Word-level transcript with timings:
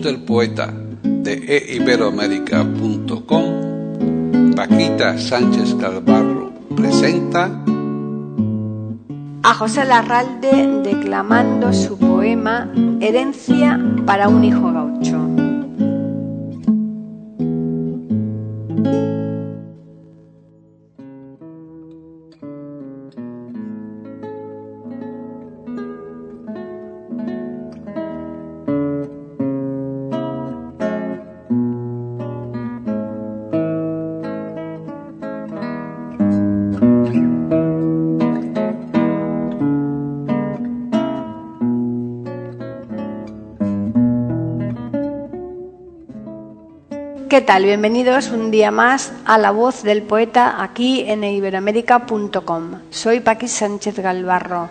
Del 0.00 0.20
poeta 0.20 0.72
de 1.02 1.74
eiberoamérica.com, 1.74 4.54
Paquita 4.56 5.18
Sánchez 5.18 5.74
Calvarro 5.74 6.50
presenta 6.74 7.50
a 9.42 9.54
José 9.54 9.84
Larralde 9.84 10.80
declamando 10.82 11.72
su 11.72 11.98
poema 11.98 12.68
Herencia 13.00 13.80
para 14.06 14.28
un 14.28 14.44
hijo 14.44 14.71
¿Qué 47.32 47.40
tal? 47.40 47.64
Bienvenidos 47.64 48.28
un 48.28 48.50
día 48.50 48.70
más 48.70 49.10
a 49.24 49.38
La 49.38 49.52
Voz 49.52 49.82
del 49.82 50.02
Poeta 50.02 50.62
aquí 50.62 51.00
en 51.08 51.24
iberoamérica.com. 51.24 52.80
Soy 52.90 53.20
Paqui 53.20 53.48
Sánchez 53.48 54.00
Galvarro. 54.00 54.68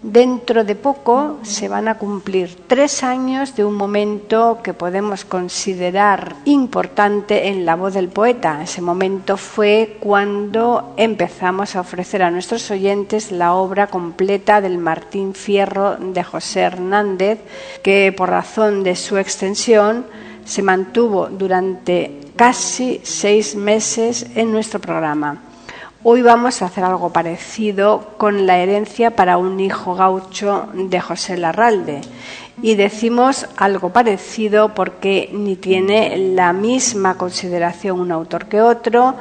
Dentro 0.00 0.62
de 0.62 0.76
poco 0.76 1.40
se 1.42 1.66
van 1.66 1.88
a 1.88 1.98
cumplir 1.98 2.56
tres 2.68 3.02
años 3.02 3.56
de 3.56 3.64
un 3.64 3.74
momento 3.74 4.60
que 4.62 4.74
podemos 4.74 5.24
considerar 5.24 6.36
importante 6.44 7.48
en 7.48 7.66
la 7.66 7.74
voz 7.74 7.94
del 7.94 8.06
poeta. 8.06 8.62
Ese 8.62 8.80
momento 8.80 9.36
fue 9.36 9.96
cuando 9.98 10.94
empezamos 10.96 11.74
a 11.74 11.80
ofrecer 11.80 12.22
a 12.22 12.30
nuestros 12.30 12.70
oyentes 12.70 13.32
la 13.32 13.54
obra 13.54 13.88
completa 13.88 14.60
del 14.60 14.78
Martín 14.78 15.34
Fierro 15.34 15.96
de 15.96 16.22
José 16.22 16.60
Hernández, 16.60 17.40
que 17.82 18.14
por 18.16 18.30
razón 18.30 18.84
de 18.84 18.94
su 18.94 19.18
extensión 19.18 20.06
se 20.44 20.62
mantuvo 20.62 21.28
durante 21.28 22.20
casi 22.36 23.00
seis 23.02 23.54
meses 23.56 24.26
en 24.34 24.52
nuestro 24.52 24.80
programa. 24.80 25.38
Hoy 26.06 26.20
vamos 26.20 26.60
a 26.60 26.66
hacer 26.66 26.84
algo 26.84 27.14
parecido 27.14 28.10
con 28.18 28.46
la 28.46 28.58
herencia 28.58 29.16
para 29.16 29.38
un 29.38 29.58
hijo 29.58 29.94
gaucho 29.94 30.68
de 30.74 31.00
José 31.00 31.38
Larralde. 31.38 32.02
Y 32.62 32.74
decimos 32.74 33.46
algo 33.56 33.88
parecido 33.88 34.74
porque 34.74 35.30
ni 35.32 35.56
tiene 35.56 36.16
la 36.34 36.52
misma 36.52 37.16
consideración 37.16 38.00
un 38.00 38.12
autor 38.12 38.46
que 38.46 38.60
otro, 38.60 39.14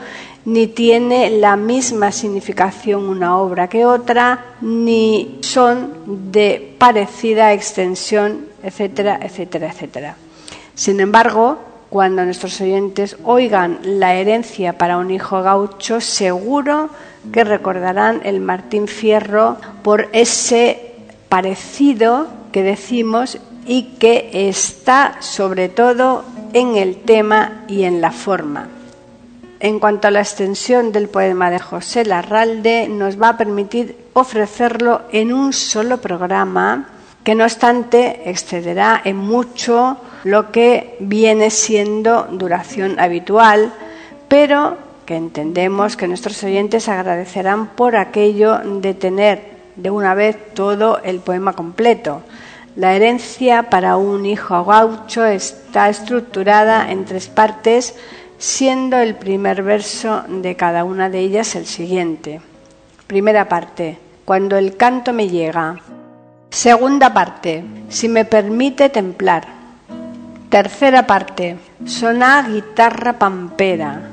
ni 0.44 0.67
tiene 0.67 1.29
la 1.29 1.55
misma 1.55 2.11
significación 2.11 3.07
una 3.07 3.38
obra 3.38 3.69
que 3.69 3.85
otra, 3.85 4.57
ni 4.59 5.40
son 5.41 6.31
de 6.31 6.75
parecida 6.78 7.53
extensión, 7.53 8.47
etcétera, 8.61 9.19
etcétera, 9.22 9.69
etcétera. 9.72 10.17
Sin 10.75 11.00
embargo, 11.00 11.59
cuando 11.89 12.25
nuestros 12.25 12.59
oyentes 12.61 13.17
oigan 13.23 13.79
la 13.84 14.16
herencia 14.16 14.78
para 14.78 14.97
un 14.97 15.11
hijo 15.11 15.44
gaucho, 15.44 16.01
seguro 16.01 16.89
que 17.31 17.44
recordarán 17.44 18.22
el 18.23 18.41
Martín 18.41 18.88
Fierro 18.88 19.57
por 19.84 20.09
ese 20.11 20.94
parecido 21.29 22.28
que 22.51 22.63
decimos 22.63 23.38
y 23.66 23.95
que 24.00 24.50
está 24.50 25.17
sobre 25.19 25.69
todo 25.69 26.25
en 26.53 26.75
el 26.75 26.97
tema 26.97 27.63
y 27.67 27.84
en 27.84 28.01
la 28.01 28.11
forma. 28.11 28.69
En 29.59 29.79
cuanto 29.79 30.07
a 30.07 30.11
la 30.11 30.19
extensión 30.19 30.91
del 30.91 31.07
poema 31.07 31.50
de 31.50 31.59
José 31.59 32.03
Larralde, 32.05 32.90
nos 32.90 33.22
va 33.22 33.29
a 33.29 33.38
permitir 33.38 33.95
ofrecerlo 34.13 35.03
en 35.11 35.31
un 35.31 35.53
solo 35.53 36.00
programa 36.01 36.90
que 37.23 37.35
no 37.35 37.45
obstante 37.45 38.29
excederá 38.29 39.01
en 39.05 39.16
mucho 39.16 39.97
lo 40.23 40.51
que 40.51 40.95
viene 41.00 41.50
siendo 41.50 42.28
duración 42.31 43.00
habitual, 43.00 43.73
pero 44.28 44.78
que 45.06 45.16
entendemos 45.16 45.97
que 45.97 46.07
nuestros 46.07 46.41
oyentes 46.44 46.88
agradecerán 46.88 47.67
por 47.67 47.95
aquello 47.95 48.59
de 48.59 48.94
tener 48.94 49.53
de 49.75 49.89
una 49.89 50.13
vez 50.13 50.38
todo 50.53 51.00
el 51.03 51.19
poema 51.19 51.53
completo. 51.53 52.22
La 52.75 52.95
herencia 52.95 53.69
para 53.69 53.97
un 53.97 54.25
hijo 54.25 54.63
gaucho 54.63 55.25
está 55.25 55.89
estructurada 55.89 56.90
en 56.91 57.05
tres 57.05 57.28
partes, 57.28 57.95
siendo 58.38 58.97
el 58.97 59.16
primer 59.16 59.61
verso 59.61 60.23
de 60.28 60.55
cada 60.55 60.84
una 60.84 61.09
de 61.09 61.19
ellas 61.19 61.55
el 61.55 61.66
siguiente. 61.66 62.41
Primera 63.07 63.47
parte, 63.47 64.00
cuando 64.25 64.57
el 64.57 64.75
canto 64.75 65.13
me 65.13 65.28
llega. 65.28 65.79
Segunda 66.50 67.13
parte, 67.13 67.63
si 67.90 68.07
me 68.07 68.25
permite 68.25 68.90
templar. 68.90 69.62
Tercera 70.53 71.08
parte, 71.08 71.58
sona 71.84 72.47
guitarra 72.47 73.18
pampera. 73.18 74.03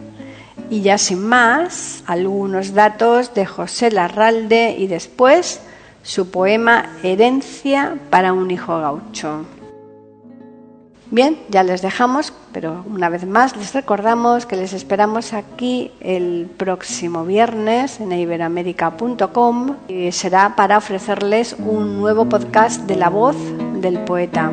Y 0.71 0.81
ya 0.81 0.97
sin 0.97 1.23
más, 1.23 2.03
algunos 2.06 2.73
datos 2.73 3.34
de 3.34 3.45
José 3.45 3.91
Larralde 3.91 4.75
y 4.78 4.87
después 4.87 5.61
su 6.03 6.31
poema 6.31 6.97
Herencia 7.03 7.99
para 8.09 8.33
un 8.33 8.51
hijo 8.51 8.81
gaucho. 8.81 9.45
Bien, 11.11 11.37
ya 11.51 11.62
les 11.62 11.83
dejamos, 11.83 12.33
pero 12.53 12.87
una 12.89 13.11
vez 13.11 13.27
más 13.27 13.55
les 13.55 13.75
recordamos 13.75 14.47
que 14.47 14.57
les 14.57 14.72
esperamos 14.72 15.34
aquí 15.34 15.93
el 16.01 16.49
próximo 16.57 17.27
viernes 17.27 18.01
en 18.01 18.12
iberamérica.com 18.12 19.77
y 19.89 20.11
será 20.12 20.57
para 20.57 20.78
ofrecerles 20.78 21.55
un 21.59 22.01
nuevo 22.01 22.31
podcast 22.31 22.81
de 22.87 22.97
la 22.97 23.11
voz 23.11 23.37
del 23.83 23.99
poeta. 24.05 24.51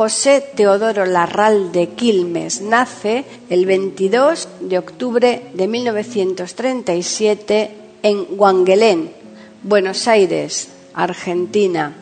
José 0.00 0.40
Teodoro 0.56 1.04
Larralde 1.04 1.90
Quilmes 1.90 2.62
nace 2.62 3.26
el 3.50 3.66
22 3.66 4.48
de 4.60 4.78
octubre 4.78 5.50
de 5.52 5.68
1937 5.68 7.70
en 8.02 8.24
Guanguelén, 8.34 9.12
Buenos 9.62 10.08
Aires, 10.08 10.70
Argentina. 10.94 11.92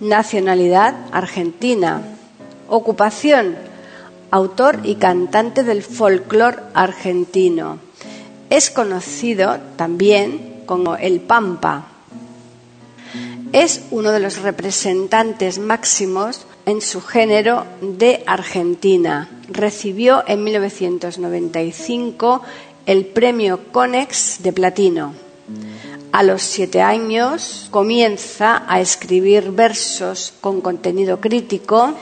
Nacionalidad 0.00 0.96
argentina. 1.12 2.00
Ocupación 2.70 3.58
autor 4.30 4.80
y 4.84 4.94
cantante 4.94 5.62
del 5.62 5.82
folclore 5.82 6.56
argentino. 6.72 7.80
Es 8.48 8.70
conocido 8.70 9.58
también 9.76 10.62
como 10.64 10.96
el 10.96 11.20
Pampa. 11.20 11.88
Es 13.52 13.82
uno 13.90 14.12
de 14.12 14.20
los 14.20 14.40
representantes 14.40 15.58
máximos 15.58 16.46
en 16.66 16.80
su 16.80 17.00
género 17.00 17.64
de 17.80 18.22
Argentina. 18.26 19.30
Recibió 19.48 20.24
en 20.26 20.44
1995 20.44 22.42
el 22.84 23.06
premio 23.06 23.72
Conex 23.72 24.42
de 24.42 24.52
Platino. 24.52 25.14
A 26.12 26.22
los 26.22 26.42
siete 26.42 26.82
años 26.82 27.68
comienza 27.70 28.64
a 28.68 28.80
escribir 28.80 29.52
versos 29.52 30.34
con 30.40 30.60
contenido 30.60 31.20
crítico 31.20 31.94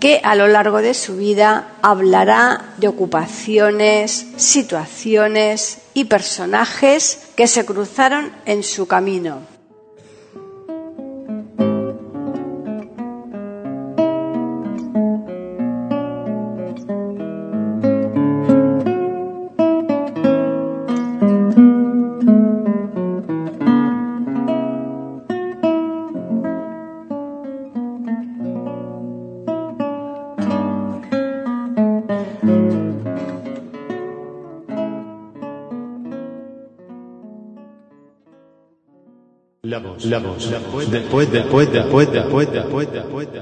que 0.00 0.20
a 0.24 0.34
lo 0.34 0.48
largo 0.48 0.78
de 0.78 0.94
su 0.94 1.16
vida 1.16 1.72
hablará 1.82 2.74
de 2.78 2.88
ocupaciones, 2.88 4.26
situaciones 4.36 5.78
y 5.92 6.04
personajes 6.04 7.28
que 7.36 7.46
se 7.46 7.66
cruzaron 7.66 8.32
en 8.46 8.62
su 8.62 8.86
camino. 8.86 9.49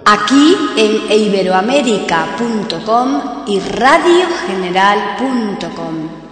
Aquí 0.04 0.56
en 0.76 1.12
iberoamérica.com 1.12 3.20
y 3.46 3.60
radiogeneral.com. 3.60 6.27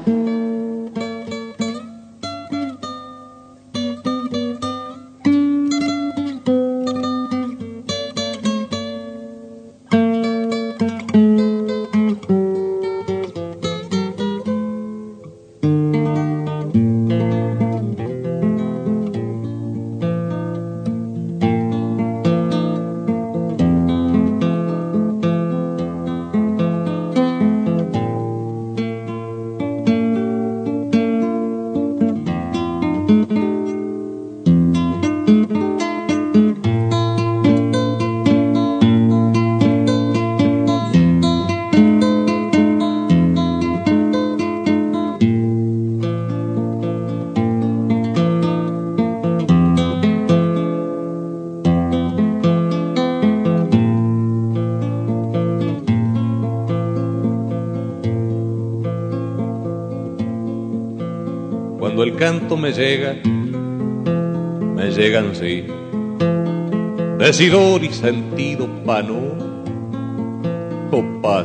decidor 67.27 67.83
y 67.83 67.93
sentido 67.93 68.69
pano, 68.85 69.17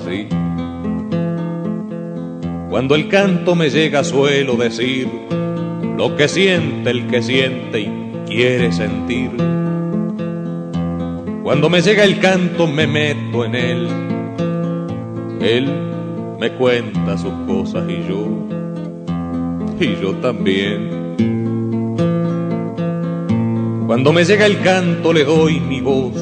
sí. 0.05 0.27
Cuando 2.69 2.93
el 2.93 3.07
canto 3.07 3.55
me 3.55 3.71
llega 3.71 4.03
suelo 4.03 4.57
decir 4.57 5.07
lo 5.97 6.15
que 6.15 6.27
siente 6.27 6.91
el 6.91 7.07
que 7.07 7.23
siente 7.23 7.79
y 7.79 7.91
quiere 8.27 8.71
sentir. 8.71 9.31
Cuando 11.41 11.67
me 11.67 11.81
llega 11.81 12.03
el 12.03 12.19
canto 12.19 12.67
me 12.67 12.85
meto 12.85 13.43
en 13.43 13.55
él, 13.55 13.87
él 15.41 15.67
me 16.39 16.51
cuenta 16.51 17.17
sus 17.17 17.33
cosas 17.47 17.89
y 17.89 18.07
yo 18.07 18.27
y 19.79 19.99
yo 19.99 20.13
también. 20.17 21.00
Cuando 23.91 24.13
me 24.13 24.23
llega 24.23 24.45
el 24.45 24.61
canto 24.61 25.11
le 25.11 25.25
doy 25.25 25.59
mi 25.59 25.81
voz, 25.81 26.13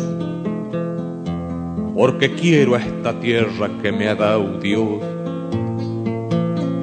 porque 1.94 2.34
quiero 2.34 2.74
a 2.74 2.80
esta 2.80 3.20
tierra 3.20 3.70
que 3.84 3.92
me 3.92 4.08
ha 4.08 4.16
dado 4.16 4.58
Dios. 4.58 5.04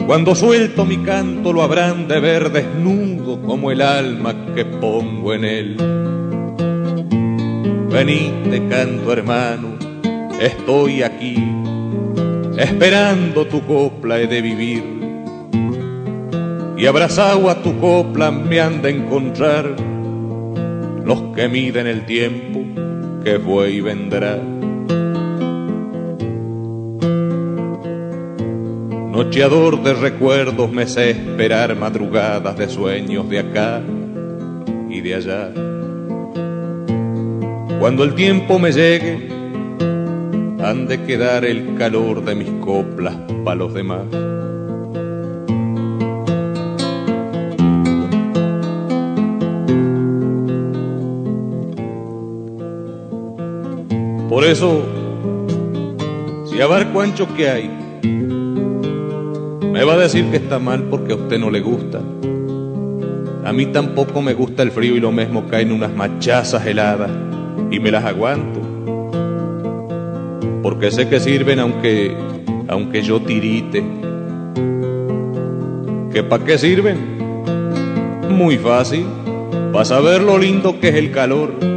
Cuando 0.06 0.36
suelto 0.36 0.84
mi 0.84 0.98
canto 0.98 1.52
lo 1.52 1.62
habrán 1.62 2.06
de 2.06 2.20
ver 2.20 2.52
desnudo 2.52 3.42
como 3.42 3.72
el 3.72 3.82
alma 3.82 4.32
que 4.54 4.64
pongo 4.64 5.34
en 5.34 5.44
él. 5.44 5.76
Venite 7.90 8.68
canto 8.68 9.12
hermano, 9.12 9.70
estoy 10.40 11.02
aquí, 11.02 11.34
esperando 12.58 13.44
tu 13.46 13.60
copla 13.66 14.20
he 14.20 14.28
de 14.28 14.40
vivir 14.40 14.84
y 16.78 16.86
abrazado 16.86 17.50
a 17.50 17.60
tu 17.60 17.76
copla 17.80 18.30
me 18.30 18.60
han 18.60 18.82
de 18.82 18.90
encontrar 18.90 19.95
los 21.06 21.22
que 21.36 21.48
miden 21.48 21.86
el 21.86 22.04
tiempo 22.04 22.64
que 23.22 23.38
fue 23.38 23.70
y 23.70 23.80
vendrá. 23.80 24.36
Nocheador 29.12 29.84
de 29.84 29.94
recuerdos 29.94 30.70
me 30.72 30.88
sé 30.88 31.10
esperar 31.10 31.76
madrugadas 31.76 32.58
de 32.58 32.68
sueños 32.68 33.28
de 33.28 33.38
acá 33.38 33.80
y 34.90 35.00
de 35.00 35.14
allá. 35.14 35.52
Cuando 37.78 38.02
el 38.02 38.14
tiempo 38.16 38.58
me 38.58 38.72
llegue, 38.72 39.28
han 40.60 40.88
de 40.88 41.04
quedar 41.04 41.44
el 41.44 41.76
calor 41.76 42.24
de 42.24 42.34
mis 42.34 42.50
coplas 42.64 43.14
para 43.44 43.54
los 43.54 43.72
demás. 43.72 44.06
Por 54.36 54.44
eso, 54.44 54.82
si 56.44 56.60
a 56.60 56.66
ver 56.66 56.88
cuáncho 56.88 57.26
que 57.34 57.48
hay, 57.48 57.70
me 59.62 59.82
va 59.82 59.94
a 59.94 59.96
decir 59.96 60.26
que 60.26 60.36
está 60.36 60.58
mal 60.58 60.82
porque 60.90 61.14
a 61.14 61.16
usted 61.16 61.38
no 61.38 61.50
le 61.50 61.60
gusta. 61.60 62.02
A 63.46 63.52
mí 63.54 63.64
tampoco 63.64 64.20
me 64.20 64.34
gusta 64.34 64.62
el 64.62 64.72
frío 64.72 64.94
y 64.94 65.00
lo 65.00 65.10
mismo 65.10 65.46
caen 65.46 65.72
unas 65.72 65.90
machazas 65.90 66.66
heladas 66.66 67.10
y 67.70 67.80
me 67.80 67.90
las 67.90 68.04
aguanto. 68.04 68.60
Porque 70.62 70.90
sé 70.90 71.08
que 71.08 71.18
sirven 71.18 71.58
aunque, 71.58 72.14
aunque 72.68 73.00
yo 73.00 73.22
tirite. 73.22 73.82
¿Que 76.12 76.22
para 76.22 76.44
qué 76.44 76.58
sirven? 76.58 76.98
Muy 78.28 78.58
fácil, 78.58 79.06
para 79.72 79.86
saber 79.86 80.20
lo 80.20 80.36
lindo 80.36 80.78
que 80.78 80.90
es 80.90 80.94
el 80.96 81.10
calor 81.10 81.75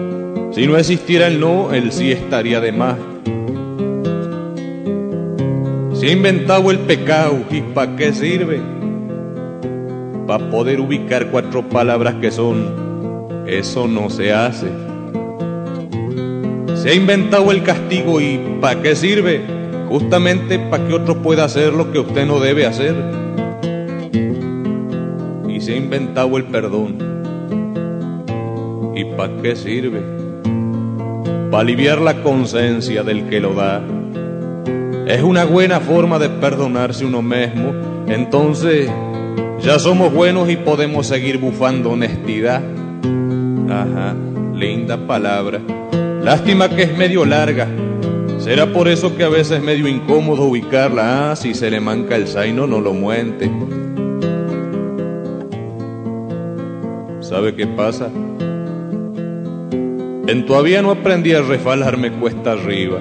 si 0.60 0.68
no 0.68 0.76
existiera 0.76 1.28
el 1.28 1.40
no, 1.40 1.72
el 1.72 1.94
sí 1.94 2.12
estaría 2.12 2.60
de 2.60 2.74
más. 2.74 2.98
Se 5.94 6.08
ha 6.08 6.12
inventado 6.12 6.70
el 6.70 6.80
pecado 6.80 7.38
y 7.50 7.62
¿para 7.62 7.96
qué 7.96 8.12
sirve? 8.12 8.60
Para 10.28 10.50
poder 10.50 10.82
ubicar 10.82 11.28
cuatro 11.32 11.64
palabras 11.70 12.16
que 12.16 12.30
son, 12.30 13.46
eso 13.48 13.88
no 13.88 14.10
se 14.10 14.34
hace. 14.34 14.68
Se 16.76 16.90
ha 16.90 16.94
inventado 16.94 17.54
el 17.54 17.64
castigo 17.64 18.20
y 18.20 18.38
¿para 18.60 18.82
qué 18.82 18.98
sirve? 18.98 19.42
Justamente 19.88 20.60
para 20.60 20.86
que 20.86 20.94
otro 20.94 21.22
pueda 21.22 21.46
hacer 21.46 21.72
lo 21.72 21.90
que 21.94 22.00
usted 22.00 22.26
no 22.28 22.42
debe 22.42 22.66
hacer. 22.66 22.96
Y 25.48 25.62
se 25.62 25.76
ha 25.76 25.78
inventado 25.78 26.36
el 26.36 26.44
perdón. 26.44 26.98
¿Y 28.94 29.06
para 29.16 29.42
qué 29.42 29.56
sirve? 29.56 30.19
Para 31.52 31.62
aliviar 31.62 32.02
la 32.02 32.22
conciencia 32.22 33.04
del 33.04 33.28
que 33.28 33.40
lo 33.40 33.54
da. 33.54 33.82
Es 35.08 35.24
una 35.24 35.46
buena 35.46 35.80
forma 35.80 36.20
de 36.20 36.30
perdonarse 36.30 37.06
uno 37.06 37.22
mismo, 37.22 37.74
entonces 38.08 38.90
ya 39.60 39.80
somos 39.80 40.14
buenos 40.14 40.50
y 40.50 40.56
podemos 40.56 41.08
seguir 41.08 41.38
bufando 41.38 41.92
honestidad. 41.92 42.62
Ajá, 43.70 44.16
linda 44.54 44.98
palabra. 45.08 45.60
Lástima 46.24 46.70
que 46.70 46.84
es 46.84 46.98
medio 46.98 47.26
larga, 47.26 47.68
Será 48.40 48.72
por 48.72 48.88
eso 48.88 49.18
que 49.18 49.26
a 49.26 49.30
veces 49.30 49.58
es 49.58 49.64
medio 49.64 49.86
incómodo 49.88 50.46
ubicarla. 50.46 51.32
Ah, 51.32 51.36
si 51.36 51.54
se 51.54 51.70
le 51.70 51.82
manca 51.82 52.16
el 52.16 52.26
zaino, 52.26 52.66
no 52.66 52.80
lo 52.80 52.94
muente. 52.94 53.52
¿Sabe 57.20 57.54
qué 57.54 57.68
pasa? 57.68 58.10
En 60.30 60.46
todavía 60.46 60.84
no 60.84 60.92
aprendí 60.92 61.34
a 61.34 61.42
refalarme 61.42 62.12
cuesta 62.12 62.52
arriba. 62.52 63.00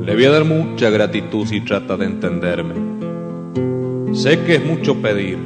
Le 0.00 0.14
voy 0.14 0.24
a 0.24 0.30
dar 0.30 0.46
mucha 0.46 0.88
gratitud 0.88 1.46
si 1.46 1.60
trata 1.60 1.98
de 1.98 2.06
entenderme. 2.06 2.74
Sé 4.14 4.40
que 4.44 4.54
es 4.54 4.64
mucho 4.64 5.02
pedir, 5.02 5.36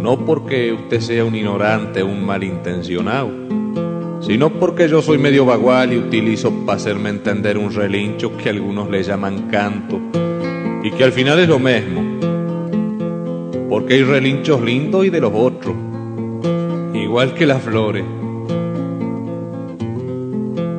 no 0.00 0.24
porque 0.24 0.72
usted 0.72 1.00
sea 1.00 1.26
un 1.26 1.34
ignorante 1.34 2.00
o 2.00 2.06
un 2.06 2.24
malintencionado, 2.24 3.30
sino 4.22 4.48
porque 4.48 4.88
yo 4.88 5.02
soy 5.02 5.18
medio 5.18 5.44
vagual 5.44 5.92
y 5.92 5.98
utilizo 5.98 6.50
para 6.64 6.76
hacerme 6.76 7.10
entender 7.10 7.58
un 7.58 7.70
relincho 7.70 8.34
que 8.38 8.48
algunos 8.48 8.88
le 8.88 9.02
llaman 9.02 9.50
canto 9.50 10.00
que 10.96 11.02
al 11.02 11.12
final 11.12 11.40
es 11.40 11.48
lo 11.48 11.58
mismo, 11.58 12.02
porque 13.68 13.94
hay 13.94 14.02
relinchos 14.04 14.60
lindos 14.62 15.04
y 15.04 15.10
de 15.10 15.20
los 15.20 15.32
otros, 15.34 15.74
igual 16.94 17.34
que 17.34 17.46
las 17.46 17.62
flores. 17.62 18.04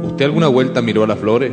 ¿Usted 0.03 0.25
alguna 0.25 0.47
vuelta 0.47 0.81
miró 0.81 1.03
a 1.03 1.07
las 1.07 1.19
flores? 1.19 1.51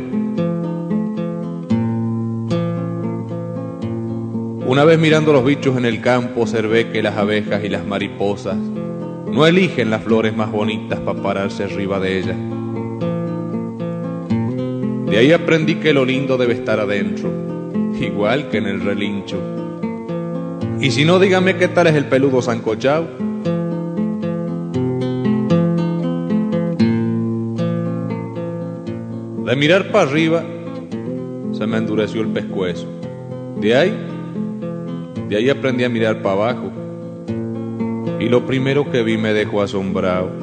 Una 4.65 4.85
vez 4.85 4.97
mirando 4.97 5.33
los 5.33 5.43
bichos 5.43 5.77
en 5.77 5.83
el 5.83 5.99
campo 5.99 6.43
observé 6.43 6.89
que 6.89 7.03
las 7.03 7.17
abejas 7.17 7.63
y 7.65 7.69
las 7.69 7.85
mariposas 7.85 8.55
no 8.55 9.45
eligen 9.45 9.89
las 9.89 10.03
flores 10.03 10.33
más 10.35 10.51
bonitas 10.51 10.99
para 11.01 11.21
pararse 11.21 11.65
arriba 11.65 11.99
de 11.99 12.19
ellas. 12.19 12.37
De 15.09 15.17
ahí 15.17 15.33
aprendí 15.33 15.75
que 15.75 15.91
lo 15.91 16.05
lindo 16.05 16.37
debe 16.37 16.53
estar 16.53 16.79
adentro, 16.79 17.29
igual 17.99 18.49
que 18.49 18.57
en 18.57 18.67
el 18.67 18.81
relincho. 18.81 19.39
Y 20.79 20.91
si 20.91 21.05
no, 21.05 21.19
dígame 21.19 21.55
qué 21.57 21.67
tal 21.67 21.87
es 21.87 21.95
el 21.95 22.05
peludo 22.05 22.41
sancochao. 22.41 23.07
De 29.45 29.55
mirar 29.55 29.91
para 29.91 30.09
arriba 30.09 30.43
se 31.51 31.67
me 31.67 31.77
endureció 31.77 32.21
el 32.21 32.29
pescuezo. 32.29 32.87
De 33.59 33.75
ahí 33.75 33.93
de 35.33 35.39
ahí 35.39 35.49
aprendí 35.49 35.83
a 35.83 35.89
mirar 35.89 36.21
para 36.21 36.35
abajo. 36.35 36.71
Y 38.19 38.29
lo 38.29 38.45
primero 38.45 38.91
que 38.91 39.01
vi 39.01 39.17
me 39.17 39.33
dejó 39.33 39.63
asombrado. 39.63 40.42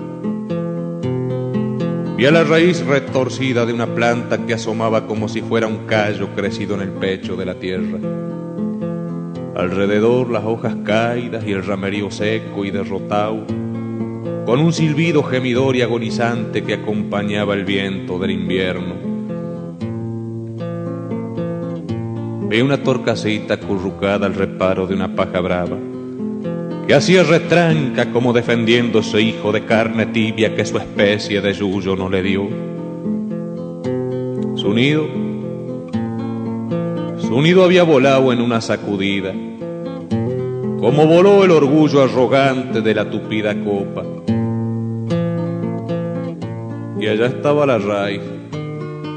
Vi 2.20 2.26
a 2.26 2.30
la 2.30 2.44
raíz 2.44 2.84
retorcida 2.84 3.64
de 3.64 3.72
una 3.72 3.94
planta 3.94 4.44
que 4.44 4.52
asomaba 4.52 5.06
como 5.06 5.26
si 5.26 5.40
fuera 5.40 5.66
un 5.66 5.86
callo 5.86 6.28
crecido 6.36 6.74
en 6.74 6.82
el 6.82 6.90
pecho 6.90 7.34
de 7.34 7.46
la 7.46 7.54
tierra. 7.54 7.98
Alrededor 9.56 10.28
las 10.28 10.44
hojas 10.44 10.76
caídas 10.84 11.46
y 11.46 11.52
el 11.52 11.64
ramerío 11.64 12.10
seco 12.10 12.66
y 12.66 12.70
derrotado, 12.70 13.46
con 14.44 14.60
un 14.60 14.74
silbido 14.74 15.22
gemidor 15.22 15.76
y 15.76 15.80
agonizante 15.80 16.62
que 16.62 16.74
acompañaba 16.74 17.54
el 17.54 17.64
viento 17.64 18.18
del 18.18 18.32
invierno. 18.32 18.96
Vi 22.50 22.60
una 22.60 22.82
torcasita 22.82 23.54
acurrucada 23.54 24.26
al 24.26 24.34
reparo 24.34 24.86
de 24.86 24.94
una 24.94 25.16
paja 25.16 25.40
brava, 25.40 25.78
que 26.90 26.96
hacía 26.96 27.22
retranca 27.22 28.10
como 28.10 28.32
defendiendo 28.32 28.98
ese 28.98 29.22
hijo 29.22 29.52
de 29.52 29.64
carne 29.64 30.06
tibia 30.06 30.56
que 30.56 30.64
su 30.64 30.76
especie 30.76 31.40
de 31.40 31.52
yuyo 31.52 31.94
no 31.94 32.08
le 32.08 32.20
dio. 32.20 32.48
Su 34.56 34.74
nido, 34.74 35.06
su 37.18 37.40
nido 37.42 37.62
había 37.62 37.84
volado 37.84 38.32
en 38.32 38.40
una 38.40 38.60
sacudida, 38.60 39.32
como 40.80 41.06
voló 41.06 41.44
el 41.44 41.52
orgullo 41.52 42.02
arrogante 42.02 42.80
de 42.80 42.92
la 42.92 43.08
tupida 43.08 43.54
copa. 43.62 44.02
Y 46.98 47.06
allá 47.06 47.26
estaba 47.26 47.66
la 47.66 47.78
raíz, 47.78 48.22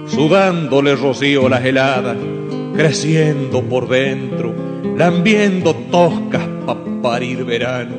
sudándole 0.06 0.96
rocío 0.96 1.50
las 1.50 1.66
heladas 1.66 2.18
creciendo 2.76 3.64
por 3.64 3.90
dentro, 3.90 4.54
lambiendo 4.96 5.74
toscas 5.90 6.53
parir 7.04 7.46
verano. 7.46 7.96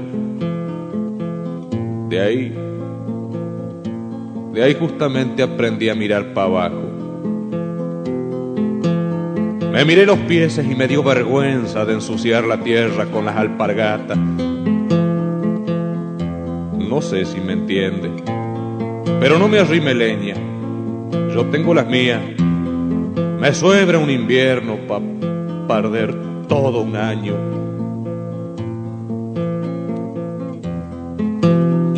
De 2.08 2.20
ahí, 2.20 2.52
de 4.52 4.62
ahí 4.64 4.74
justamente 4.74 5.44
aprendí 5.44 5.88
a 5.88 5.94
mirar 5.94 6.34
para 6.34 6.46
abajo. 6.48 6.82
Me 9.70 9.84
miré 9.84 10.06
los 10.06 10.18
pies 10.20 10.58
y 10.58 10.74
me 10.74 10.88
dio 10.88 11.04
vergüenza 11.04 11.84
de 11.84 11.92
ensuciar 11.94 12.44
la 12.44 12.60
tierra 12.64 13.06
con 13.06 13.24
las 13.26 13.36
alpargatas. 13.36 14.18
No 16.78 17.00
sé 17.00 17.24
si 17.24 17.40
me 17.40 17.52
entiende, 17.52 18.10
pero 19.20 19.38
no 19.38 19.46
me 19.46 19.60
arrime 19.60 19.94
leña. 19.94 20.34
Yo 21.32 21.44
tengo 21.46 21.74
las 21.74 21.86
mías 21.86 22.20
me 23.44 23.52
suebra 23.52 23.98
un 23.98 24.08
invierno 24.08 24.78
para 24.88 25.04
perder 25.68 26.14
todo 26.48 26.80
un 26.80 26.96
año. 26.96 27.63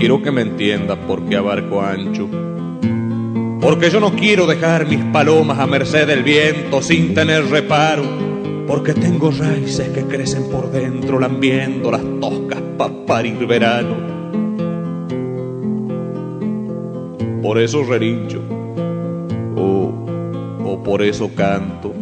Quiero 0.06 0.22
que 0.22 0.30
me 0.30 0.42
entienda 0.42 0.94
porque 0.94 1.34
abarco 1.34 1.82
ancho. 1.82 2.28
Porque 3.60 3.90
yo 3.90 3.98
no 3.98 4.12
quiero 4.12 4.46
dejar 4.46 4.86
mis 4.86 5.02
palomas 5.06 5.58
a 5.58 5.66
merced 5.66 6.06
del 6.06 6.22
viento 6.22 6.80
sin 6.80 7.12
tener 7.12 7.44
reparo. 7.46 8.04
Porque 8.68 8.94
tengo 8.94 9.32
raíces 9.32 9.88
que 9.88 10.04
crecen 10.04 10.48
por 10.48 10.70
dentro 10.70 11.18
lambiendo 11.18 11.90
las 11.90 12.02
toscas 12.20 12.62
para 12.78 13.04
parir 13.04 13.44
verano. 13.48 13.96
Por 17.42 17.58
eso 17.58 17.82
relincho 17.82 18.40
por 20.84 21.02
eso 21.02 21.32
canto. 21.34 21.92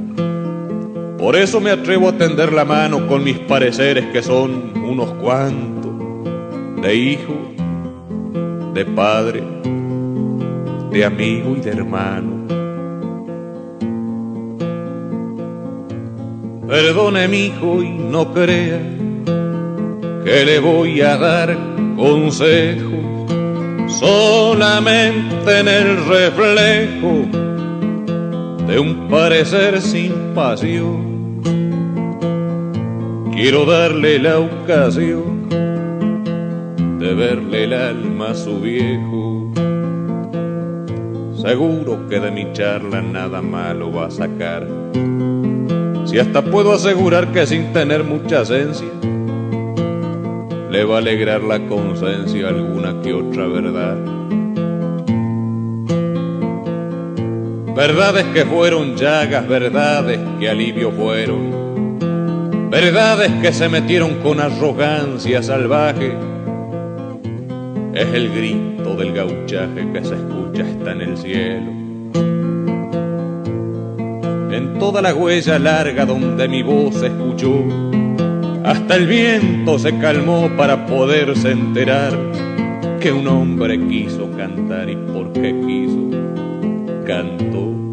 Por 1.16 1.36
eso 1.36 1.58
me 1.58 1.70
atrevo 1.70 2.10
a 2.10 2.18
tender 2.18 2.52
la 2.52 2.66
mano 2.66 3.06
con 3.06 3.24
mis 3.24 3.38
pareceres 3.38 4.04
que 4.12 4.22
son 4.22 4.76
unos 4.76 5.10
cuantos, 5.14 5.90
de 6.82 6.94
hijo, 6.94 7.53
de 8.74 8.84
padre, 8.84 9.40
de 10.90 11.04
amigo 11.04 11.54
y 11.56 11.60
de 11.60 11.70
hermano. 11.70 12.44
Perdone 16.66 17.28
mi 17.28 17.46
hijo 17.46 17.82
y 17.82 17.90
no 17.90 18.32
crea 18.32 18.80
que 20.24 20.44
le 20.44 20.58
voy 20.58 21.00
a 21.02 21.16
dar 21.16 21.56
consejos 21.96 23.30
solamente 23.86 25.60
en 25.60 25.68
el 25.68 26.04
reflejo 26.06 27.28
de 28.66 28.78
un 28.80 29.08
parecer 29.08 29.80
sin 29.80 30.34
pasión. 30.34 31.42
Quiero 33.32 33.66
darle 33.66 34.18
la 34.18 34.40
ocasión 34.40 35.33
de 37.04 37.12
verle 37.12 37.64
el 37.64 37.74
alma 37.74 38.30
a 38.30 38.34
su 38.34 38.60
viejo. 38.60 39.52
Seguro 41.36 42.08
que 42.08 42.18
de 42.18 42.30
mi 42.30 42.50
charla 42.54 43.02
nada 43.02 43.42
malo 43.42 43.92
va 43.92 44.06
a 44.06 44.10
sacar. 44.10 44.66
Si 46.06 46.18
hasta 46.18 46.40
puedo 46.40 46.72
asegurar 46.72 47.30
que 47.30 47.46
sin 47.46 47.74
tener 47.74 48.04
mucha 48.04 48.40
esencia, 48.40 48.88
le 50.70 50.84
va 50.84 50.94
a 50.94 50.98
alegrar 50.98 51.42
la 51.42 51.66
conciencia 51.66 52.48
alguna 52.48 53.02
que 53.02 53.12
otra 53.12 53.48
verdad. 53.48 53.98
Verdades 57.76 58.24
que 58.32 58.46
fueron 58.46 58.96
llagas, 58.96 59.46
verdades 59.46 60.20
que 60.40 60.48
alivio 60.48 60.90
fueron. 60.90 61.98
Verdades 62.70 63.30
que 63.42 63.52
se 63.52 63.68
metieron 63.68 64.22
con 64.22 64.40
arrogancia 64.40 65.42
salvaje. 65.42 66.33
Es 67.94 68.12
el 68.12 68.28
grito 68.34 68.96
del 68.96 69.12
gauchaje 69.12 69.88
que 69.92 70.04
se 70.04 70.14
escucha 70.14 70.64
hasta 70.64 70.92
en 70.92 71.00
el 71.00 71.16
cielo. 71.16 71.70
En 74.52 74.78
toda 74.80 75.00
la 75.00 75.14
huella 75.14 75.60
larga 75.60 76.04
donde 76.04 76.48
mi 76.48 76.64
voz 76.64 76.96
se 76.96 77.06
escuchó, 77.06 77.64
hasta 78.64 78.96
el 78.96 79.06
viento 79.06 79.78
se 79.78 79.96
calmó 79.98 80.50
para 80.56 80.86
poderse 80.86 81.52
enterar 81.52 82.18
que 83.00 83.12
un 83.12 83.28
hombre 83.28 83.78
quiso 83.86 84.28
cantar 84.36 84.90
y 84.90 84.96
porque 84.96 85.54
quiso 85.64 86.10
cantó. 87.06 87.83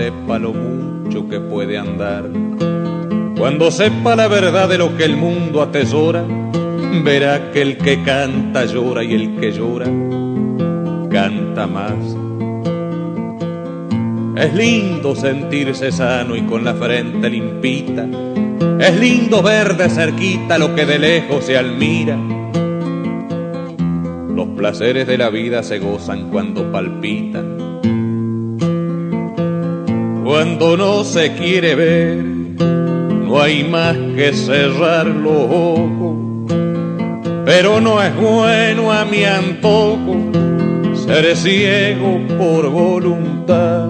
Sepa 0.00 0.38
lo 0.38 0.54
mucho 0.54 1.28
que 1.28 1.40
puede 1.40 1.76
andar. 1.76 2.24
Cuando 3.36 3.70
sepa 3.70 4.16
la 4.16 4.28
verdad 4.28 4.66
de 4.66 4.78
lo 4.78 4.96
que 4.96 5.04
el 5.04 5.14
mundo 5.14 5.60
atesora, 5.60 6.24
verá 7.04 7.52
que 7.52 7.60
el 7.60 7.76
que 7.76 8.02
canta 8.02 8.64
llora 8.64 9.04
y 9.04 9.12
el 9.12 9.36
que 9.36 9.52
llora 9.52 9.84
canta 11.10 11.66
más. 11.66 12.16
Es 14.36 14.54
lindo 14.54 15.14
sentirse 15.14 15.92
sano 15.92 16.34
y 16.34 16.42
con 16.46 16.64
la 16.64 16.72
frente 16.72 17.28
limpita. 17.28 18.06
Es 18.80 18.98
lindo 18.98 19.42
ver 19.42 19.76
de 19.76 19.90
cerquita 19.90 20.56
lo 20.56 20.74
que 20.74 20.86
de 20.86 20.98
lejos 20.98 21.44
se 21.44 21.58
admira. 21.58 22.16
Los 24.34 24.48
placeres 24.56 25.06
de 25.06 25.18
la 25.18 25.28
vida 25.28 25.62
se 25.62 25.78
gozan 25.78 26.30
cuando 26.30 26.72
palpitan. 26.72 27.59
Cuando 30.30 30.76
no 30.76 31.02
se 31.02 31.32
quiere 31.32 31.74
ver, 31.74 32.18
no 32.22 33.42
hay 33.42 33.64
más 33.64 33.96
que 34.14 34.32
cerrar 34.32 35.06
los 35.06 35.42
ojos. 35.50 36.52
Pero 37.44 37.80
no 37.80 38.00
es 38.00 38.14
bueno 38.14 38.92
a 38.92 39.04
mi 39.04 39.24
antojo 39.24 40.30
ser 40.94 41.34
ciego 41.34 42.20
por 42.38 42.70
voluntad. 42.70 43.88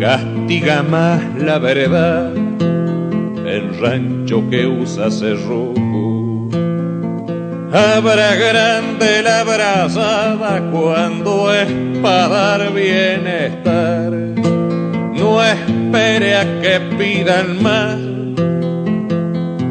Castiga 0.00 0.82
más 0.82 1.20
la 1.38 1.58
verdad 1.58 2.32
el 2.34 3.78
rancho 3.78 4.48
que 4.48 4.66
usa 4.66 5.10
cerrojo. 5.10 6.48
Habrá 7.70 8.34
grande 8.34 9.22
la 9.22 9.40
abrazada 9.40 10.70
cuando 10.70 11.52
es 11.52 11.68
para 12.00 12.28
dar 12.28 12.72
bienestar. 12.72 13.93
No 15.34 15.42
espere 15.42 16.36
a 16.36 16.60
que 16.62 16.78
pidan 16.96 17.60
más 17.60 17.98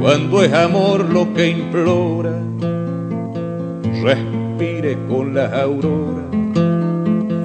cuando 0.02 0.44
es 0.44 0.52
amor 0.52 1.10
lo 1.10 1.34
que 1.34 1.52
implora. 1.52 2.38
Respire 4.04 4.98
con 5.08 5.34
las 5.34 5.54
auroras 5.54 6.26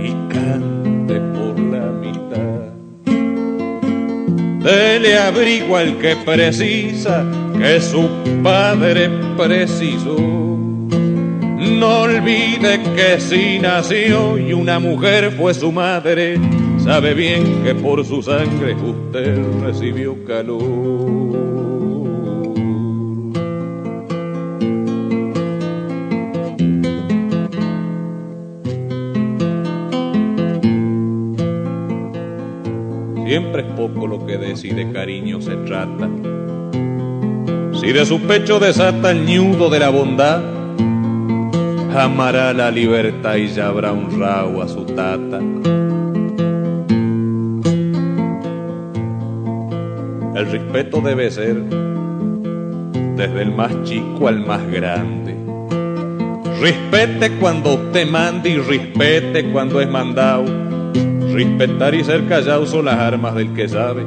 y 0.00 0.10
cante 0.34 1.20
por 1.20 1.60
la 1.60 1.92
mitad. 1.92 2.72
Dele 4.64 5.16
abrigo 5.16 5.76
al 5.76 5.98
que 5.98 6.16
precisa, 6.16 7.24
que 7.56 7.80
su 7.80 8.08
padre 8.42 9.10
precisó. 9.36 10.16
No 10.18 12.00
olvide 12.00 12.80
que 12.96 13.20
si 13.20 13.60
nació 13.60 14.36
y 14.36 14.52
una 14.52 14.80
mujer 14.80 15.30
fue 15.38 15.54
su 15.54 15.70
madre, 15.70 16.40
sabe 16.88 17.12
bien 17.12 17.62
que 17.64 17.74
por 17.74 18.02
su 18.02 18.22
sangre 18.22 18.74
usted 18.74 19.38
recibió 19.62 20.24
calor. 20.24 20.62
Siempre 33.26 33.60
es 33.60 33.68
poco 33.76 34.06
lo 34.06 34.24
que 34.24 34.38
de 34.38 34.56
si 34.56 34.70
de 34.70 34.90
cariño 34.90 35.42
se 35.42 35.56
trata. 35.56 36.08
Si 37.78 37.92
de 37.92 38.06
su 38.06 38.18
pecho 38.22 38.58
desata 38.58 39.10
el 39.10 39.26
ñudo 39.26 39.68
de 39.68 39.78
la 39.78 39.90
bondad, 39.90 40.42
amará 41.94 42.54
la 42.54 42.70
libertad 42.70 43.36
y 43.36 43.48
ya 43.48 43.68
habrá 43.68 43.92
honrado 43.92 44.62
a 44.62 44.68
su 44.68 44.86
tata. 44.86 45.38
El 50.38 50.52
respeto 50.52 51.00
debe 51.00 51.32
ser 51.32 51.56
desde 53.16 53.42
el 53.42 53.50
más 53.50 53.82
chico 53.82 54.28
al 54.28 54.46
más 54.46 54.64
grande. 54.70 55.34
Respete 56.60 57.32
cuando 57.40 57.74
usted 57.74 58.08
mande 58.08 58.50
y 58.50 58.58
respete 58.58 59.50
cuando 59.50 59.80
es 59.80 59.90
mandado. 59.90 60.44
Respetar 61.32 61.96
y 61.96 62.04
ser 62.04 62.28
callado 62.28 62.66
son 62.66 62.84
las 62.84 63.00
armas 63.00 63.34
del 63.34 63.52
que 63.52 63.68
sabe. 63.68 64.04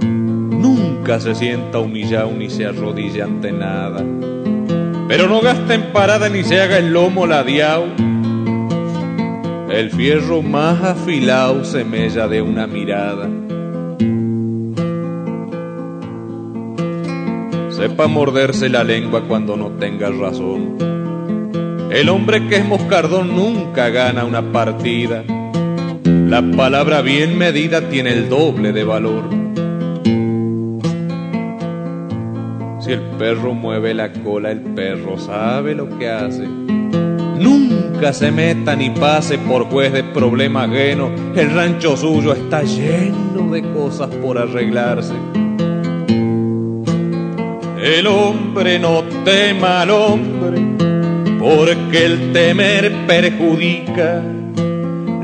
Nunca 0.00 1.18
se 1.18 1.34
sienta 1.34 1.80
humillado 1.80 2.30
ni 2.30 2.48
se 2.48 2.64
arrodilla 2.64 3.24
ante 3.24 3.50
nada. 3.50 4.04
Pero 5.08 5.26
no 5.26 5.40
gaste 5.40 5.74
en 5.74 5.92
parada 5.92 6.28
ni 6.28 6.44
se 6.44 6.60
haga 6.60 6.78
el 6.78 6.92
lomo 6.92 7.26
ladeado. 7.26 7.86
El 9.72 9.90
fierro 9.90 10.40
más 10.40 10.80
afilado 10.84 11.64
se 11.64 11.84
mella 11.84 12.28
de 12.28 12.42
una 12.42 12.68
mirada. 12.68 13.41
Sepa 17.82 18.06
morderse 18.06 18.68
la 18.68 18.84
lengua 18.84 19.24
cuando 19.26 19.56
no 19.56 19.70
tenga 19.70 20.08
razón. 20.08 20.76
El 21.90 22.08
hombre 22.10 22.46
que 22.46 22.58
es 22.58 22.64
moscardón 22.64 23.34
nunca 23.34 23.88
gana 23.88 24.24
una 24.24 24.52
partida. 24.52 25.24
La 26.04 26.48
palabra 26.56 27.02
bien 27.02 27.36
medida 27.36 27.88
tiene 27.88 28.12
el 28.12 28.28
doble 28.28 28.72
de 28.72 28.84
valor. 28.84 29.24
Si 32.78 32.92
el 32.92 33.00
perro 33.18 33.52
mueve 33.52 33.94
la 33.94 34.12
cola, 34.12 34.52
el 34.52 34.60
perro 34.60 35.18
sabe 35.18 35.74
lo 35.74 35.98
que 35.98 36.08
hace. 36.08 36.46
Nunca 36.46 38.12
se 38.12 38.30
meta 38.30 38.76
ni 38.76 38.90
pase 38.90 39.38
por 39.38 39.64
juez 39.64 39.92
de 39.92 40.04
problema 40.04 40.66
ajeno. 40.66 41.10
El 41.34 41.50
rancho 41.50 41.96
suyo 41.96 42.32
está 42.32 42.62
lleno 42.62 43.50
de 43.50 43.62
cosas 43.72 44.06
por 44.06 44.38
arreglarse. 44.38 45.14
El 47.82 48.06
hombre 48.06 48.78
no 48.78 49.02
tema 49.24 49.80
al 49.80 49.90
hombre, 49.90 50.60
porque 51.40 52.04
el 52.06 52.32
temer 52.32 52.92
perjudica 53.08 54.22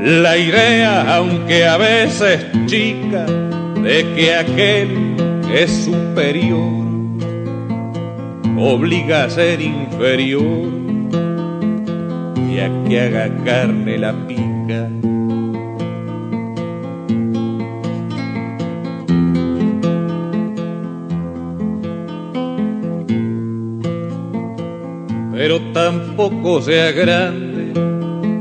la 0.01 0.37
idea, 0.37 1.15
aunque 1.15 1.65
a 1.65 1.77
veces 1.77 2.45
chica, 2.65 3.25
de 3.25 4.05
que 4.13 4.35
aquel 4.35 5.15
es 5.53 5.85
superior, 5.85 6.85
obliga 8.57 9.23
a 9.23 9.29
ser 9.29 9.61
inferior 9.61 10.67
y 12.51 12.59
a 12.59 12.83
que 12.85 12.99
haga 12.99 13.43
carne 13.45 13.97
la 13.97 14.11
pica. 14.27 14.89
Pero 25.39 25.61
tampoco 25.71 26.61
sea 26.61 26.91
grande 26.91 27.71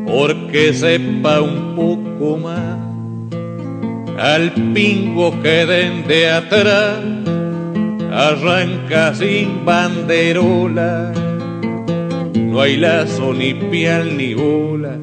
porque 0.04 0.72
sepa 0.72 1.40
un 1.40 1.76
poco 1.76 2.38
más. 2.38 2.76
Al 4.18 4.50
pingo 4.74 5.30
que 5.40 5.64
den 5.64 6.08
de 6.08 6.28
atrás 6.28 6.98
arranca 8.12 9.14
sin 9.14 9.64
banderola. 9.64 11.12
No 12.34 12.60
hay 12.60 12.76
lazo 12.76 13.32
ni 13.32 13.54
pial 13.54 14.16
ni 14.16 14.34
bola 14.34 14.98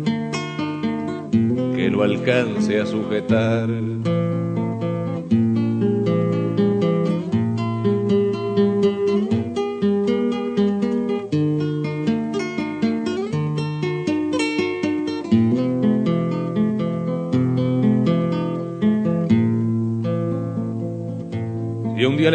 que 1.77 1.89
lo 1.89 2.03
alcance 2.03 2.81
a 2.81 2.85
sujetar 2.85 3.69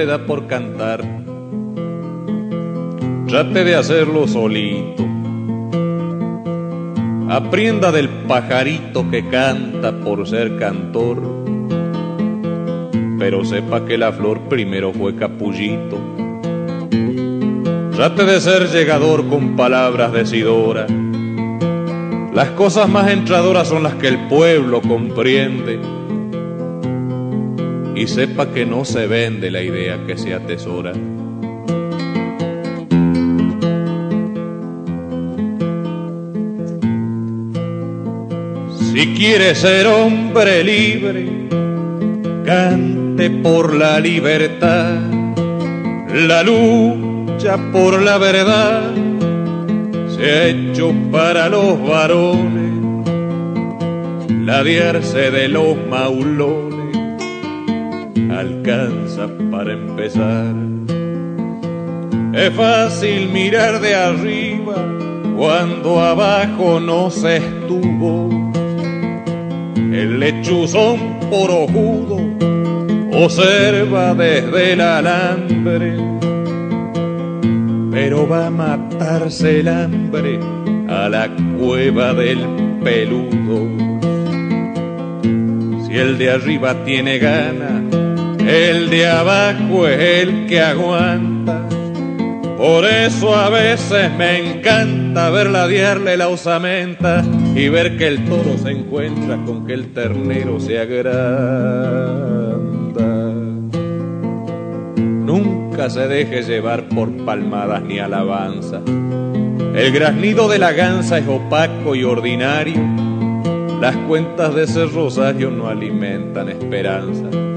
le 0.01 0.07
da 0.07 0.25
por 0.25 0.47
cantar, 0.47 1.03
trate 3.29 3.65
de 3.65 3.75
hacerlo 3.75 4.27
solito. 4.27 5.05
Aprenda 7.29 7.93
del 7.93 8.09
pajarito 8.09 9.11
que 9.11 9.29
canta 9.29 9.93
por 9.93 10.27
ser 10.27 10.57
cantor, 10.57 11.19
pero 13.19 13.45
sepa 13.45 13.85
que 13.85 13.99
la 13.99 14.11
flor 14.11 14.41
primero 14.49 14.91
fue 14.95 15.15
capullito. 15.17 15.99
Trate 17.93 18.25
de 18.25 18.41
ser 18.41 18.71
llegador 18.71 19.29
con 19.29 19.55
palabras 19.55 20.15
decidoras. 20.15 20.91
Las 22.33 22.49
cosas 22.57 22.89
más 22.89 23.11
entradoras 23.11 23.69
son 23.69 23.83
las 23.83 23.97
que 23.97 24.09
el 24.09 24.29
pueblo 24.29 24.81
comprende 24.81 26.00
y 28.01 28.07
sepa 28.07 28.51
que 28.51 28.65
no 28.65 28.87
se 28.87 29.07
vende 29.07 29.51
la 29.51 29.61
idea 29.63 30.07
que 30.07 30.17
se 30.17 30.33
atesora. 30.33 30.95
Si 38.91 39.07
quiere 39.15 39.55
ser 39.55 39.87
hombre 39.87 40.65
libre, 40.65 41.27
cante 42.47 43.29
por 43.29 43.75
la 43.75 44.01
libertad, 44.01 44.99
la 46.15 46.43
lucha 46.43 47.59
por 47.71 48.01
la 48.01 48.17
verdad 48.17 48.95
se 50.09 50.25
ha 50.25 50.47
hecho 50.47 50.95
para 51.13 51.51
los 51.51 51.87
varones, 51.87 53.07
ladearse 54.31 55.31
de 55.31 55.49
los 55.49 55.77
maulones 55.87 56.60
alcanza 58.61 59.29
para 59.51 59.73
empezar. 59.73 60.55
Es 62.33 62.55
fácil 62.55 63.31
mirar 63.31 63.81
de 63.81 63.95
arriba 63.95 64.77
cuando 65.37 66.01
abajo 66.01 66.79
no 66.81 67.11
se 67.11 67.39
estuvo 67.39 68.29
el 69.77 70.21
lechuzón 70.21 70.99
por 71.31 71.51
ojudo 71.51 72.19
observa 73.13 74.15
desde 74.15 74.75
el 74.75 74.81
alambre, 74.81 75.97
pero 77.91 78.29
va 78.29 78.47
a 78.47 78.51
matarse 78.51 79.61
el 79.61 79.69
hambre 79.69 80.39
a 80.89 81.09
la 81.09 81.29
cueva 81.59 82.15
del 82.15 82.39
peludo. 82.85 83.69
Si 85.87 85.97
el 85.97 86.19
de 86.19 86.31
arriba 86.31 86.85
tiene 86.85 87.19
gana, 87.19 87.70
el 88.51 88.91
de 88.91 89.07
abajo 89.07 89.87
es 89.87 90.25
el 90.25 90.47
que 90.47 90.61
aguanta. 90.61 91.69
Por 92.59 92.85
eso 92.85 93.35
a 93.35 93.49
veces 93.49 94.11
me 94.19 94.39
encanta 94.39 95.31
verla 95.31 95.69
diarle 95.69 96.17
la 96.17 96.29
osamenta 96.29 97.25
y 97.55 97.69
ver 97.69 97.97
que 97.97 98.09
el 98.09 98.25
toro 98.25 98.59
se 98.59 98.73
encuentra 98.73 99.39
con 99.47 99.67
que 99.67 99.75
el 99.75 99.95
ternero 99.95 100.59
se 100.59 100.81
agranda. 100.81 101.31
Nunca 104.97 105.89
se 105.89 106.09
deje 106.09 106.43
llevar 106.43 106.89
por 106.89 107.17
palmadas 107.25 107.83
ni 107.83 107.99
alabanza. 107.99 108.83
El 108.87 109.93
graznido 109.93 110.49
de 110.49 110.59
la 110.59 110.73
gansa 110.73 111.19
es 111.19 111.29
opaco 111.29 111.95
y 111.95 112.03
ordinario. 112.03 112.81
Las 113.81 113.97
cuentas 114.09 114.55
de 114.55 114.65
ese 114.65 114.87
rosario 114.87 115.51
no 115.51 115.69
alimentan 115.69 116.49
esperanza. 116.49 117.50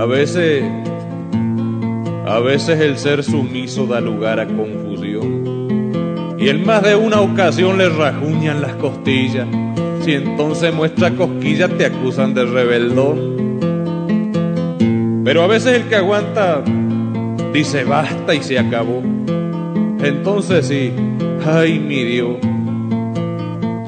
A 0.00 0.06
veces 0.06 0.64
a 2.26 2.38
veces 2.38 2.80
el 2.80 2.96
ser 2.96 3.22
sumiso 3.22 3.84
da 3.86 4.00
lugar 4.00 4.40
a 4.40 4.46
confusión. 4.46 5.68
Y 6.38 6.48
en 6.48 6.64
más 6.64 6.82
de 6.82 6.96
una 6.96 7.20
ocasión 7.20 7.76
le 7.76 7.90
rajuñan 7.90 8.62
las 8.62 8.76
costillas. 8.76 9.46
Si 10.00 10.12
entonces 10.14 10.72
muestra 10.72 11.10
cosquilla 11.10 11.68
te 11.68 11.84
acusan 11.84 12.32
de 12.32 12.46
rebeldón. 12.46 13.60
Pero 15.22 15.42
a 15.42 15.46
veces 15.48 15.82
el 15.82 15.88
que 15.90 15.96
aguanta 15.96 16.62
dice 17.52 17.84
basta 17.84 18.34
y 18.34 18.42
se 18.42 18.58
acabó. 18.58 19.02
Entonces 20.02 20.66
sí, 20.66 20.94
ay 21.44 21.78
mi 21.78 22.04
Dios, 22.04 22.38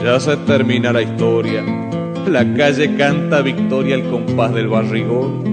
ya 0.05 0.20
se 0.20 0.37
termina 0.37 0.92
la 0.92 1.01
historia. 1.01 1.64
La 2.29 2.53
calle 2.55 2.96
canta 2.96 3.40
victoria 3.40 3.94
al 3.94 4.11
compás 4.11 4.53
del 4.53 4.68
barrigón. 4.68 5.51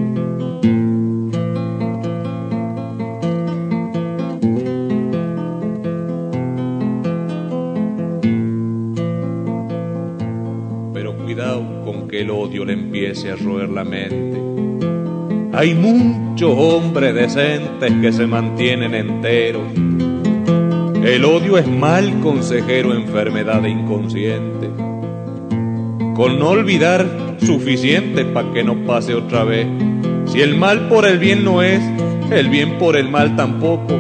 Odio 12.39 12.65
le 12.65 12.73
empiece 12.73 13.31
a 13.31 13.35
roer 13.35 13.69
la 13.69 13.83
mente. 13.83 14.39
Hay 15.51 15.73
muchos 15.73 16.53
hombres 16.57 17.13
decentes 17.13 17.91
que 18.01 18.13
se 18.13 18.25
mantienen 18.27 18.93
enteros. 18.93 19.63
El 21.03 21.25
odio 21.25 21.57
es 21.57 21.67
mal 21.67 22.19
consejero, 22.21 22.93
enfermedad 22.93 23.63
inconsciente. 23.65 24.69
Con 26.15 26.39
no 26.39 26.49
olvidar 26.49 27.05
suficiente 27.39 28.25
para 28.25 28.51
que 28.53 28.63
no 28.63 28.85
pase 28.85 29.15
otra 29.15 29.43
vez. 29.43 29.67
Si 30.25 30.41
el 30.41 30.57
mal 30.57 30.87
por 30.87 31.05
el 31.05 31.19
bien 31.19 31.43
no 31.43 31.61
es, 31.61 31.81
el 32.31 32.49
bien 32.49 32.77
por 32.77 32.95
el 32.95 33.09
mal 33.09 33.35
tampoco. 33.35 33.97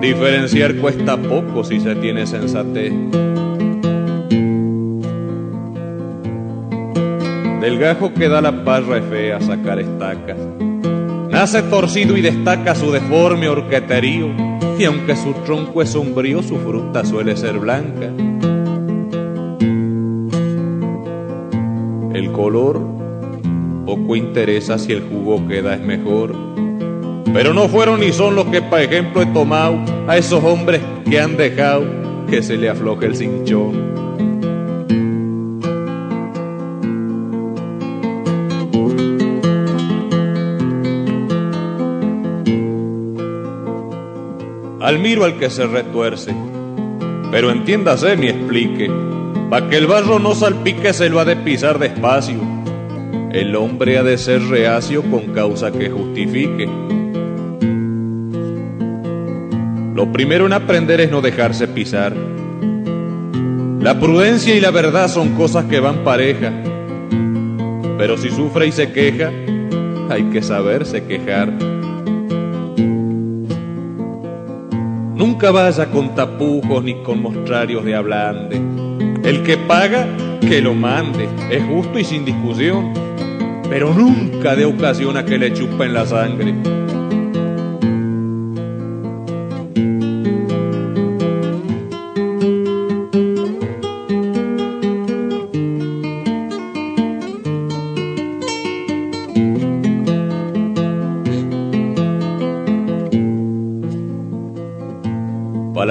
Diferenciar 0.00 0.76
cuesta 0.76 1.16
poco 1.16 1.62
si 1.62 1.80
se 1.80 1.94
tiene 1.96 2.26
sensatez. 2.26 2.92
El 7.66 7.80
gajo 7.80 8.14
que 8.14 8.28
da 8.28 8.40
la 8.40 8.62
parra 8.62 8.98
es 8.98 9.04
fea 9.06 9.40
sacar 9.40 9.80
estacas. 9.80 10.36
Nace 11.30 11.62
torcido 11.62 12.16
y 12.16 12.20
destaca 12.20 12.76
su 12.76 12.92
deforme 12.92 13.48
orqueterío, 13.48 14.28
y 14.78 14.84
aunque 14.84 15.16
su 15.16 15.32
tronco 15.44 15.82
es 15.82 15.88
sombrío, 15.88 16.44
su 16.44 16.58
fruta 16.58 17.04
suele 17.04 17.36
ser 17.36 17.58
blanca. 17.58 18.12
El 22.14 22.30
color 22.30 22.80
poco 23.84 24.14
interesa 24.14 24.78
si 24.78 24.92
el 24.92 25.02
jugo 25.02 25.48
queda 25.48 25.74
es 25.74 25.80
mejor. 25.80 26.36
Pero 27.34 27.52
no 27.52 27.66
fueron 27.66 27.98
ni 27.98 28.12
son 28.12 28.36
los 28.36 28.46
que, 28.46 28.62
pa' 28.62 28.82
ejemplo, 28.82 29.22
he 29.22 29.26
tomado 29.26 29.76
a 30.06 30.16
esos 30.16 30.44
hombres 30.44 30.80
que 31.04 31.18
han 31.18 31.36
dejado 31.36 31.84
que 32.30 32.44
se 32.44 32.56
le 32.56 32.68
afloje 32.68 33.06
el 33.06 33.16
cinchón. 33.16 33.95
Admiro 44.86 45.24
al 45.24 45.36
que 45.36 45.50
se 45.50 45.66
retuerce, 45.66 46.32
pero 47.32 47.50
entiéndase 47.50 48.16
mi 48.16 48.28
explique, 48.28 48.88
pa' 49.50 49.68
que 49.68 49.78
el 49.78 49.88
barro 49.88 50.20
no 50.20 50.32
salpique 50.32 50.92
se 50.92 51.10
lo 51.10 51.18
ha 51.18 51.24
de 51.24 51.34
pisar 51.34 51.80
despacio. 51.80 52.38
El 53.32 53.56
hombre 53.56 53.98
ha 53.98 54.04
de 54.04 54.16
ser 54.16 54.42
reacio 54.42 55.02
con 55.02 55.32
causa 55.34 55.72
que 55.72 55.90
justifique. 55.90 56.68
Lo 59.92 60.12
primero 60.12 60.46
en 60.46 60.52
aprender 60.52 61.00
es 61.00 61.10
no 61.10 61.20
dejarse 61.20 61.66
pisar. 61.66 62.14
La 63.80 63.98
prudencia 63.98 64.54
y 64.54 64.60
la 64.60 64.70
verdad 64.70 65.08
son 65.08 65.34
cosas 65.34 65.64
que 65.64 65.80
van 65.80 66.04
pareja, 66.04 66.52
pero 67.98 68.16
si 68.16 68.30
sufre 68.30 68.68
y 68.68 68.70
se 68.70 68.92
queja, 68.92 69.32
hay 70.10 70.22
que 70.30 70.42
saberse 70.42 71.02
quejar. 71.02 71.75
Nunca 75.16 75.50
vaya 75.50 75.86
con 75.86 76.14
tapujos 76.14 76.84
ni 76.84 77.02
con 77.02 77.22
mostrarios 77.22 77.82
de 77.86 77.94
hablande. 77.94 78.60
El 79.24 79.42
que 79.44 79.56
paga, 79.56 80.06
que 80.42 80.60
lo 80.60 80.74
mande, 80.74 81.26
es 81.50 81.64
justo 81.64 81.98
y 81.98 82.04
sin 82.04 82.26
discusión, 82.26 82.92
pero 83.70 83.94
nunca 83.94 84.54
de 84.54 84.66
ocasión 84.66 85.16
a 85.16 85.24
que 85.24 85.38
le 85.38 85.54
chupen 85.54 85.94
la 85.94 86.04
sangre. 86.04 86.54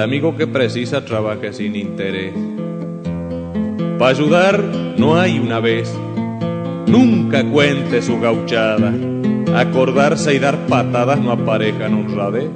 Amigo 0.06 0.36
que 0.36 0.46
precisa 0.46 1.04
trabaje 1.04 1.52
sin 1.52 1.74
interés. 1.74 2.32
Para 3.98 4.10
ayudar 4.12 4.62
no 4.96 5.18
hay 5.18 5.40
una 5.40 5.58
vez, 5.58 5.92
nunca 6.86 7.44
cuente 7.44 8.00
su 8.00 8.20
gauchada. 8.20 8.94
Acordarse 9.56 10.32
y 10.34 10.38
dar 10.38 10.66
patadas 10.68 11.20
no 11.20 11.32
aparejan 11.32 11.94
honradez. 11.94 12.48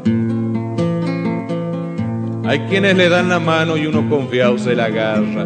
Hay 2.44 2.60
quienes 2.68 2.96
le 2.96 3.08
dan 3.08 3.28
la 3.28 3.40
mano 3.40 3.76
y 3.76 3.86
uno 3.86 4.08
confiado 4.08 4.56
se 4.56 4.76
la 4.76 4.84
agarra. 4.84 5.44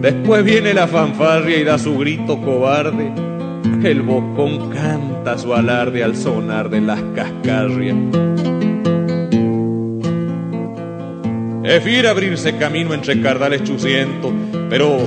Después 0.00 0.44
viene 0.44 0.74
la 0.74 0.86
fanfarria 0.86 1.58
y 1.58 1.64
da 1.64 1.76
su 1.76 1.98
grito 1.98 2.40
cobarde. 2.40 3.12
El 3.82 4.02
bocón 4.02 4.70
canta 4.70 5.38
su 5.38 5.52
alarde 5.54 6.04
al 6.04 6.14
sonar 6.14 6.70
de 6.70 6.82
las 6.82 7.00
cascarrias. 7.16 7.96
Es 11.64 11.84
fiel 11.84 12.06
abrirse 12.06 12.56
camino 12.56 12.92
entre 12.92 13.20
cardales 13.20 13.62
chucientos, 13.62 14.32
pero, 14.68 14.98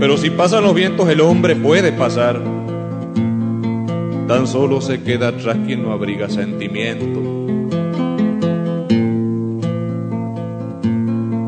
pero 0.00 0.16
si 0.16 0.30
pasan 0.30 0.64
los 0.64 0.74
vientos 0.74 1.08
el 1.08 1.20
hombre 1.20 1.54
puede 1.54 1.92
pasar. 1.92 2.40
Tan 4.26 4.46
solo 4.46 4.80
se 4.80 5.02
queda 5.02 5.28
atrás 5.28 5.58
quien 5.64 5.82
no 5.82 5.92
abriga 5.92 6.28
sentimiento. 6.28 7.20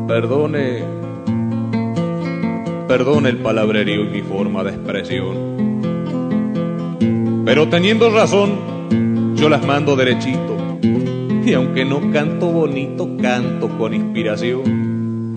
Perdone, 0.07 0.83
Perdone 2.87 3.29
el 3.29 3.37
palabrerío 3.37 4.03
y 4.03 4.09
mi 4.09 4.21
forma 4.21 4.63
de 4.63 4.69
expresión. 4.71 5.53
Pero 7.43 7.67
teniendo 7.67 8.09
razón, 8.11 9.35
yo 9.35 9.49
las 9.49 9.65
mando 9.65 9.95
derechito. 9.95 10.62
Y 11.45 11.53
aunque 11.53 11.83
no 11.83 12.11
canto 12.11 12.47
bonito, 12.47 13.17
canto 13.21 13.67
con 13.77 13.93
inspiración. 13.93 15.35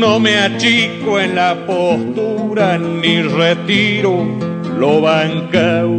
No 0.00 0.20
me 0.20 0.36
achico 0.38 1.18
en 1.18 1.34
la 1.34 1.66
postura 1.66 2.78
ni 2.78 3.22
retiro 3.22 4.26
lo 4.78 5.00
bancao. 5.00 5.96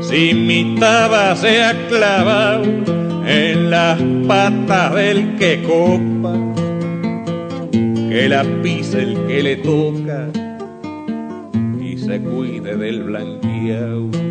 Si 0.00 0.32
mi 0.34 0.76
taba 0.78 1.34
se 1.36 1.62
ha 1.62 1.74
clavado 1.88 2.64
en 3.26 3.70
las 3.70 4.00
patas 4.28 4.94
del 4.94 5.36
que 5.36 5.62
copa, 5.62 6.34
que 7.72 8.28
la 8.28 8.44
pisa 8.62 8.98
el 9.00 9.26
que 9.26 9.42
le 9.42 9.56
toca 9.56 10.28
y 11.80 11.98
se 11.98 12.20
cuide 12.20 12.76
del 12.76 13.02
blanqueado. 13.02 14.23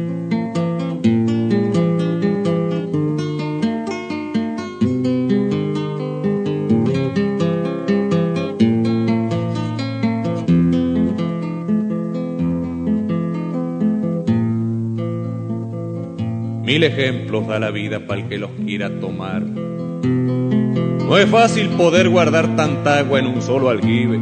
Ejemplos 16.87 17.47
da 17.47 17.59
la 17.59 17.71
vida 17.71 18.05
para 18.05 18.19
el 18.21 18.27
que 18.27 18.37
los 18.37 18.51
quiera 18.65 18.89
tomar. 18.99 19.41
No 19.41 21.17
es 21.17 21.29
fácil 21.29 21.69
poder 21.69 22.09
guardar 22.09 22.57
tanta 22.57 22.99
agua 22.99 23.19
en 23.19 23.27
un 23.27 23.41
solo 23.41 23.69
aljibe, 23.69 24.19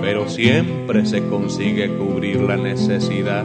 pero 0.00 0.28
siempre 0.28 1.06
se 1.06 1.26
consigue 1.26 1.88
cubrir 1.96 2.40
la 2.40 2.56
necesidad. 2.56 3.44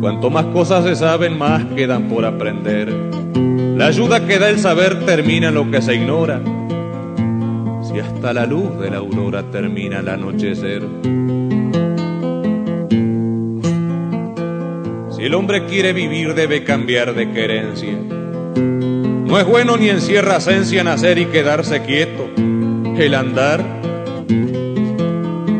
Cuanto 0.00 0.30
más 0.30 0.46
cosas 0.46 0.84
se 0.84 0.96
saben, 0.96 1.38
más 1.38 1.64
quedan 1.76 2.08
por 2.08 2.24
aprender. 2.24 2.92
La 3.76 3.86
ayuda 3.86 4.26
que 4.26 4.40
da 4.40 4.50
el 4.50 4.58
saber 4.58 5.06
termina 5.06 5.52
lo 5.52 5.70
que 5.70 5.82
se 5.82 5.94
ignora. 5.94 6.40
Si 7.82 8.00
hasta 8.00 8.32
la 8.32 8.44
luz 8.44 8.76
de 8.80 8.90
la 8.90 8.96
aurora 8.96 9.44
termina 9.52 10.00
al 10.00 10.08
anochecer. 10.08 10.82
El 15.26 15.34
hombre 15.34 15.66
quiere 15.66 15.92
vivir 15.92 16.34
debe 16.34 16.62
cambiar 16.62 17.12
de 17.12 17.32
querencia. 17.32 17.98
No 17.98 19.40
es 19.40 19.44
bueno 19.44 19.76
ni 19.76 19.88
encierra 19.88 20.36
esencia 20.36 20.84
nacer 20.84 21.18
y 21.18 21.26
quedarse 21.26 21.82
quieto. 21.82 22.30
El 22.96 23.12
andar, 23.12 23.60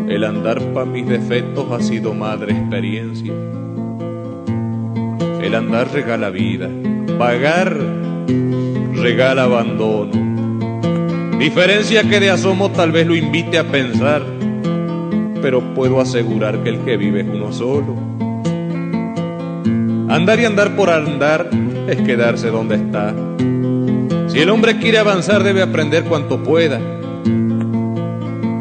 el 0.09 0.23
andar 0.23 0.63
pa' 0.73 0.85
mis 0.85 1.09
defectos 1.09 1.73
ha 1.73 1.83
sido 1.83 2.15
madre 2.15 2.53
experiencia. 2.53 3.33
El 5.43 5.53
andar 5.53 5.93
regala 5.93 6.31
vida, 6.31 6.71
pagar 7.19 7.77
regala 8.95 9.43
abandono. 9.43 10.13
Diferencia 11.41 12.05
que 12.05 12.21
de 12.21 12.31
asomo 12.31 12.71
tal 12.71 12.93
vez 12.93 13.05
lo 13.05 13.17
invite 13.17 13.59
a 13.59 13.65
pensar, 13.65 14.23
pero 15.43 15.61
puedo 15.75 16.01
asegurar 16.01 16.63
que 16.63 16.69
el 16.69 16.79
que 16.85 16.97
vive 16.97 17.23
es 17.23 17.27
uno 17.27 17.53
solo. 17.53 18.06
Andar 20.17 20.41
y 20.41 20.47
andar 20.47 20.75
por 20.75 20.89
andar 20.89 21.51
es 21.89 22.01
quedarse 22.01 22.49
donde 22.49 22.77
está. 22.77 23.15
Si 24.29 24.39
el 24.39 24.49
hombre 24.49 24.79
quiere 24.79 24.97
avanzar 24.97 25.43
debe 25.43 25.61
aprender 25.61 26.05
cuanto 26.05 26.43
pueda. 26.43 26.81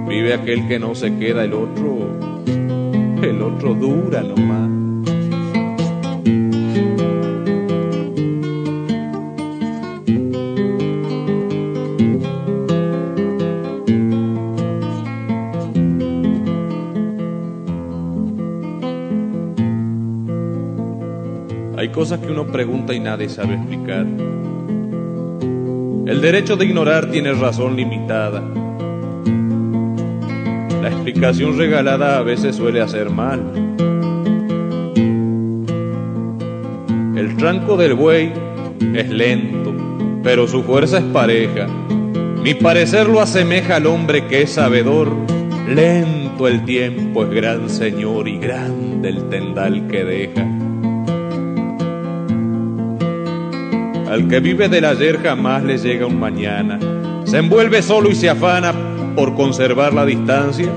Vive 0.05 0.33
aquel 0.33 0.67
que 0.67 0.79
no 0.79 0.95
se 0.95 1.15
queda, 1.17 1.45
el 1.45 1.53
otro, 1.53 2.09
el 2.45 3.41
otro 3.41 3.73
dura 3.73 4.21
nomás. 4.21 4.64
Uno 22.36 22.52
pregunta 22.52 22.93
y 22.93 23.00
nadie 23.00 23.30
sabe 23.30 23.54
explicar. 23.56 24.06
El 26.06 26.19
derecho 26.19 26.58
de 26.58 26.65
ignorar 26.65 27.10
tiene 27.10 27.32
razón 27.32 27.78
limitada. 27.78 28.43
La 30.82 30.89
explicación 30.89 31.58
regalada 31.58 32.17
a 32.17 32.24
veces 32.24 32.58
suele 32.58 32.82
hacer 32.82 33.10
mal. 33.10 33.39
El 37.15 37.38
tranco 37.38 37.78
del 37.78 37.93
buey 37.93 38.34
es 38.93 39.10
lento, 39.10 39.74
pero 40.21 40.45
su 40.45 40.62
fuerza 40.63 40.98
es 40.98 41.06
pareja. 41.06 41.67
Mi 42.43 42.54
parecer 42.54 43.08
lo 43.08 43.21
asemeja 43.21 43.78
al 43.78 43.86
hombre 43.86 44.28
que 44.28 44.41
es 44.41 44.50
sabedor. 44.50 45.15
Lento 45.74 46.50
el 46.50 46.65
tiempo 46.65 47.24
es 47.24 47.30
gran 47.30 47.69
señor 47.69 48.28
y 48.28 48.39
grande 48.39 49.08
el 49.08 49.30
tendal 49.30 49.88
que 49.88 50.04
deja. 50.04 50.54
Al 54.15 54.30
que 54.30 54.39
vive 54.39 54.69
del 54.69 54.86
ayer 54.86 55.21
jamás 55.21 55.62
le 55.62 55.78
llega 55.78 56.06
un 56.06 56.17
mañana. 56.17 56.80
Se 57.25 57.39
envuelve 57.39 57.82
solo 57.82 58.10
y 58.10 58.15
se 58.15 58.30
afana 58.30 58.73
por 59.13 59.36
conservar 59.36 59.93
la 59.93 60.06
distancia. 60.06 60.71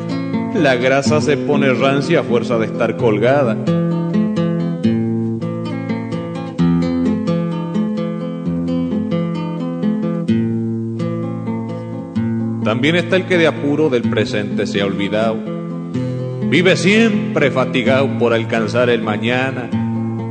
La 0.56 0.74
grasa 0.74 1.20
se 1.20 1.36
pone 1.36 1.72
rancia 1.72 2.18
a 2.18 2.22
fuerza 2.24 2.58
de 2.58 2.66
estar 2.66 2.96
colgada. 2.96 3.56
También 12.64 12.96
está 12.96 13.14
el 13.14 13.26
que 13.26 13.38
de 13.38 13.46
apuro 13.46 13.88
del 13.88 14.02
presente 14.10 14.66
se 14.66 14.80
ha 14.80 14.86
olvidado. 14.86 15.38
Vive 16.50 16.76
siempre 16.76 17.52
fatigado 17.52 18.08
por 18.18 18.34
alcanzar 18.34 18.90
el 18.90 19.02
mañana 19.02 19.70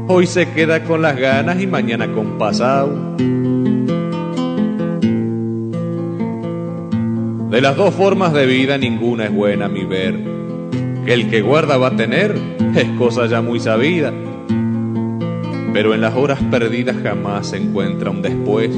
Hoy 0.10 0.26
se 0.26 0.50
queda 0.52 0.86
con 0.86 1.02
las 1.02 1.18
ganas 1.18 1.62
y 1.62 1.68
mañana 1.68 2.14
con 2.14 2.38
pasado. 2.38 3.18
De 7.50 7.60
las 7.62 7.76
dos 7.76 7.94
formas 7.94 8.32
de 8.32 8.46
vida 8.46 8.78
ninguna 8.78 9.26
es 9.26 9.34
buena 9.34 9.66
a 9.66 9.68
mi 9.70 9.84
ver. 9.84 10.18
Que 11.04 11.14
el 11.14 11.30
que 11.30 11.42
guarda 11.42 11.76
va 11.76 11.88
a 11.88 11.96
tener 11.98 12.40
es 12.74 12.86
cosa 12.98 13.26
ya 13.26 13.42
muy 13.42 13.60
sabida. 13.60 14.14
Pero 15.74 15.94
en 15.94 16.00
las 16.00 16.16
horas 16.16 16.40
perdidas 16.52 16.96
jamás 17.04 17.48
se 17.48 17.58
encuentra 17.58 18.10
un 18.10 18.22
después. 18.22 18.72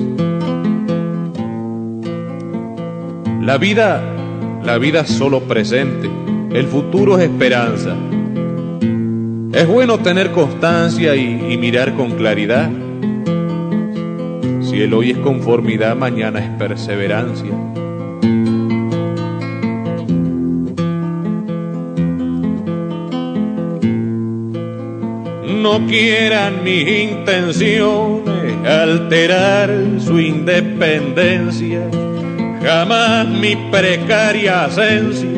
La 3.39 3.59
vida, 3.59 4.01
la 4.63 4.79
vida 4.79 5.01
es 5.01 5.09
solo 5.09 5.41
presente. 5.41 6.09
El 6.51 6.65
futuro 6.65 7.19
es 7.19 7.29
esperanza. 7.29 7.95
Es 9.51 9.67
bueno 9.67 9.97
tener 9.97 10.31
constancia 10.31 11.15
y, 11.15 11.57
mirar 11.57 11.95
con 11.95 12.11
claridad. 12.11 12.69
Si 14.61 14.79
el 14.79 14.93
hoy 14.93 15.11
es 15.11 15.17
conformidad, 15.17 15.95
mañana 15.95 16.39
es 16.39 16.49
perseverancia. 16.51 17.51
No 25.61 25.85
quieran 25.87 26.63
mis 26.63 26.87
intenciones 26.87 28.67
alterar 28.67 29.71
su 29.99 30.19
independencia, 30.19 31.81
jamás 32.63 33.27
mi 33.27 33.55
precaria 33.71 34.67
esencia 34.67 35.29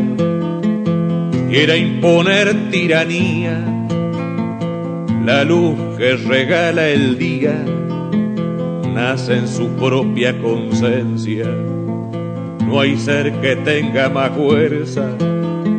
quiera 1.50 1.76
imponer 1.76 2.70
tiranía 2.72 3.71
la 5.26 5.44
luz 5.44 5.76
que 5.98 6.16
regala 6.16 6.88
el 6.88 7.18
día 7.18 7.64
nace 8.94 9.38
en 9.38 9.48
su 9.48 9.68
propia 9.76 10.38
conciencia. 10.42 11.46
No 12.66 12.80
hay 12.80 12.98
ser 12.98 13.32
que 13.42 13.56
tenga 13.58 14.10
más 14.10 14.32
fuerza 14.32 15.16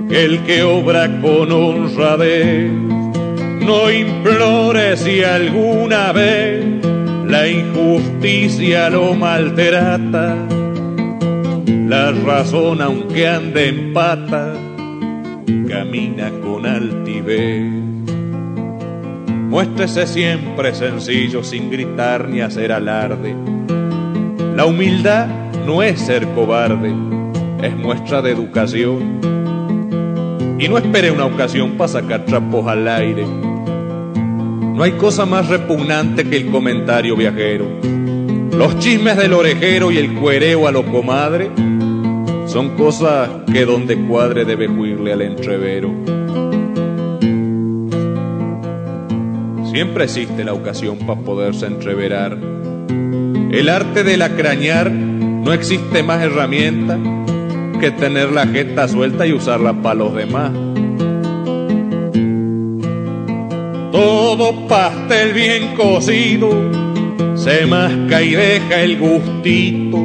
que 0.09 0.25
el 0.25 0.41
que 0.45 0.63
obra 0.63 1.21
con 1.21 1.51
honradez. 1.51 2.71
No 2.71 3.91
implore 3.91 4.97
si 4.97 5.23
alguna 5.23 6.13
vez 6.13 6.65
la 7.27 7.49
injusticia 7.49 8.91
lo 8.91 9.15
maltrata. 9.15 10.37
La 11.89 12.13
razón, 12.13 12.81
aunque 12.81 13.29
ande 13.29 13.69
en 13.69 13.93
pata, 13.93 14.55
camina 15.69 16.31
con 16.43 16.67
altivez. 16.67 17.92
Muéstrese 19.53 20.07
siempre 20.07 20.75
sencillo 20.75 21.45
sin 21.45 21.71
gritar 21.71 22.27
ni 22.27 22.41
hacer 22.41 22.73
alarde. 22.73 23.37
La 24.57 24.65
humildad 24.65 25.27
no 25.67 25.83
es 25.83 26.01
ser 26.01 26.27
cobarde, 26.29 26.95
es 27.61 27.77
muestra 27.77 28.23
de 28.23 28.31
educación. 28.31 29.21
Y 30.59 30.69
no 30.69 30.79
espere 30.79 31.11
una 31.11 31.27
ocasión 31.27 31.73
para 31.73 31.89
sacar 31.89 32.25
trapos 32.25 32.67
al 32.67 32.89
aire. 32.89 33.27
No 33.27 34.85
hay 34.85 34.93
cosa 34.93 35.27
más 35.27 35.47
repugnante 35.49 36.25
que 36.25 36.39
el 36.39 36.47
comentario 36.47 37.15
viajero. 37.15 37.67
Los 38.57 38.79
chismes 38.79 39.19
del 39.19 39.35
orejero 39.35 39.93
y 39.93 39.99
el 39.99 40.15
cuereo 40.15 40.67
a 40.67 40.73
lo 40.73 40.83
comadre 40.87 41.51
son 42.47 42.71
cosas 42.71 43.29
que 43.53 43.67
donde 43.67 43.99
cuadre 43.99 44.47
debe 44.47 44.67
huirle 44.67 45.13
al 45.13 45.21
entrevero. 45.21 46.22
Siempre 49.73 50.05
existe 50.05 50.45
la 50.45 50.53
ocasión 50.53 50.99
para 50.99 51.19
poderse 51.23 51.65
entreverar. 51.65 52.37
El 53.51 53.71
arte 53.71 54.05
de 54.05 54.19
lacrañar 54.19 54.91
no 54.91 55.51
existe 55.55 56.03
más 56.03 56.23
herramienta 56.23 56.99
que 57.81 57.91
tener 57.91 58.33
la 58.33 58.47
jeta 58.47 58.87
suelta 58.87 59.27
y 59.27 59.33
usarla 59.33 59.73
para 59.73 59.95
los 59.95 60.15
demás. 60.15 60.53
Todo 63.93 64.69
pastel 64.69 65.33
bien 65.33 65.75
cocido 65.75 66.51
se 67.35 67.65
masca 67.65 68.21
y 68.21 68.33
deja 68.33 68.83
el 68.83 68.99
gustito. 68.99 69.99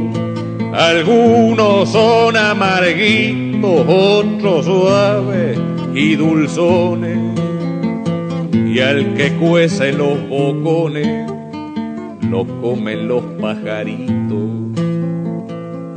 Algunos 0.74 1.92
son 1.92 2.38
amarguitos, 2.38 3.86
otros 3.86 4.64
suaves 4.64 5.60
y 5.94 6.16
dulzones. 6.16 7.27
Y 8.78 8.80
al 8.80 9.16
que 9.16 9.34
cuece 9.34 9.92
los 9.92 10.30
bocones, 10.30 11.28
lo 12.30 12.46
comen 12.62 13.08
los 13.08 13.24
pajaritos. 13.42 14.38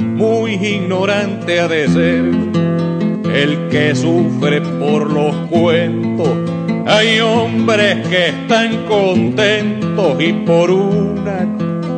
Muy 0.01 0.55
ignorante 0.55 1.61
ha 1.61 1.69
de 1.69 1.88
ser 1.88 2.25
el 3.35 3.69
que 3.69 3.95
sufre 3.95 4.62
por 4.62 5.12
los 5.12 5.35
cuentos 5.51 6.31
hay 6.87 7.21
hombres 7.21 8.09
que 8.09 8.29
están 8.29 8.87
contentos 8.87 10.16
y 10.19 10.33
por 10.33 10.71
una 10.71 11.47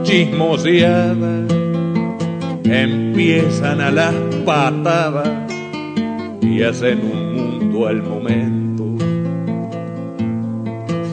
chismoseada 0.02 1.46
empiezan 2.64 3.80
a 3.80 3.90
las 3.92 4.14
patadas 4.44 5.30
y 6.40 6.62
hacen 6.64 7.00
un 7.04 7.34
mundo 7.34 7.86
al 7.86 8.02
momento. 8.02 8.71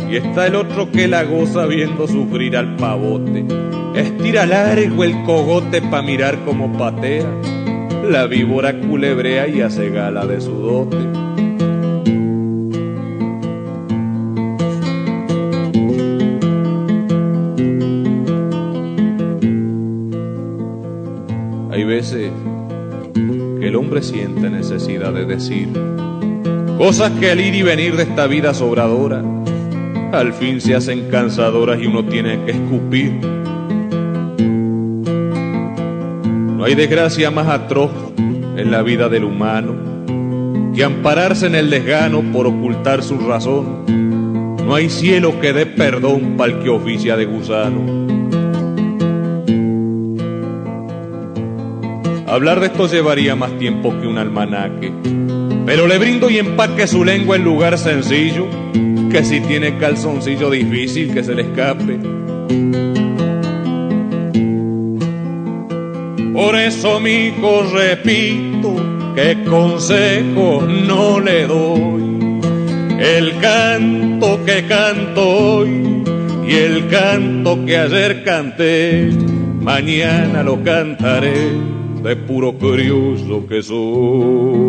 Y 0.09 0.15
está 0.15 0.47
el 0.47 0.55
otro 0.55 0.91
que 0.91 1.07
la 1.07 1.23
goza 1.23 1.65
viendo 1.65 2.07
sufrir 2.07 2.57
al 2.57 2.75
pavote. 2.75 3.45
Estira 3.95 4.45
largo 4.45 5.03
el 5.03 5.23
cogote 5.23 5.81
pa' 5.81 6.01
mirar 6.01 6.43
como 6.45 6.77
patea. 6.77 7.27
La 8.09 8.25
víbora 8.25 8.79
culebrea 8.79 9.47
y 9.47 9.61
hace 9.61 9.89
gala 9.89 10.25
de 10.25 10.41
su 10.41 10.53
dote. 10.53 11.19
veces 21.89 22.31
que 23.59 23.67
el 23.67 23.75
hombre 23.75 24.03
siente 24.03 24.49
necesidad 24.49 25.11
de 25.11 25.25
decir 25.25 25.67
cosas 26.77 27.11
que 27.19 27.31
al 27.31 27.41
ir 27.41 27.55
y 27.55 27.63
venir 27.63 27.95
de 27.97 28.03
esta 28.03 28.27
vida 28.27 28.53
sobradora 28.53 29.23
al 30.11 30.33
fin 30.33 30.59
se 30.59 30.75
hacen 30.75 31.09
cansadoras 31.09 31.79
y 31.81 31.87
uno 31.87 32.05
tiene 32.05 32.43
que 32.45 32.51
escupir. 32.51 33.11
No 36.57 36.63
hay 36.65 36.75
desgracia 36.75 37.31
más 37.31 37.47
atroz 37.47 37.91
en 38.17 38.71
la 38.71 38.81
vida 38.81 39.07
del 39.07 39.23
humano 39.23 39.75
que 40.75 40.83
ampararse 40.83 41.47
en 41.47 41.55
el 41.55 41.69
desgano 41.69 42.21
por 42.31 42.47
ocultar 42.47 43.03
su 43.03 43.17
razón. 43.17 43.85
No 44.65 44.75
hay 44.75 44.89
cielo 44.89 45.39
que 45.39 45.53
dé 45.53 45.65
perdón 45.65 46.35
para 46.37 46.53
el 46.53 46.59
que 46.59 46.69
oficia 46.69 47.15
de 47.15 47.25
gusano. 47.25 48.07
Hablar 52.27 52.59
de 52.59 52.67
esto 52.67 52.87
llevaría 52.87 53.35
más 53.35 53.57
tiempo 53.57 53.93
que 53.99 54.07
un 54.07 54.19
almanaque, 54.19 54.93
pero 55.65 55.87
le 55.87 55.97
brindo 55.97 56.29
y 56.29 56.37
empaque 56.37 56.85
su 56.85 57.03
lengua 57.03 57.35
en 57.35 57.43
lugar 57.43 57.77
sencillo, 57.79 58.45
que 59.09 59.23
si 59.23 59.41
tiene 59.41 59.77
calzoncillo 59.77 60.49
difícil 60.49 61.13
que 61.13 61.23
se 61.23 61.35
le 61.35 61.43
escape. 61.43 61.99
Por 66.33 66.55
eso, 66.55 66.99
mijo, 66.99 67.63
repito 67.73 68.75
que 69.15 69.43
consejo 69.43 70.61
no 70.61 71.19
le 71.19 71.47
doy. 71.47 72.39
El 72.99 73.37
canto 73.39 74.39
que 74.45 74.65
canto 74.65 75.27
hoy 75.27 76.03
y 76.47 76.53
el 76.53 76.87
canto 76.87 77.65
que 77.65 77.77
ayer 77.77 78.23
canté, 78.23 79.09
mañana 79.61 80.43
lo 80.43 80.63
cantaré 80.63 81.51
de 82.03 82.15
puro 82.15 82.53
curioso 82.53 83.45
que 83.47 83.61
soy. 83.61 84.68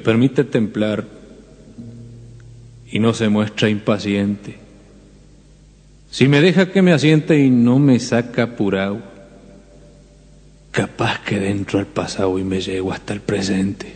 permite 0.00 0.44
templar 0.44 1.04
y 2.90 2.98
no 2.98 3.14
se 3.14 3.28
muestra 3.28 3.68
impaciente, 3.68 4.56
si 6.10 6.28
me 6.28 6.42
deja 6.42 6.70
que 6.70 6.82
me 6.82 6.92
asiente 6.92 7.38
y 7.38 7.48
no 7.48 7.78
me 7.78 7.98
saca 7.98 8.42
apurado, 8.42 9.00
capaz 10.70 11.20
que 11.20 11.40
dentro 11.40 11.78
al 11.78 11.86
pasado 11.86 12.38
y 12.38 12.44
me 12.44 12.60
llego 12.60 12.92
hasta 12.92 13.14
el 13.14 13.20
presente. 13.22 13.94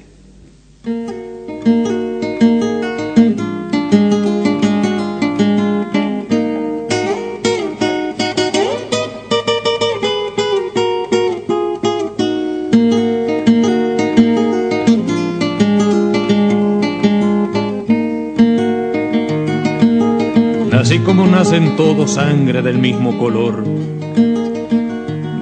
Nacen 21.14 21.76
todos 21.76 22.14
sangre 22.14 22.62
del 22.62 22.78
mismo 22.78 23.16
color. 23.16 23.62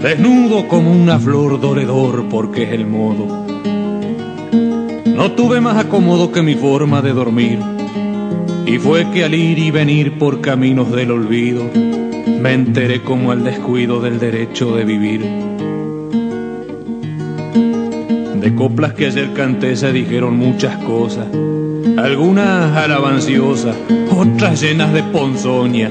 Desnudo 0.03 0.69
como 0.69 0.93
una 0.93 1.19
flor 1.19 1.59
doredor 1.59 2.29
porque 2.29 2.65
es 2.65 2.73
el 2.73 2.87
modo. 2.87 3.47
No 5.07 5.33
tuve 5.33 5.63
más 5.63 5.79
acomodo 5.79 6.33
que 6.33 6.43
mi 6.43 6.55
forma 6.55 7.01
de 7.01 7.15
dormir. 7.15 7.61
Y 8.67 8.79
fue 8.79 9.11
que 9.11 9.25
al 9.25 9.35
ir 9.35 9.59
y 9.59 9.71
venir 9.71 10.19
por 10.19 10.43
caminos 10.43 10.93
del 10.93 11.11
olvido, 11.11 11.65
me 11.73 12.53
enteré 12.53 13.03
como 13.03 13.33
al 13.33 13.43
descuido 13.43 14.01
del 14.01 14.19
derecho 14.19 14.77
de 14.77 14.85
vivir. 14.85 15.23
De 18.41 18.55
coplas 18.55 18.93
que 18.93 19.07
ayer 19.07 19.33
canté 19.33 19.77
se 19.77 19.93
dijeron 19.93 20.37
muchas 20.37 20.77
cosas 20.85 21.27
algunas 22.05 22.77
alabanciosas, 22.77 23.75
otras 24.15 24.61
llenas 24.61 24.93
de 24.93 25.03
ponzoña. 25.05 25.91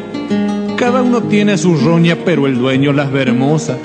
Cada 0.78 1.02
uno 1.02 1.24
tiene 1.24 1.58
su 1.58 1.76
roña, 1.76 2.18
pero 2.24 2.46
el 2.46 2.60
dueño 2.60 2.94
las 2.94 3.12
ve 3.12 3.24
hermosas. 3.24 3.80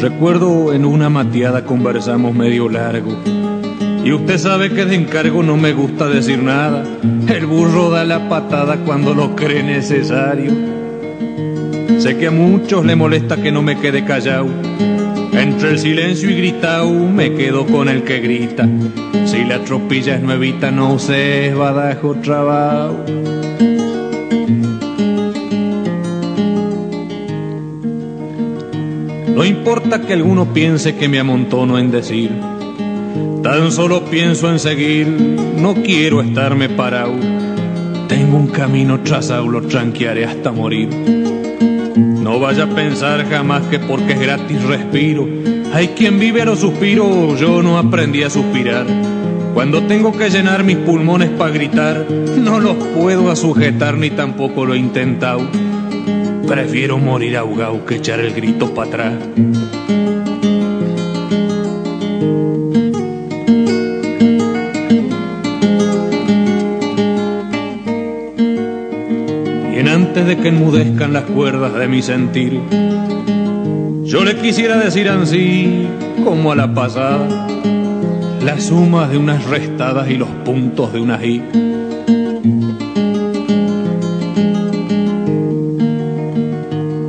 Recuerdo 0.00 0.72
en 0.72 0.86
una 0.86 1.10
mateada 1.10 1.66
conversamos 1.66 2.34
medio 2.34 2.70
largo. 2.70 3.14
Y 4.02 4.12
usted 4.12 4.38
sabe 4.38 4.70
que 4.70 4.86
de 4.86 4.94
encargo 4.94 5.42
no 5.42 5.58
me 5.58 5.74
gusta 5.74 6.08
decir 6.08 6.42
nada. 6.42 6.84
El 7.28 7.44
burro 7.44 7.90
da 7.90 8.04
la 8.06 8.30
patada 8.30 8.78
cuando 8.78 9.12
lo 9.12 9.36
cree 9.36 9.62
necesario. 9.62 10.52
Sé 11.98 12.16
que 12.16 12.28
a 12.28 12.30
muchos 12.30 12.86
le 12.86 12.96
molesta 12.96 13.36
que 13.36 13.52
no 13.52 13.60
me 13.60 13.78
quede 13.78 14.06
callado. 14.06 14.46
Entre 15.56 15.70
el 15.70 15.78
silencio 15.78 16.28
y 16.28 16.34
gritao 16.34 16.92
me 16.92 17.32
quedo 17.32 17.64
con 17.64 17.88
el 17.88 18.02
que 18.02 18.20
grita. 18.20 18.68
Si 19.24 19.42
la 19.42 19.64
tropilla 19.64 20.16
es 20.16 20.20
nuevita, 20.20 20.70
no 20.70 20.98
sé, 20.98 21.54
badajo 21.54 22.14
trabajo. 22.16 23.02
No 29.34 29.44
importa 29.46 30.02
que 30.02 30.12
alguno 30.12 30.52
piense 30.52 30.94
que 30.94 31.08
me 31.08 31.20
amontono 31.20 31.78
en 31.78 31.90
decir, 31.90 32.32
tan 33.42 33.72
solo 33.72 34.04
pienso 34.04 34.50
en 34.50 34.58
seguir, 34.58 35.06
no 35.08 35.72
quiero 35.72 36.20
estarme 36.20 36.68
parado. 36.68 37.14
Tengo 38.08 38.36
un 38.36 38.48
camino 38.48 39.00
trazado, 39.00 39.48
lo 39.48 39.62
tranquearé 39.62 40.26
hasta 40.26 40.52
morir. 40.52 41.25
No 42.26 42.40
vaya 42.40 42.64
a 42.64 42.66
pensar 42.66 43.24
jamás 43.30 43.62
que 43.68 43.78
porque 43.78 44.14
es 44.14 44.18
gratis 44.18 44.60
respiro. 44.64 45.28
Hay 45.72 45.90
quien 45.90 46.18
vive 46.18 46.42
a 46.42 46.44
los 46.44 46.58
suspiros, 46.58 47.38
yo 47.38 47.62
no 47.62 47.78
aprendí 47.78 48.24
a 48.24 48.30
suspirar. 48.30 48.84
Cuando 49.54 49.84
tengo 49.84 50.10
que 50.10 50.28
llenar 50.28 50.64
mis 50.64 50.76
pulmones 50.76 51.30
para 51.30 51.52
gritar, 51.52 52.04
no 52.10 52.58
los 52.58 52.74
puedo 52.98 53.36
sujetar 53.36 53.96
ni 53.96 54.10
tampoco 54.10 54.66
lo 54.66 54.74
he 54.74 54.78
intentado. 54.78 55.48
Prefiero 56.48 56.98
morir 56.98 57.36
ahogado 57.36 57.86
que 57.86 57.94
echar 57.94 58.18
el 58.18 58.34
grito 58.34 58.74
para 58.74 58.88
atrás. 58.88 59.12
Antes 70.16 70.34
de 70.34 70.42
que 70.42 70.48
enmudezcan 70.48 71.12
las 71.12 71.24
cuerdas 71.24 71.74
de 71.74 71.88
mi 71.88 72.00
sentir, 72.00 72.58
yo 74.04 74.24
le 74.24 74.36
quisiera 74.36 74.78
decir 74.78 75.10
así, 75.10 75.86
como 76.24 76.52
a 76.52 76.56
la 76.56 76.72
pasada, 76.72 77.46
las 78.42 78.64
sumas 78.64 79.10
de 79.10 79.18
unas 79.18 79.44
restadas 79.44 80.08
y 80.08 80.14
los 80.14 80.30
puntos 80.42 80.94
de 80.94 81.00
una 81.00 81.22
I. 81.22 81.42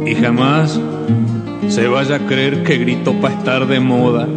Y 0.05 0.15
jamás 0.15 0.77
se 1.69 1.87
vaya 1.87 2.15
a 2.15 2.19
creer 2.19 2.63
que 2.63 2.77
grito 2.77 3.13
para 3.21 3.35
estar 3.35 3.67
de 3.67 3.79
moda. 3.79 4.27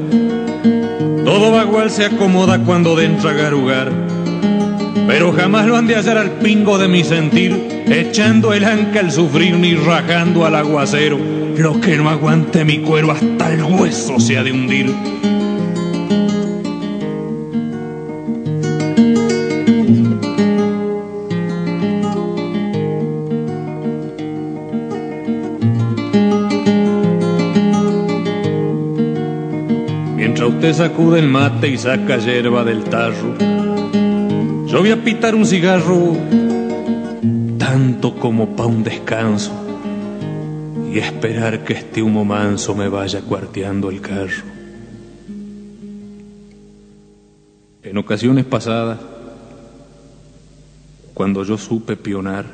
Todo 1.25 1.51
vagual 1.51 1.91
se 1.91 2.05
acomoda 2.05 2.61
cuando 2.61 2.95
de 2.95 3.07
entra 3.07 3.33
garugar. 3.33 3.91
Pero 5.09 5.33
jamás 5.33 5.66
lo 5.66 5.77
han 5.77 5.89
de 5.89 5.97
hallar 5.97 6.18
al 6.18 6.31
pingo 6.39 6.79
de 6.79 6.87
mi 6.87 7.03
sentir, 7.03 7.70
echando 7.87 8.53
el 8.53 8.64
anca 8.64 9.01
al 9.01 9.11
sufrir 9.11 9.55
ni 9.57 9.74
rajando 9.74 10.45
al 10.45 10.55
aguacero. 10.55 11.18
Lo 11.57 11.81
que 11.81 11.97
no 11.97 12.09
aguante 12.09 12.64
mi 12.64 12.78
cuero 12.78 13.11
hasta 13.11 13.53
el 13.53 13.62
hueso 13.62 14.18
se 14.18 14.39
ha 14.39 14.43
de 14.43 14.53
hundir. 14.53 14.95
Mientras 30.16 30.49
usted 30.49 30.72
sacude 30.72 31.18
el 31.18 31.28
mate 31.28 31.68
y 31.68 31.76
saca 31.76 32.16
hierba 32.18 32.64
del 32.64 32.85
tarro, 32.85 33.37
yo 34.66 34.78
voy 34.78 34.93
a 34.93 35.03
pitar 35.03 35.35
un 35.35 35.45
cigarro 35.45 36.16
tanto 37.71 38.16
como 38.16 38.57
pa' 38.57 38.66
un 38.66 38.83
descanso 38.83 39.53
y 40.93 40.99
esperar 40.99 41.62
que 41.62 41.75
este 41.75 42.03
humo 42.03 42.25
manso 42.25 42.75
me 42.75 42.89
vaya 42.89 43.21
cuarteando 43.23 43.91
el 43.91 44.01
carro. 44.01 44.43
En 47.85 47.97
ocasiones 47.97 48.45
pasadas, 48.45 48.99
cuando 51.14 51.45
yo 51.45 51.57
supe 51.57 51.97
pionar, 51.97 52.45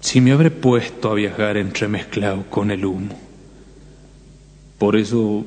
si 0.00 0.20
me 0.20 0.32
habré 0.32 0.50
puesto 0.50 1.10
a 1.10 1.14
viajar 1.14 1.56
entremezclado 1.56 2.44
con 2.50 2.70
el 2.70 2.84
humo. 2.84 3.18
Por 4.76 4.96
eso, 4.96 5.46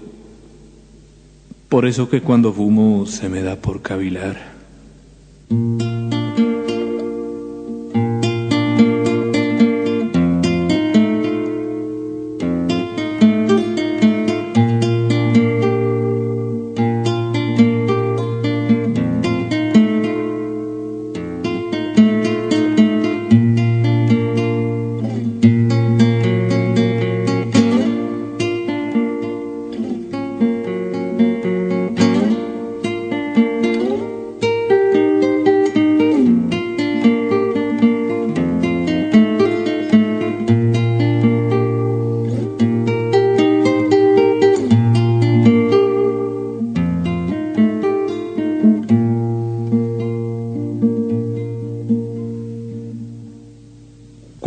por 1.69 1.85
eso 1.85 2.09
que 2.09 2.21
cuando 2.21 2.51
fumo 2.51 3.05
se 3.05 3.29
me 3.29 3.43
da 3.43 3.55
por 3.55 3.83
cavilar. 3.83 4.51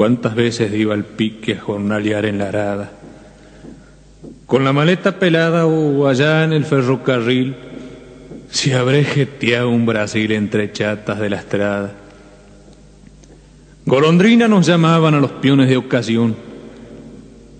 Cuántas 0.06 0.36
veces 0.36 0.72
iba 0.72 0.94
al 0.94 1.04
pique 1.04 1.54
a 1.54 1.60
jornalear 1.60 2.26
en 2.26 2.38
la 2.38 2.46
arada, 2.46 2.92
con 4.46 4.62
la 4.62 4.72
maleta 4.72 5.18
pelada 5.18 5.66
o 5.66 6.06
allá 6.06 6.44
en 6.44 6.52
el 6.52 6.64
ferrocarril, 6.64 7.56
si 8.48 8.70
habré 8.70 9.02
jeteado 9.02 9.68
un 9.68 9.84
Brasil 9.84 10.30
entre 10.30 10.70
chatas 10.70 11.18
de 11.18 11.28
la 11.28 11.38
estrada. 11.38 11.92
Golondrina 13.84 14.46
nos 14.46 14.64
llamaban 14.64 15.14
a 15.14 15.20
los 15.20 15.32
peones 15.32 15.68
de 15.68 15.76
ocasión. 15.76 16.36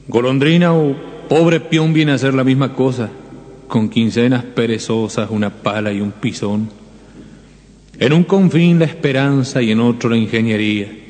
Golondrina 0.07 0.73
o 0.73 0.95
pobre 1.29 1.59
peón 1.59 1.93
viene 1.93 2.13
a 2.13 2.15
hacer 2.15 2.33
la 2.33 2.45
misma 2.45 2.75
cosa, 2.75 3.11
con 3.67 3.89
quincenas 3.89 4.45
perezosas, 4.45 5.31
una 5.33 5.51
pala 5.51 5.93
y 5.93 6.01
un 6.01 6.13
pisón. 6.13 6.71
En 7.99 8.13
un 8.13 8.23
confín 8.23 8.79
la 8.79 8.85
esperanza 8.85 9.61
y 9.63 9.73
en 9.73 9.81
otro 9.81 10.11
la 10.11 10.17
ingeniería. 10.17 11.06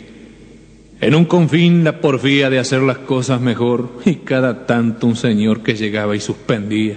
En 1.01 1.15
un 1.15 1.27
confín 1.27 1.85
la 1.85 2.01
porfía 2.01 2.49
de 2.49 2.59
hacer 2.59 2.81
las 2.81 2.99
cosas 2.99 3.41
mejor 3.41 4.01
y 4.05 4.17
cada 4.17 4.67
tanto 4.67 5.07
un 5.07 5.17
señor 5.17 5.63
que 5.63 5.75
llegaba 5.75 6.17
y 6.17 6.21
suspendía. 6.21 6.97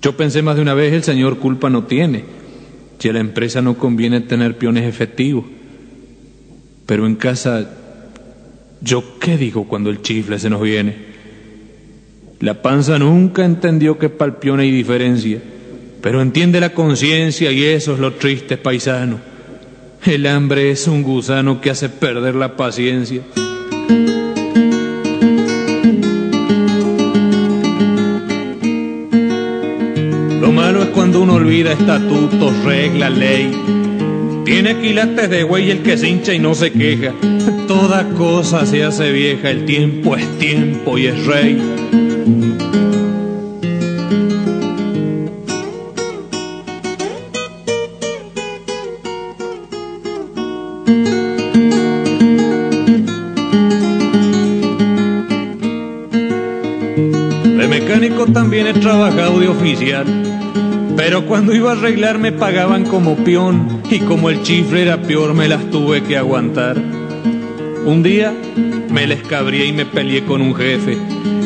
Yo 0.00 0.16
pensé 0.16 0.40
más 0.42 0.56
de 0.56 0.62
una 0.62 0.74
vez, 0.74 0.94
el 0.94 1.02
señor 1.02 1.38
culpa 1.38 1.68
no 1.68 1.84
tiene, 1.84 2.24
si 2.98 3.08
a 3.10 3.12
la 3.12 3.20
empresa 3.20 3.60
no 3.60 3.76
conviene 3.76 4.20
tener 4.20 4.56
peones 4.56 4.88
efectivos. 4.88 5.44
Pero 6.86 7.06
en 7.06 7.16
casa, 7.16 7.70
¿yo 8.80 9.18
qué 9.20 9.36
digo 9.36 9.68
cuando 9.68 9.90
el 9.90 10.00
chifle 10.00 10.38
se 10.38 10.48
nos 10.48 10.62
viene? 10.62 11.10
La 12.40 12.62
panza 12.62 12.98
nunca 12.98 13.44
entendió 13.44 13.98
que 13.98 14.08
pa'l 14.08 14.36
peón 14.36 14.60
hay 14.60 14.70
diferencia, 14.70 15.38
pero 16.00 16.22
entiende 16.22 16.60
la 16.60 16.72
conciencia 16.72 17.52
y 17.52 17.62
eso 17.62 17.92
es 17.92 18.00
lo 18.00 18.14
triste, 18.14 18.56
paisano. 18.56 19.29
El 20.04 20.26
hambre 20.26 20.70
es 20.70 20.88
un 20.88 21.02
gusano 21.02 21.60
que 21.60 21.68
hace 21.68 21.90
perder 21.90 22.34
la 22.34 22.56
paciencia. 22.56 23.20
Lo 30.40 30.52
malo 30.52 30.82
es 30.82 30.88
cuando 30.94 31.20
uno 31.20 31.34
olvida 31.34 31.72
estatutos, 31.72 32.64
reglas, 32.64 33.12
ley. 33.12 33.52
Tiene 34.46 34.80
quilates 34.80 35.28
de 35.28 35.42
güey 35.42 35.70
el 35.70 35.82
que 35.82 35.98
se 35.98 36.08
hincha 36.08 36.32
y 36.32 36.38
no 36.38 36.54
se 36.54 36.72
queja. 36.72 37.12
Toda 37.68 38.08
cosa 38.14 38.64
se 38.64 38.82
hace 38.82 39.12
vieja, 39.12 39.50
el 39.50 39.66
tiempo 39.66 40.16
es 40.16 40.38
tiempo 40.38 40.96
y 40.96 41.08
es 41.08 41.26
rey. 41.26 41.60
Trabajado 58.72 59.40
de 59.40 59.48
oficial, 59.48 60.06
pero 60.96 61.26
cuando 61.26 61.54
iba 61.54 61.70
a 61.70 61.74
arreglar 61.74 62.18
me 62.18 62.32
pagaban 62.32 62.84
como 62.84 63.16
peón 63.16 63.82
y 63.90 64.00
como 64.00 64.30
el 64.30 64.42
chifre 64.42 64.82
era 64.82 65.02
peor 65.02 65.34
me 65.34 65.48
las 65.48 65.70
tuve 65.70 66.02
que 66.02 66.16
aguantar. 66.16 66.76
Un 67.84 68.02
día 68.02 68.34
me 68.90 69.06
les 69.06 69.22
cabrié 69.22 69.66
y 69.66 69.72
me 69.72 69.86
peleé 69.86 70.24
con 70.24 70.42
un 70.42 70.54
jefe. 70.54 70.98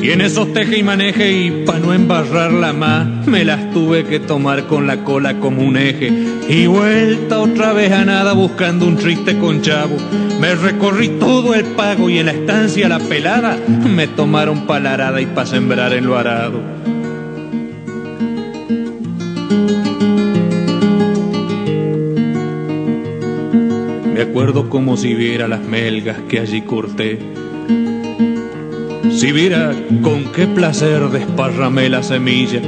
Y 0.03 0.11
en 0.11 0.21
esos 0.21 0.53
teje 0.53 0.79
y 0.79 0.83
maneje 0.83 1.33
y 1.33 1.65
pa' 1.65 1.79
no 1.79 1.95
embarrarla 1.95 2.73
más, 2.73 3.27
me 3.27 3.45
las 3.45 3.71
tuve 3.71 4.05
que 4.05 4.21
tomar 4.21 4.65
con 4.67 4.87
la 4.87 5.05
cola 5.05 5.39
como 5.39 5.63
un 5.63 5.77
eje. 5.77 6.13
Y 6.49 6.67
vuelta 6.67 7.39
otra 7.39 7.73
vez 7.73 7.93
a 7.93 8.05
nada 8.05 8.33
buscando 8.33 8.87
un 8.87 8.97
triste 8.97 9.39
conchavo. 9.39 9.97
Me 10.41 10.55
recorrí 10.55 11.09
todo 11.21 11.55
el 11.55 11.65
pago 11.65 12.11
y 12.11 12.19
en 12.19 12.27
la 12.27 12.33
estancia 12.33 12.89
la 12.89 12.99
pelada 12.99 13.57
me 13.67 14.09
tomaron 14.09 14.67
palarada 14.67 15.21
y 15.21 15.27
pa' 15.27 15.47
sembrar 15.47 15.93
en 15.95 16.07
lo 16.07 16.19
arado. 16.19 16.74
Me 24.25 24.31
acuerdo 24.31 24.71
como 24.71 24.97
si 24.97 25.13
viera 25.15 25.49
las 25.49 25.61
melgas 25.61 26.17
que 26.31 26.41
allí 26.41 26.63
corté. 26.63 27.19
Si 29.11 29.33
viera 29.33 29.75
con 30.03 30.33
qué 30.33 30.47
placer 30.47 31.11
desparramé 31.11 31.91
la 31.91 32.03
semilla. 32.03 32.63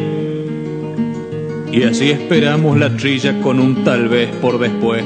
Y 1.72 1.82
así 1.84 2.10
esperamos 2.10 2.78
la 2.78 2.94
trilla 2.94 3.40
con 3.40 3.58
un 3.58 3.84
tal 3.84 4.08
vez 4.10 4.28
por 4.36 4.58
después. 4.58 5.02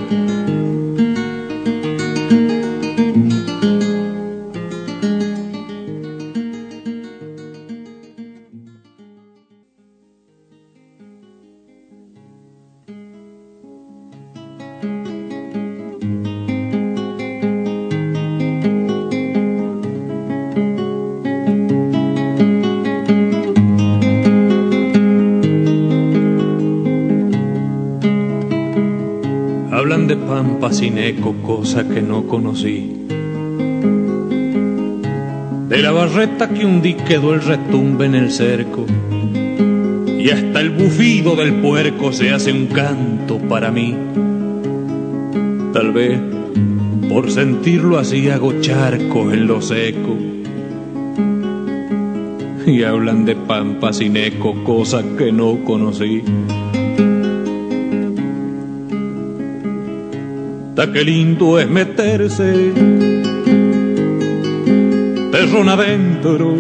Sin 30.69 30.99
eco, 30.99 31.35
cosa 31.45 31.89
que 31.89 32.01
no 32.01 32.29
conocí. 32.29 32.93
De 35.69 35.83
la 35.83 35.91
barreta 35.91 36.49
que 36.49 36.65
un 36.65 36.81
día 36.81 37.05
quedó 37.05 37.35
el 37.35 37.43
retumbe 37.43 38.07
en 38.07 38.15
el 38.15 38.31
cerco. 38.31 38.87
Y 40.17 40.31
hasta 40.31 40.61
el 40.61 40.71
bufido 40.71 41.35
del 41.35 41.55
puerco 41.55 42.13
se 42.13 42.31
hace 42.31 42.53
un 42.53 42.67
canto 42.67 43.39
para 43.39 43.73
mí. 43.73 43.97
Tal 45.73 45.93
vez 45.93 46.21
por 47.09 47.33
sentirlo 47.33 47.99
así 47.99 48.31
hago 48.31 48.61
charco 48.61 49.33
en 49.33 49.49
lo 49.49 49.61
seco. 49.61 50.17
Y 52.65 52.85
hablan 52.85 53.25
de 53.25 53.35
pampa 53.35 53.93
sin 53.93 54.17
eco, 54.17 54.55
cosa 54.63 55.03
que 55.19 55.33
no 55.33 55.65
conocí. 55.65 56.23
Ta 60.81 60.91
qué 60.91 61.05
lindo 61.05 61.59
es 61.59 61.69
meterse 61.69 62.73
terrón 65.31 65.69
adentro, 65.69 66.57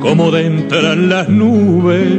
como 0.00 0.30
dentran 0.30 1.10
las 1.10 1.28
nubes 1.28 2.18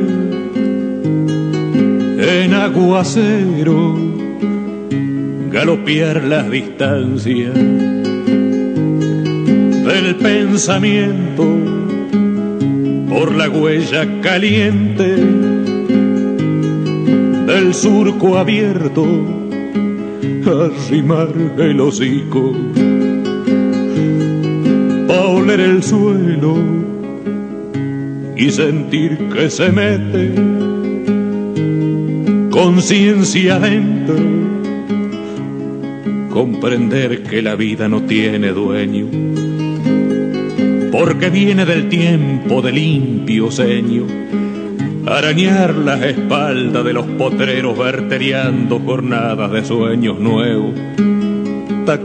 en 2.19 2.53
aguacero, 2.53 3.97
galopear 5.49 6.23
las 6.25 6.51
distancias 6.51 7.55
del 9.85 10.15
pensamiento 10.21 11.47
por 13.09 13.33
la 13.33 13.49
huella 13.49 14.21
caliente 14.21 15.15
del 17.47 17.73
surco 17.73 18.37
abierto 18.37 19.40
arrimar 20.49 21.29
el 21.57 21.79
hocico, 21.79 22.53
pa' 25.07 25.27
oler 25.27 25.59
el 25.59 25.83
suelo 25.83 26.55
y 28.35 28.49
sentir 28.49 29.17
que 29.33 29.49
se 29.49 29.71
mete 29.71 30.31
conciencia 32.49 33.55
adentro, 33.55 34.15
comprender 36.29 37.23
que 37.23 37.41
la 37.41 37.55
vida 37.55 37.87
no 37.87 38.03
tiene 38.03 38.49
dueño, 38.49 39.07
porque 40.91 41.29
viene 41.29 41.65
del 41.65 41.87
tiempo 41.87 42.61
de 42.61 42.71
limpio 42.71 43.51
ceño 43.51 44.05
arañar 45.17 45.75
las 45.75 46.01
espaldas 46.01 46.83
de 46.85 46.93
los 46.93 47.05
potreros 47.05 47.77
verteriando 47.77 48.79
jornadas 48.79 49.51
de 49.51 49.65
sueños 49.65 50.19
nuevos. 50.19 50.73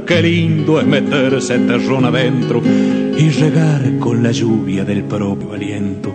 Qué 0.04 0.22
lindo 0.22 0.80
es 0.80 0.86
meterse 0.86 1.58
terrón 1.60 2.06
adentro 2.06 2.60
y 2.64 3.28
regar 3.30 3.98
con 4.00 4.22
la 4.22 4.32
lluvia 4.32 4.84
del 4.84 5.04
propio 5.04 5.52
aliento. 5.52 6.12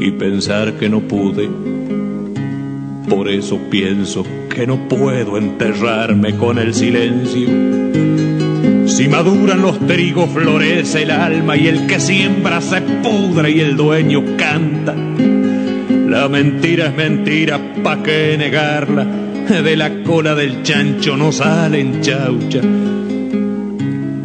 Y 0.00 0.10
pensar 0.12 0.74
que 0.74 0.88
no 0.88 1.00
pude, 1.00 1.48
por 3.08 3.28
eso 3.28 3.58
pienso 3.70 4.24
que 4.48 4.66
no 4.68 4.88
puedo 4.88 5.36
enterrarme 5.36 6.36
con 6.36 6.58
el 6.58 6.74
silencio. 6.74 7.48
Si 8.86 9.08
maduran 9.08 9.62
los 9.62 9.80
trigos, 9.86 10.30
florece 10.30 11.02
el 11.02 11.10
alma 11.10 11.56
y 11.56 11.66
el 11.66 11.86
que 11.86 11.98
siembra 11.98 12.60
se 12.60 12.83
pudre 13.04 13.50
y 13.50 13.60
el 13.60 13.76
dueño 13.76 14.22
canta. 14.38 14.94
La 14.94 16.28
mentira 16.28 16.86
es 16.86 16.96
mentira, 16.96 17.60
¿pa' 17.82 18.02
qué 18.02 18.36
negarla? 18.38 19.04
De 19.04 19.76
la 19.76 20.02
cola 20.02 20.34
del 20.34 20.62
chancho 20.62 21.16
no 21.16 21.30
salen 21.30 22.00
chaucha. 22.00 22.60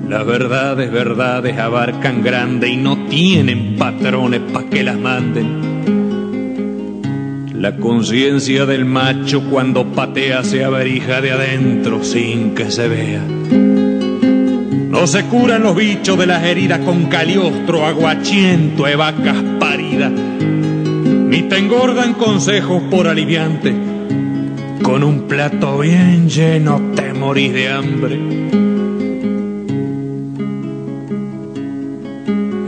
Las 0.08 0.26
verdades, 0.26 0.90
verdades 0.92 1.58
abarcan 1.58 2.24
grande 2.24 2.70
y 2.70 2.78
no 2.78 3.06
tienen 3.10 3.76
patrones 3.76 4.40
pa' 4.54 4.64
que 4.64 4.82
las 4.84 4.98
manden. 4.98 5.60
La 7.54 7.76
conciencia 7.76 8.66
del 8.66 8.86
macho 8.86 9.44
cuando 9.50 9.92
patea 9.92 10.46
se 10.46 10.64
averija 10.64 11.20
de 11.20 11.32
adentro 11.32 12.02
sin 12.02 12.56
que 12.56 12.72
se 12.72 12.88
vea. 12.88 13.89
No 15.00 15.08
se 15.08 15.24
curan 15.28 15.64
los 15.64 15.78
bichos 15.78 16.20
de 16.20 16.28
las 16.28 16.44
heridas 16.44 16.80
con 16.80 17.06
caliostro, 17.06 17.86
aguachiento, 17.86 18.86
e 18.86 18.98
vacas 18.98 19.38
paridas. 19.58 20.12
Ni 20.12 21.44
te 21.44 21.58
engordan 21.58 22.16
consejos 22.16 22.84
por 22.92 23.08
aliviante. 23.08 23.74
Con 24.84 25.06
un 25.06 25.22
plato 25.22 25.78
bien 25.80 26.28
lleno 26.28 26.92
te 26.98 27.14
morís 27.14 27.54
de 27.54 27.70
hambre. 27.70 28.16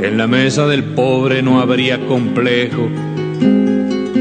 En 0.07 0.17
la 0.17 0.27
mesa 0.27 0.67
del 0.67 0.86
pobre 0.86 1.41
no 1.41 1.59
habría 1.59 2.07
complejo. 2.07 2.88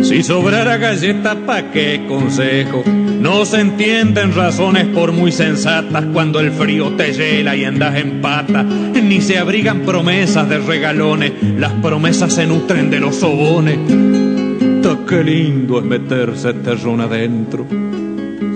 Si 0.03 0.25
sobrara 0.25 0.79
galleta, 0.79 1.37
¿pa' 1.47 1.71
qué 1.71 2.07
consejo? 2.09 2.83
No 3.21 3.45
se 3.45 3.61
entienden 3.61 4.35
razones 4.35 4.87
por 4.87 5.13
muy 5.13 5.31
sensatas 5.31 6.07
cuando 6.13 6.41
el 6.41 6.51
frío 6.51 6.91
te 6.97 7.13
hiela 7.13 7.55
y 7.57 7.65
andas 7.65 7.97
en 7.97 8.21
pata. 8.21 8.63
Ni 8.63 9.21
se 9.21 9.39
abrigan 9.39 9.81
promesas 9.81 10.49
de 10.49 10.59
regalones, 10.59 11.33
las 11.59 11.73
promesas 11.75 12.33
se 12.35 12.47
nutren 12.47 12.91
de 12.91 13.01
los 13.01 13.17
sobones. 13.17 13.79
Qué 15.11 15.25
lindo 15.25 15.81
es 15.81 15.85
meterse 15.85 16.55
terrón 16.55 17.01
adentro. 17.01 17.67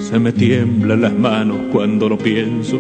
Se 0.09 0.21
me 0.21 0.33
tiemblan 0.33 1.01
las 1.03 1.13
manos 1.13 1.57
cuando 1.73 2.09
lo 2.09 2.17
pienso. 2.17 2.79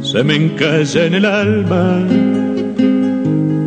Se 0.00 0.24
me 0.24 0.34
encalla 0.34 1.04
en 1.04 1.14
el 1.14 1.26
alma 1.26 2.06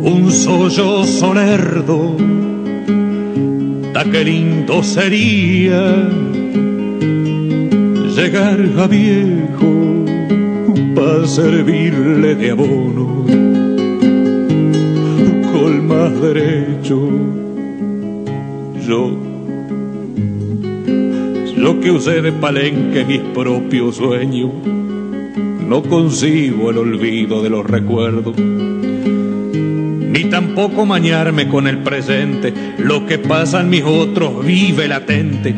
un 0.02 0.32
sollozo 0.32 1.32
lerdo. 1.32 2.16
Qué 4.10 4.24
lindo 4.24 4.82
sería 4.82 6.08
llegar 8.16 8.58
a 8.76 8.86
viejo 8.88 10.04
para 10.94 11.26
servirle 11.26 12.34
de 12.34 12.50
abono 12.50 13.24
con 15.52 15.86
más 15.86 16.20
derecho 16.20 17.08
yo 18.86 19.16
Yo 21.56 21.80
que 21.80 21.90
usé 21.92 22.22
de 22.22 22.32
palenque 22.32 23.04
mis 23.04 23.20
propios 23.20 23.96
sueños, 23.96 24.50
no 25.66 25.82
consigo 25.82 26.70
el 26.70 26.78
olvido 26.78 27.40
de 27.42 27.50
los 27.50 27.64
recuerdos, 27.64 28.36
ni 28.36 30.24
tampoco 30.24 30.84
mañarme 30.84 31.48
con 31.48 31.66
el 31.68 31.78
presente. 31.78 32.52
Lo 32.82 33.06
que 33.06 33.18
pasa 33.18 33.60
en 33.60 33.70
mis 33.70 33.84
otros 33.84 34.44
vive 34.44 34.88
latente. 34.88 35.54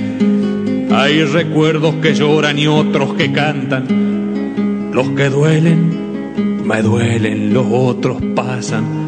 Hay 0.93 1.25
recuerdos 1.25 1.97
que 1.97 2.15
lloran 2.15 2.59
y 2.59 2.67
otros 2.67 3.15
que 3.15 3.33
cantan. 3.33 4.91
Los 4.93 5.09
que 5.11 5.29
duelen, 5.29 6.63
me 6.65 6.83
duelen, 6.83 7.53
los 7.53 7.67
otros 7.71 8.19
pasan 8.35 9.05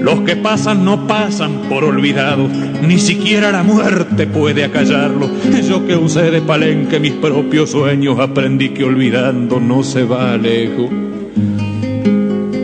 los 0.00 0.20
que 0.20 0.34
pasan 0.34 0.84
no 0.84 1.06
pasan 1.06 1.68
por 1.68 1.84
olvidados, 1.84 2.50
ni 2.82 2.98
siquiera 2.98 3.52
la 3.52 3.62
muerte 3.62 4.26
puede 4.26 4.64
acallarlo. 4.64 5.28
Yo 5.68 5.86
que 5.86 5.94
usé 5.94 6.30
de 6.30 6.40
palenque 6.40 6.98
mis 6.98 7.12
propios 7.12 7.70
sueños, 7.70 8.18
aprendí 8.18 8.70
que 8.70 8.84
olvidando 8.84 9.60
no 9.60 9.82
se 9.82 10.04
va 10.04 10.36
lejos. 10.38 10.90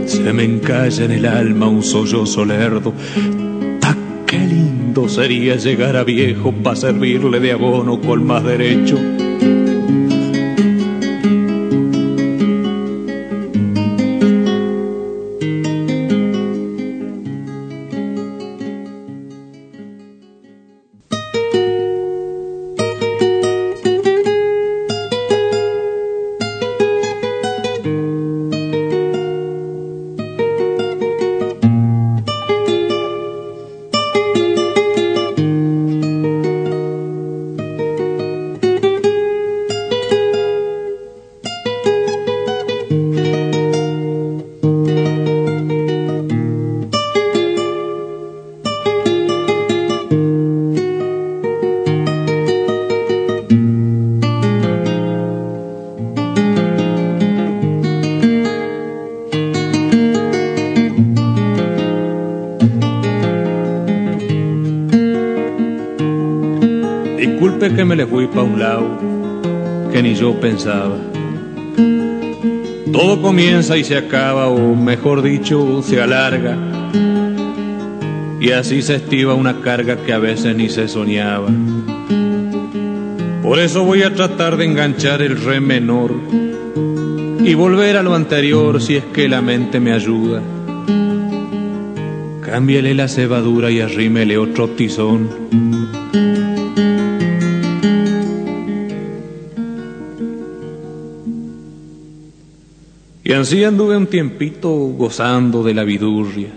Se 0.07 0.33
me 0.33 0.45
encalla 0.45 1.05
en 1.05 1.13
el 1.13 1.27
alma 1.27 1.69
un 1.69 1.83
sollozo 1.83 2.45
lerdo. 2.45 2.95
¡Ta 4.97 5.03
qué 5.03 5.09
lindo 5.09 5.15
sería 5.15 5.57
llegar 5.57 5.95
a 5.95 6.05
viejo 6.05 6.53
para 6.53 6.75
servirle 6.75 7.39
de 7.39 7.53
abono 7.53 8.01
con 8.01 8.27
más 8.27 8.43
derecho! 8.43 9.26
Pensaba. 70.49 70.97
Todo 72.93 73.21
comienza 73.21 73.77
y 73.77 73.83
se 73.83 73.97
acaba, 73.97 74.47
o 74.47 74.77
mejor 74.77 75.23
dicho, 75.23 75.83
se 75.83 76.01
alarga. 76.01 76.57
Y 78.39 78.53
así 78.53 78.81
se 78.81 78.95
estiva 78.95 79.35
una 79.35 79.61
carga 79.61 79.97
que 79.97 80.13
a 80.13 80.19
veces 80.19 80.55
ni 80.55 80.69
se 80.69 80.87
soñaba. 80.87 81.49
Por 83.43 83.59
eso 83.59 83.83
voy 83.83 84.05
a 84.05 84.15
tratar 84.15 84.57
de 84.57 84.67
enganchar 84.67 85.21
el 85.21 85.37
re 85.37 85.61
menor 85.61 86.13
y 87.45 87.55
volver 87.55 87.97
a 87.97 88.05
lo 88.05 88.15
anterior 88.15 88.81
si 88.81 88.97
es 88.97 89.05
que 89.05 89.29
la 89.29 89.43
mente 89.43 89.81
me 89.81 89.93
ayuda. 89.93 90.43
Cámbiale 92.41 92.95
la 92.95 93.09
cebadura 93.09 93.73
y 93.73 93.81
arrímele 93.81 94.39
otro 94.39 94.69
tizón 94.69 95.96
así 103.47 103.63
anduve 103.63 103.97
un 103.97 104.09
tiempito 104.09 104.69
gozando 104.69 105.63
de 105.63 105.73
la 105.73 105.85
vidurria. 105.85 106.49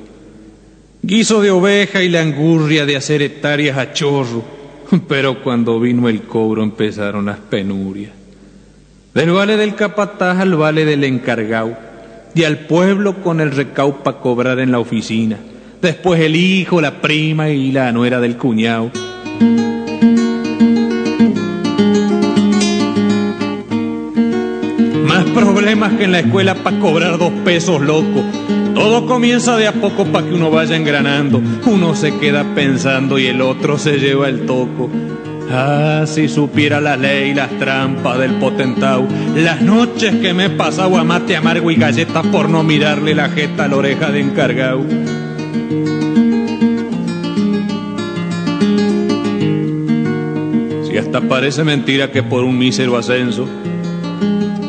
Guiso 1.03 1.39
de 1.39 1.51
oveja 1.51 2.01
y 2.01 2.09
la 2.09 2.21
angurria 2.21 2.83
de 2.87 2.95
hacer 2.95 3.21
hectáreas 3.21 3.77
a 3.77 3.93
chorro. 3.93 4.43
Pero 5.07 5.43
cuando 5.43 5.79
vino 5.79 6.09
el 6.09 6.23
cobro 6.23 6.63
empezaron 6.63 7.27
las 7.27 7.37
penurias. 7.37 8.11
Del 9.13 9.29
vale 9.29 9.55
del 9.55 9.75
capataz 9.75 10.39
al 10.39 10.55
vale 10.55 10.83
del 10.83 11.03
encargado. 11.03 11.77
Y 12.33 12.43
al 12.43 12.61
pueblo 12.61 13.21
con 13.21 13.39
el 13.39 13.51
recau 13.51 14.01
para 14.01 14.17
cobrar 14.17 14.59
en 14.59 14.71
la 14.71 14.79
oficina. 14.79 15.37
Después 15.83 16.19
el 16.21 16.35
hijo, 16.35 16.81
la 16.81 17.01
prima 17.01 17.51
y 17.51 17.71
la 17.71 17.91
nuera 17.91 18.19
del 18.19 18.35
cuñado. 18.35 18.89
Problemas 25.39 25.93
que 25.93 26.03
en 26.03 26.11
la 26.11 26.19
escuela 26.19 26.55
para 26.55 26.79
cobrar 26.79 27.17
dos 27.17 27.31
pesos 27.45 27.81
loco. 27.81 28.23
Todo 28.75 29.05
comienza 29.05 29.57
de 29.57 29.67
a 29.67 29.73
poco 29.73 30.05
para 30.05 30.27
que 30.27 30.33
uno 30.33 30.51
vaya 30.51 30.75
engranando. 30.75 31.41
Uno 31.65 31.95
se 31.95 32.17
queda 32.17 32.43
pensando 32.55 33.17
y 33.17 33.27
el 33.27 33.41
otro 33.41 33.77
se 33.77 33.99
lleva 33.99 34.27
el 34.27 34.45
toco. 34.45 34.89
Ah, 35.51 36.03
si 36.05 36.27
supiera 36.27 36.79
la 36.79 36.95
ley, 36.95 37.33
las 37.33 37.49
trampas 37.57 38.19
del 38.19 38.35
potentao, 38.35 39.07
las 39.35 39.61
noches 39.61 40.15
que 40.17 40.33
me 40.33 40.45
he 40.45 40.49
pasado 40.51 40.97
a 40.97 41.03
mate 41.03 41.35
amargo 41.35 41.71
y 41.71 41.75
galletas 41.75 42.27
por 42.27 42.49
no 42.49 42.63
mirarle 42.63 43.15
la 43.15 43.29
jeta 43.29 43.63
a 43.63 43.67
la 43.67 43.77
oreja 43.77 44.11
de 44.11 44.19
encargado. 44.19 44.83
Si 50.87 50.97
hasta 50.97 51.21
parece 51.21 51.63
mentira 51.63 52.11
que 52.11 52.21
por 52.21 52.43
un 52.43 52.57
mísero 52.57 52.95
ascenso 52.95 53.47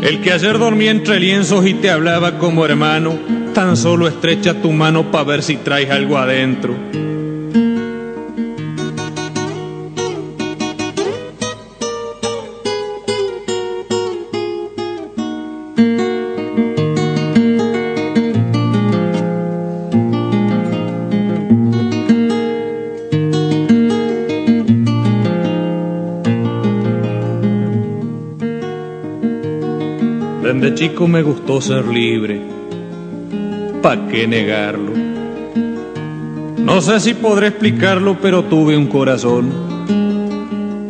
el 0.02 0.20
que 0.20 0.32
ayer 0.32 0.58
dormía 0.58 0.90
entre 0.90 1.20
lienzos 1.20 1.66
y 1.66 1.74
te 1.74 1.90
hablaba 1.90 2.38
como 2.38 2.64
hermano, 2.64 3.18
tan 3.54 3.76
solo 3.76 4.08
estrecha 4.08 4.54
tu 4.54 4.72
mano 4.72 5.10
para 5.10 5.24
ver 5.24 5.42
si 5.42 5.56
traes 5.56 5.90
algo 5.90 6.16
adentro. 6.16 6.74
Ser 31.60 31.86
libre, 31.86 32.40
¿pa' 33.82 34.06
qué 34.08 34.26
negarlo? 34.26 34.92
No 36.58 36.80
sé 36.80 37.00
si 37.00 37.14
podré 37.14 37.48
explicarlo, 37.48 38.18
pero 38.20 38.44
tuve 38.44 38.76
un 38.76 38.86
corazón. 38.86 39.50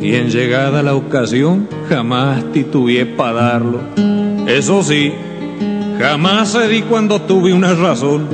Y 0.00 0.14
en 0.14 0.30
llegada 0.30 0.82
la 0.82 0.94
ocasión, 0.94 1.68
jamás 1.88 2.44
titubeé 2.52 3.06
pa' 3.06 3.32
darlo. 3.32 3.80
Eso 4.46 4.82
sí, 4.82 5.12
jamás 5.98 6.52
cedí 6.52 6.82
cuando 6.82 7.20
tuve 7.22 7.52
una 7.52 7.74
razón. 7.74 8.28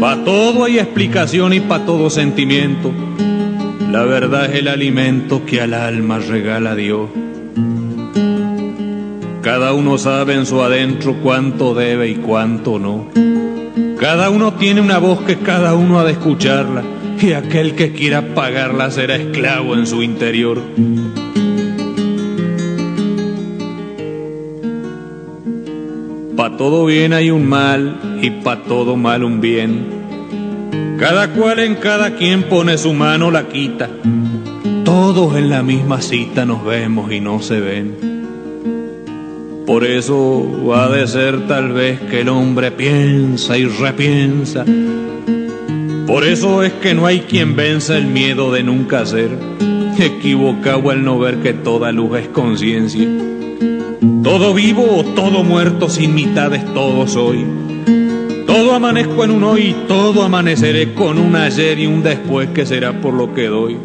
Pa' 0.00 0.24
todo 0.24 0.64
hay 0.64 0.78
explicación 0.78 1.52
y 1.52 1.60
pa' 1.60 1.84
todo 1.84 2.10
sentimiento. 2.10 2.92
La 3.90 4.04
verdad 4.04 4.46
es 4.46 4.60
el 4.60 4.68
alimento 4.68 5.44
que 5.44 5.60
al 5.60 5.74
alma 5.74 6.18
regala 6.18 6.74
Dios. 6.74 7.10
Cada 9.52 9.72
uno 9.72 9.98
sabe 9.98 10.34
en 10.34 10.46
su 10.46 10.62
adentro 10.62 11.16
cuánto 11.24 11.74
debe 11.74 12.08
y 12.08 12.14
cuánto 12.14 12.78
no. 12.78 13.08
Cada 13.98 14.30
uno 14.30 14.54
tiene 14.54 14.80
una 14.80 14.98
voz 14.98 15.22
que 15.22 15.38
cada 15.38 15.74
uno 15.74 15.98
ha 15.98 16.04
de 16.04 16.12
escucharla 16.12 16.84
y 17.20 17.32
aquel 17.32 17.74
que 17.74 17.90
quiera 17.90 18.32
pagarla 18.32 18.92
será 18.92 19.16
esclavo 19.16 19.74
en 19.74 19.88
su 19.88 20.04
interior. 20.04 20.62
Pa' 26.36 26.56
todo 26.56 26.86
bien 26.86 27.12
hay 27.12 27.32
un 27.32 27.48
mal 27.48 28.18
y 28.22 28.30
pa' 28.30 28.62
todo 28.62 28.96
mal 28.96 29.24
un 29.24 29.40
bien. 29.40 29.84
Cada 30.96 31.32
cual 31.32 31.58
en 31.58 31.74
cada 31.74 32.14
quien 32.14 32.44
pone 32.44 32.78
su 32.78 32.92
mano 32.92 33.32
la 33.32 33.48
quita. 33.48 33.90
Todos 34.84 35.36
en 35.36 35.50
la 35.50 35.64
misma 35.64 36.00
cita 36.00 36.44
nos 36.44 36.64
vemos 36.64 37.10
y 37.10 37.18
no 37.18 37.42
se 37.42 37.58
ven. 37.58 38.09
Por 39.70 39.84
eso 39.84 40.74
ha 40.74 40.88
de 40.88 41.06
ser 41.06 41.46
tal 41.46 41.70
vez 41.70 42.00
que 42.00 42.22
el 42.22 42.28
hombre 42.28 42.72
piensa 42.72 43.56
y 43.56 43.66
repiensa. 43.66 44.64
Por 46.08 46.24
eso 46.24 46.64
es 46.64 46.72
que 46.72 46.92
no 46.92 47.06
hay 47.06 47.20
quien 47.20 47.54
venza 47.54 47.96
el 47.96 48.06
miedo 48.06 48.50
de 48.50 48.64
nunca 48.64 49.06
ser. 49.06 49.30
equivocado 49.96 50.90
al 50.90 51.04
no 51.04 51.20
ver 51.20 51.36
que 51.36 51.52
toda 51.52 51.92
luz 51.92 52.18
es 52.18 52.26
conciencia. 52.26 53.06
Todo 54.24 54.54
vivo 54.54 54.84
o 54.90 55.04
todo 55.04 55.44
muerto 55.44 55.88
sin 55.88 56.16
mitades 56.16 56.64
todo 56.74 57.06
soy. 57.06 57.46
Todo 58.48 58.74
amanezco 58.74 59.22
en 59.22 59.30
un 59.30 59.44
hoy 59.44 59.76
todo 59.86 60.24
amaneceré 60.24 60.94
con 60.94 61.16
un 61.16 61.36
ayer 61.36 61.78
y 61.78 61.86
un 61.86 62.02
después 62.02 62.48
que 62.48 62.66
será 62.66 63.00
por 63.00 63.14
lo 63.14 63.32
que 63.34 63.46
doy. 63.46 63.76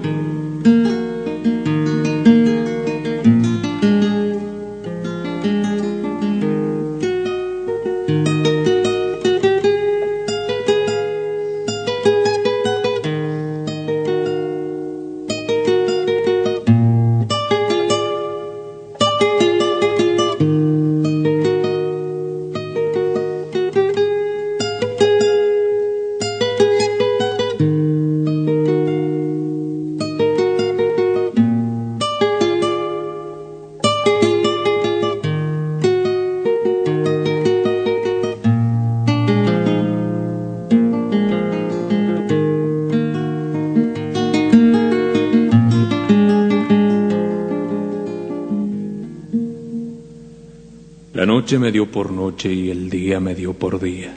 Noche 51.46 51.60
me 51.60 51.72
dio 51.72 51.92
por 51.92 52.12
noche 52.12 52.52
y 52.52 52.72
el 52.72 52.90
día 52.90 53.20
me 53.20 53.36
dio 53.36 53.54
por 53.54 53.80
día. 53.80 54.12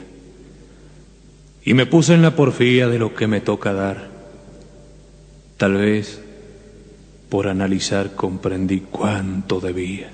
Y 1.63 1.75
me 1.75 1.85
puse 1.85 2.15
en 2.15 2.23
la 2.23 2.35
porfía 2.35 2.87
de 2.87 2.97
lo 2.97 3.13
que 3.13 3.27
me 3.27 3.39
toca 3.39 3.71
dar. 3.71 4.09
Tal 5.55 5.75
vez 5.75 6.23
por 7.29 7.47
analizar 7.47 8.15
comprendí 8.15 8.79
cuánto 8.79 9.59
debía. 9.59 10.09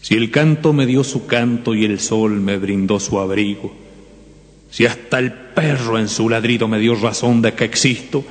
Si 0.00 0.14
el 0.14 0.30
canto 0.30 0.72
me 0.72 0.86
dio 0.86 1.04
su 1.04 1.26
canto 1.26 1.74
y 1.74 1.84
el 1.84 2.00
sol 2.00 2.40
me 2.40 2.56
brindó 2.56 2.98
su 2.98 3.20
abrigo, 3.20 3.74
si 4.70 4.86
hasta 4.86 5.18
el 5.18 5.34
perro 5.34 5.98
en 5.98 6.08
su 6.08 6.30
ladrido 6.30 6.66
me 6.66 6.78
dio 6.78 6.94
razón 6.94 7.42
de 7.42 7.52
que 7.52 7.64
existo, 7.64 8.24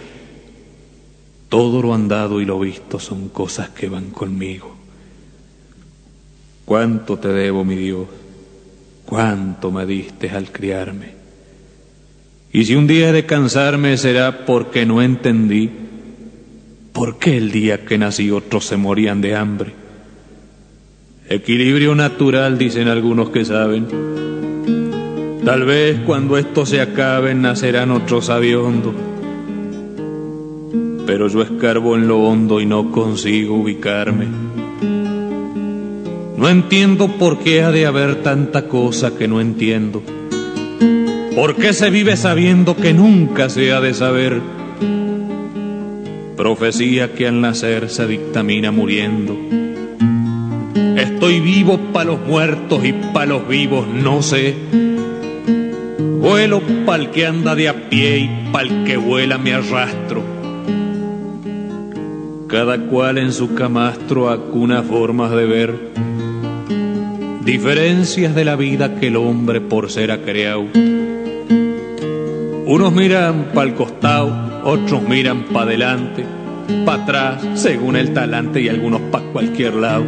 todo 1.49 1.83
lo 1.83 1.93
andado 1.93 2.41
y 2.41 2.45
lo 2.45 2.57
visto 2.57 2.97
son 2.97 3.29
cosas 3.29 3.69
que 3.69 3.89
van 3.89 4.09
conmigo. 4.09 4.84
Cuánto 6.65 7.17
te 7.17 7.29
debo, 7.29 7.63
mi 7.63 7.75
Dios, 7.75 8.07
cuánto 9.05 9.71
me 9.71 9.85
diste 9.85 10.31
al 10.31 10.51
criarme. 10.51 11.13
Y 12.51 12.65
si 12.65 12.75
un 12.75 12.87
día 12.87 13.09
he 13.09 13.11
de 13.11 13.25
cansarme 13.25 13.97
será 13.97 14.45
porque 14.45 14.85
no 14.85 15.01
entendí 15.01 15.69
por 16.91 17.19
qué 17.19 17.37
el 17.37 17.51
día 17.51 17.85
que 17.85 17.97
nací 17.97 18.31
otros 18.31 18.65
se 18.65 18.77
morían 18.77 19.21
de 19.21 19.35
hambre. 19.35 19.73
Equilibrio 21.27 21.93
natural, 21.95 22.57
dicen 22.57 22.87
algunos 22.87 23.29
que 23.29 23.43
saben. 23.43 23.87
Tal 25.43 25.65
vez 25.65 25.99
cuando 26.05 26.37
esto 26.37 26.65
se 26.65 26.81
acabe 26.81 27.35
nacerán 27.35 27.91
otros 27.91 28.27
sabiondos. 28.27 28.93
Pero 31.05 31.27
yo 31.27 31.41
escarbo 31.41 31.95
en 31.95 32.07
lo 32.07 32.19
hondo 32.19 32.61
y 32.61 32.65
no 32.65 32.91
consigo 32.91 33.55
ubicarme. 33.55 34.27
No 36.37 36.49
entiendo 36.49 37.07
por 37.07 37.39
qué 37.39 37.63
ha 37.63 37.71
de 37.71 37.85
haber 37.85 38.21
tanta 38.21 38.67
cosa 38.67 39.17
que 39.17 39.27
no 39.27 39.39
entiendo. 39.39 40.03
¿Por 41.33 41.55
qué 41.55 41.71
se 41.71 41.89
vive 41.89 42.17
sabiendo 42.17 42.75
que 42.75 42.93
nunca 42.93 43.49
se 43.49 43.71
ha 43.71 43.79
de 43.79 43.93
saber? 43.93 44.41
Profecía 46.35 47.13
que 47.13 47.27
al 47.27 47.39
nacer 47.39 47.89
se 47.89 48.05
dictamina 48.05 48.71
muriendo. 48.71 49.37
Estoy 50.97 51.39
vivo 51.39 51.77
para 51.93 52.11
los 52.11 52.19
muertos 52.19 52.83
y 52.83 52.93
para 53.13 53.27
los 53.27 53.47
vivos, 53.47 53.87
no 53.87 54.21
sé. 54.21 54.55
Vuelo 56.19 56.61
pa'l 56.85 57.11
que 57.11 57.25
anda 57.25 57.55
de 57.55 57.69
a 57.69 57.89
pie 57.89 58.17
y 58.17 58.51
pa'l 58.51 58.83
que 58.83 58.97
vuela 58.97 59.37
me 59.37 59.53
arrastro. 59.53 60.21
Cada 62.47 62.77
cual 62.87 63.19
en 63.19 63.31
su 63.31 63.55
camastro 63.55 64.29
acuna 64.29 64.83
formas 64.83 65.31
de 65.31 65.45
ver 65.45 66.14
diferencias 67.45 68.33
de 68.33 68.43
la 68.43 68.55
vida 68.55 68.95
que 68.95 69.07
el 69.07 69.17
hombre 69.17 69.61
por 69.61 69.91
ser 69.91 70.11
ha 70.11 70.23
creado. 70.23 70.65
Unos 72.65 72.91
miran 72.91 73.51
para 73.53 73.69
el 73.69 73.75
costado, 73.75 74.63
otros 74.63 75.03
miran 75.03 75.43
para 75.53 75.67
adelante, 75.67 76.25
para 76.87 77.03
atrás, 77.03 77.47
según 77.53 77.97
el 77.97 78.13
talante 78.13 78.61
y 78.61 78.69
algunos 78.69 78.99
para 79.11 79.25
cualquier 79.25 79.75
lado. 79.75 80.05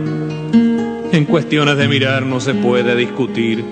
En 1.11 1.25
cuestiones 1.25 1.77
de 1.77 1.87
mirar 1.87 2.25
no 2.25 2.39
se 2.39 2.55
puede 2.55 2.95
discutir. 2.95 3.63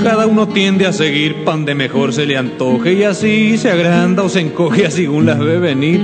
Cada 0.00 0.28
uno 0.28 0.46
tiende 0.46 0.86
a 0.86 0.92
seguir 0.92 1.44
pan 1.44 1.64
de 1.64 1.74
mejor 1.74 2.12
se 2.12 2.24
le 2.24 2.36
antoje 2.36 2.92
y 2.92 3.02
así 3.02 3.58
se 3.58 3.72
agranda 3.72 4.22
o 4.22 4.28
se 4.28 4.42
encoge 4.42 4.92
según 4.92 5.26
las 5.26 5.40
ve 5.40 5.58
venir. 5.58 6.00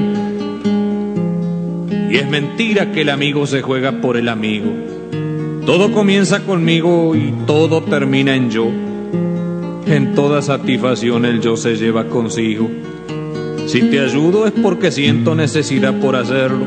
Y 2.11 2.17
es 2.17 2.29
mentira 2.29 2.91
que 2.91 3.03
el 3.03 3.11
amigo 3.11 3.47
se 3.47 3.63
juega 3.63 4.01
por 4.01 4.17
el 4.17 4.29
amigo 4.29 5.02
todo 5.67 5.93
comienza 5.93 6.41
conmigo 6.45 7.15
y 7.15 7.33
todo 7.47 7.83
termina 7.83 8.35
en 8.35 8.51
yo. 8.51 8.69
En 9.87 10.15
toda 10.15 10.43
satisfacción 10.43 11.25
el 11.25 11.41
yo 11.41 11.57
se 11.57 11.77
lleva 11.77 12.07
consigo. 12.07 12.69
Si 13.67 13.83
te 13.83 14.01
ayudo 14.01 14.47
es 14.47 14.53
porque 14.53 14.91
siento 14.91 15.35
necesidad 15.35 15.99
por 16.01 16.17
hacerlo. 16.17 16.67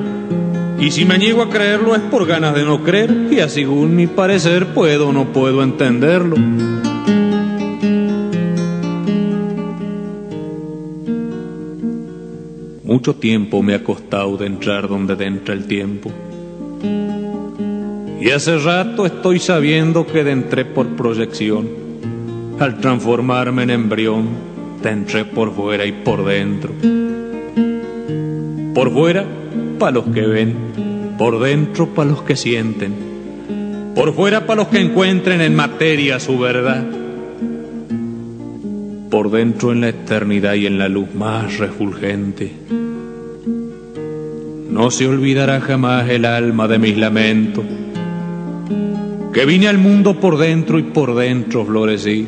Y 0.80 0.92
si 0.92 1.06
me 1.06 1.18
niego 1.18 1.42
a 1.42 1.50
creerlo 1.50 1.96
es 1.96 2.02
por 2.02 2.26
ganas 2.26 2.56
de 2.56 2.64
no 2.64 2.84
creer 2.84 3.30
y 3.32 3.40
así 3.40 3.62
según 3.62 3.96
mi 3.96 4.08
parecer 4.08 4.68
puedo 4.74 5.10
o 5.10 5.14
no 5.14 5.32
puedo 5.32 5.64
entenderlo. 5.64 6.36
Mucho 12.84 13.16
tiempo 13.16 13.62
me 13.62 13.74
ha 13.74 13.84
costado 13.84 14.38
de 14.38 14.46
entrar 14.46 14.88
donde 14.88 15.26
entra 15.26 15.54
el 15.54 15.66
tiempo. 15.66 16.12
Y 18.26 18.32
hace 18.32 18.58
rato 18.58 19.06
estoy 19.06 19.38
sabiendo 19.38 20.08
que 20.08 20.22
entré 20.22 20.66
por 20.66 20.88
proyección. 20.96 21.70
Al 22.60 22.80
transformarme 22.80 23.62
en 23.62 23.70
embrión, 23.70 24.30
te 24.82 24.90
entré 24.90 25.26
por 25.26 25.54
fuera 25.54 25.86
y 25.86 25.92
por 25.92 26.26
dentro. 26.26 26.72
Por 28.74 28.92
fuera, 28.92 29.26
para 29.78 29.92
los 29.92 30.06
que 30.06 30.22
ven. 30.22 30.56
Por 31.20 31.40
dentro, 31.40 31.94
para 31.94 32.10
los 32.10 32.24
que 32.24 32.36
sienten. 32.36 33.94
Por 33.94 34.12
fuera, 34.16 34.48
para 34.48 34.62
los 34.64 34.70
que 34.70 34.80
encuentren 34.80 35.42
en 35.42 35.54
materia 35.54 36.20
su 36.20 36.40
verdad. 36.40 36.84
Por 39.12 39.30
dentro, 39.30 39.72
en 39.72 39.82
la 39.82 39.90
eternidad 39.90 40.56
y 40.56 40.66
en 40.66 40.80
la 40.80 40.90
luz 40.90 41.14
más 41.14 41.60
refulgente. 41.60 42.52
No 44.72 44.90
se 44.90 45.08
olvidará 45.08 45.62
jamás 45.62 46.10
el 46.10 46.26
alma 46.26 46.68
de 46.68 46.80
mis 46.80 46.98
lamentos 46.98 47.66
que 49.36 49.46
vine 49.46 49.68
al 49.68 49.78
mundo 49.78 50.18
por 50.18 50.38
dentro 50.38 50.80
y 50.80 50.84
por 50.84 51.14
dentro 51.14 51.66
florecí. 51.66 52.26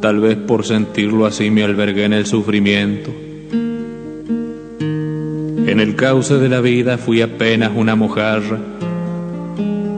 Tal 0.00 0.20
vez 0.20 0.36
por 0.36 0.64
sentirlo 0.64 1.26
así 1.26 1.50
me 1.50 1.64
albergué 1.64 2.04
en 2.04 2.12
el 2.12 2.24
sufrimiento. 2.24 3.10
En 4.78 5.80
el 5.80 5.96
cauce 5.96 6.34
de 6.34 6.48
la 6.48 6.60
vida 6.60 6.98
fui 6.98 7.20
apenas 7.20 7.72
una 7.74 7.96
mojarra, 7.96 8.60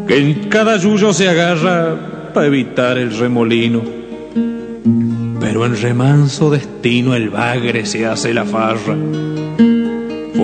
que 0.08 0.16
en 0.16 0.48
cada 0.48 0.78
yuyo 0.78 1.12
se 1.12 1.28
agarra 1.28 2.32
para 2.32 2.46
evitar 2.46 2.96
el 2.96 3.14
remolino. 3.18 3.82
Pero 5.38 5.66
en 5.66 5.76
remanso 5.76 6.48
destino 6.48 7.14
el 7.14 7.28
bagre 7.28 7.84
se 7.84 8.06
hace 8.06 8.32
la 8.32 8.46
farra 8.46 8.96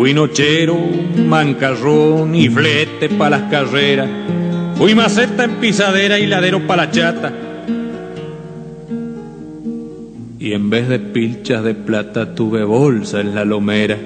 Fui 0.00 0.14
nochero, 0.14 0.78
mancarrón 1.26 2.34
y 2.34 2.48
flete 2.48 3.10
pa' 3.10 3.28
las 3.28 3.50
carreras. 3.50 4.08
Fui 4.76 4.94
maceta 4.94 5.44
en 5.44 5.56
pisadera 5.56 6.18
y 6.18 6.26
ladero 6.26 6.66
pa' 6.66 6.76
la 6.76 6.90
chata. 6.90 7.30
Y 10.38 10.54
en 10.54 10.70
vez 10.70 10.88
de 10.88 11.00
pilchas 11.00 11.62
de 11.62 11.74
plata 11.74 12.34
tuve 12.34 12.64
bolsa 12.64 13.20
en 13.20 13.34
la 13.34 13.44
lomera. 13.44 13.98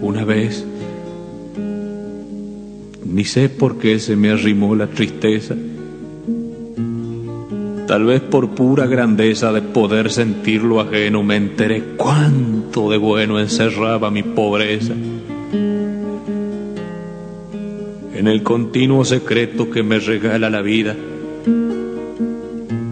Una 0.00 0.24
vez, 0.24 0.64
ni 3.04 3.26
sé 3.26 3.50
por 3.50 3.78
qué 3.78 3.98
se 3.98 4.16
me 4.16 4.30
arrimó 4.30 4.74
la 4.74 4.86
tristeza 4.86 5.54
Tal 7.92 8.06
vez 8.06 8.22
por 8.22 8.48
pura 8.54 8.86
grandeza 8.86 9.52
de 9.52 9.60
poder 9.60 10.10
sentir 10.10 10.62
lo 10.62 10.80
ajeno 10.80 11.22
me 11.22 11.36
enteré 11.36 11.82
cuánto 11.98 12.90
de 12.90 12.96
bueno 12.96 13.38
encerraba 13.38 14.10
mi 14.10 14.22
pobreza. 14.22 14.94
En 18.14 18.28
el 18.28 18.42
continuo 18.42 19.04
secreto 19.04 19.70
que 19.70 19.82
me 19.82 19.98
regala 19.98 20.48
la 20.48 20.62
vida, 20.62 20.96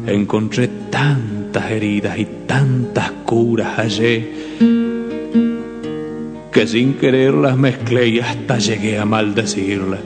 encontré 0.06 0.68
tantas 0.90 1.70
heridas 1.70 2.18
y 2.18 2.26
tantas 2.46 3.10
curas 3.24 3.78
hallé 3.78 4.30
que 6.52 6.66
sin 6.66 6.92
querer 6.98 7.32
las 7.32 7.56
mezclé 7.56 8.06
y 8.06 8.20
hasta 8.20 8.58
llegué 8.58 8.98
a 8.98 9.06
maldecirlas. 9.06 10.00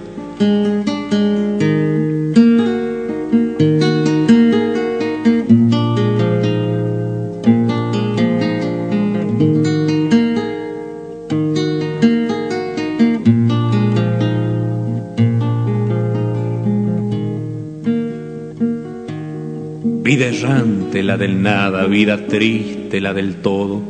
Nada, 21.44 21.84
vida 21.84 22.26
triste 22.26 23.02
la 23.02 23.12
del 23.12 23.36
todo. 23.36 23.82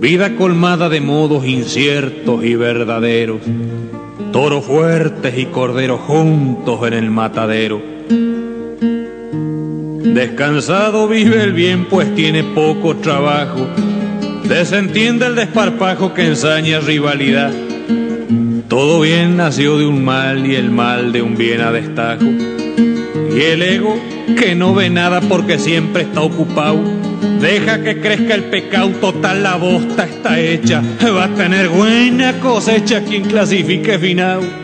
Vida 0.00 0.36
colmada 0.36 0.90
de 0.90 1.00
modos 1.00 1.46
inciertos 1.46 2.44
y 2.44 2.54
verdaderos. 2.56 3.40
Toros 4.30 4.66
fuertes 4.66 5.38
y 5.38 5.46
corderos 5.46 6.00
juntos 6.00 6.86
en 6.86 6.92
el 6.92 7.10
matadero. 7.10 7.80
Descansado 10.14 11.08
vive 11.08 11.42
el 11.42 11.54
bien 11.54 11.86
pues 11.86 12.14
tiene 12.14 12.44
poco 12.44 12.96
trabajo. 12.96 13.66
Desentiende 14.46 15.26
el 15.26 15.34
desparpajo 15.36 16.12
que 16.12 16.26
ensaña 16.26 16.80
rivalidad. 16.80 17.50
Todo 18.68 19.00
bien 19.00 19.38
nació 19.38 19.78
de 19.78 19.86
un 19.86 20.04
mal 20.04 20.46
y 20.46 20.54
el 20.54 20.70
mal 20.70 21.12
de 21.12 21.22
un 21.22 21.34
bien 21.34 21.62
a 21.62 21.72
destajo. 21.72 22.24
Y 22.24 23.40
el 23.40 23.62
ego, 23.62 23.96
que 24.26 24.54
no 24.54 24.74
ve 24.74 24.90
nada 24.90 25.20
porque 25.20 25.58
siempre 25.58 26.02
está 26.02 26.22
ocupado, 26.22 26.80
deja 27.40 27.82
que 27.82 28.00
crezca 28.00 28.34
el 28.34 28.44
pecado, 28.44 28.90
total 29.00 29.42
la 29.42 29.56
bosta 29.56 30.04
está 30.04 30.40
hecha. 30.40 30.82
Va 31.02 31.24
a 31.24 31.34
tener 31.34 31.68
buena 31.68 32.40
cosecha 32.40 33.02
quien 33.02 33.24
clasifique 33.24 33.98
final. 33.98 34.63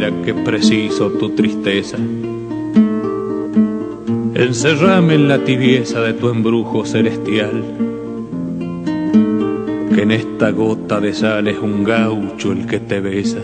que 0.00 0.34
preciso 0.34 1.10
tu 1.10 1.30
tristeza. 1.36 1.96
Encerrame 4.34 5.14
en 5.14 5.28
la 5.28 5.44
tibieza 5.44 6.00
de 6.00 6.14
tu 6.14 6.30
embrujo 6.30 6.84
celestial. 6.84 7.62
Que 9.94 10.02
en 10.02 10.10
esta 10.10 10.50
gota 10.50 11.00
de 11.00 11.14
sal 11.14 11.46
es 11.46 11.58
un 11.58 11.84
gaucho 11.84 12.50
el 12.50 12.66
que 12.66 12.80
te 12.80 12.98
besa. 12.98 13.38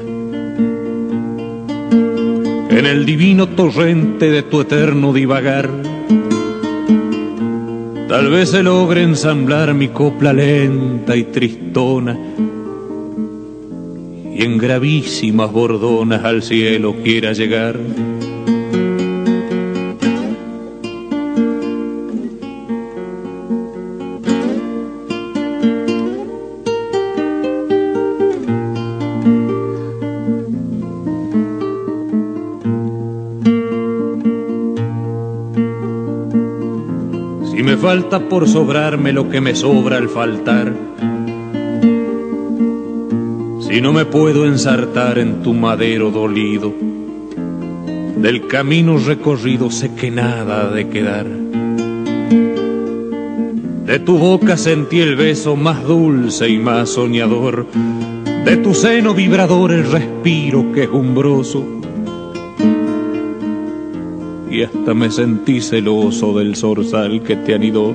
En 2.71 2.85
el 2.85 3.07
divino 3.07 3.51
torrente 3.51 4.29
de 4.29 4.43
tu 4.43 4.63
eterno 4.63 5.13
divagar. 5.13 5.71
Tal 8.09 8.29
vez 8.29 8.51
se 8.51 8.65
logre 8.65 9.05
ensamblar 9.05 9.73
mi 9.73 9.87
copla 9.87 10.33
lenta 10.33 11.15
y 11.15 11.25
tristona 11.25 12.19
y 14.41 14.45
en 14.45 14.57
gravísimas 14.57 15.53
bordonas 15.53 16.25
al 16.25 16.43
cielo 16.43 16.97
quiera 17.03 17.35
llegar. 17.35 17.79
Si 37.51 37.63
me 37.63 37.77
falta 37.77 38.21
por 38.21 38.49
sobrarme 38.49 39.13
lo 39.13 39.29
que 39.29 39.43
me 39.43 39.55
sobra 39.55 39.99
al 39.99 40.09
faltar, 40.09 40.90
si 43.71 43.81
no 43.81 43.93
me 43.93 44.05
puedo 44.05 44.47
ensartar 44.47 45.21
en 45.21 45.43
tu 45.45 45.55
madero 45.55 46.11
dolido, 46.11 46.75
del 48.17 48.49
camino 48.49 48.99
recorrido 48.99 49.71
sé 49.71 49.95
que 49.95 50.11
nada 50.11 50.63
ha 50.67 50.71
de 50.73 50.89
quedar. 50.89 51.27
De 53.87 54.01
tu 54.01 54.19
boca 54.19 54.57
sentí 54.57 54.99
el 54.99 55.15
beso 55.15 55.55
más 55.55 55.85
dulce 55.85 56.49
y 56.49 56.59
más 56.59 56.89
soñador, 56.89 57.69
de 58.45 58.57
tu 58.57 58.75
seno 58.75 59.15
vibrador 59.15 59.71
el 59.71 59.89
respiro 59.89 60.73
quejumbroso. 60.73 61.65
Y 64.51 64.65
hasta 64.65 64.95
me 64.95 65.13
sentí 65.13 65.61
celoso 65.61 66.37
del 66.37 66.57
zorzal 66.57 67.23
que 67.23 67.37
te 67.37 67.55
anidó. 67.55 67.95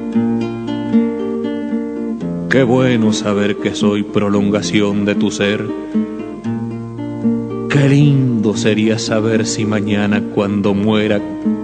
Qué 2.55 2.63
bueno 2.63 3.11
saber 3.11 3.57
que 3.57 3.75
soy 3.75 4.03
prolongación 4.03 5.03
de 5.03 5.15
tu 5.15 5.29
ser. 5.29 5.61
Qué 7.69 7.89
lindo 7.89 8.55
sería 8.55 8.97
saber 8.97 9.45
si 9.45 9.65
mañana 9.65 10.23
cuando 10.33 10.73
muera 10.73 11.19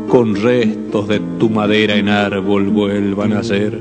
con 0.09 0.35
restos 0.35 1.07
de 1.07 1.21
tu 1.39 1.49
madera 1.49 1.95
en 1.95 2.09
árbol 2.09 2.67
vuelvan 2.67 3.31
a 3.31 3.41
ser. 3.41 3.79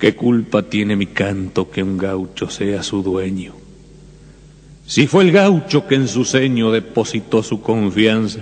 ¿Qué 0.00 0.16
culpa 0.16 0.62
tiene 0.62 0.96
mi 0.96 1.08
canto 1.08 1.70
que 1.70 1.82
un 1.82 1.98
gaucho 1.98 2.48
sea 2.48 2.82
su 2.82 3.02
dueño? 3.02 3.52
Si 4.86 5.06
fue 5.06 5.24
el 5.24 5.30
gaucho 5.30 5.86
que 5.86 5.96
en 5.96 6.08
su 6.08 6.24
ceño 6.24 6.70
depositó 6.70 7.42
su 7.42 7.60
confianza, 7.60 8.40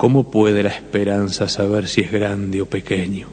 ¿Cómo 0.00 0.30
puede 0.30 0.62
la 0.62 0.70
esperanza 0.70 1.46
saber 1.46 1.86
si 1.86 2.00
es 2.00 2.10
grande 2.10 2.62
o 2.62 2.64
pequeño? 2.64 3.28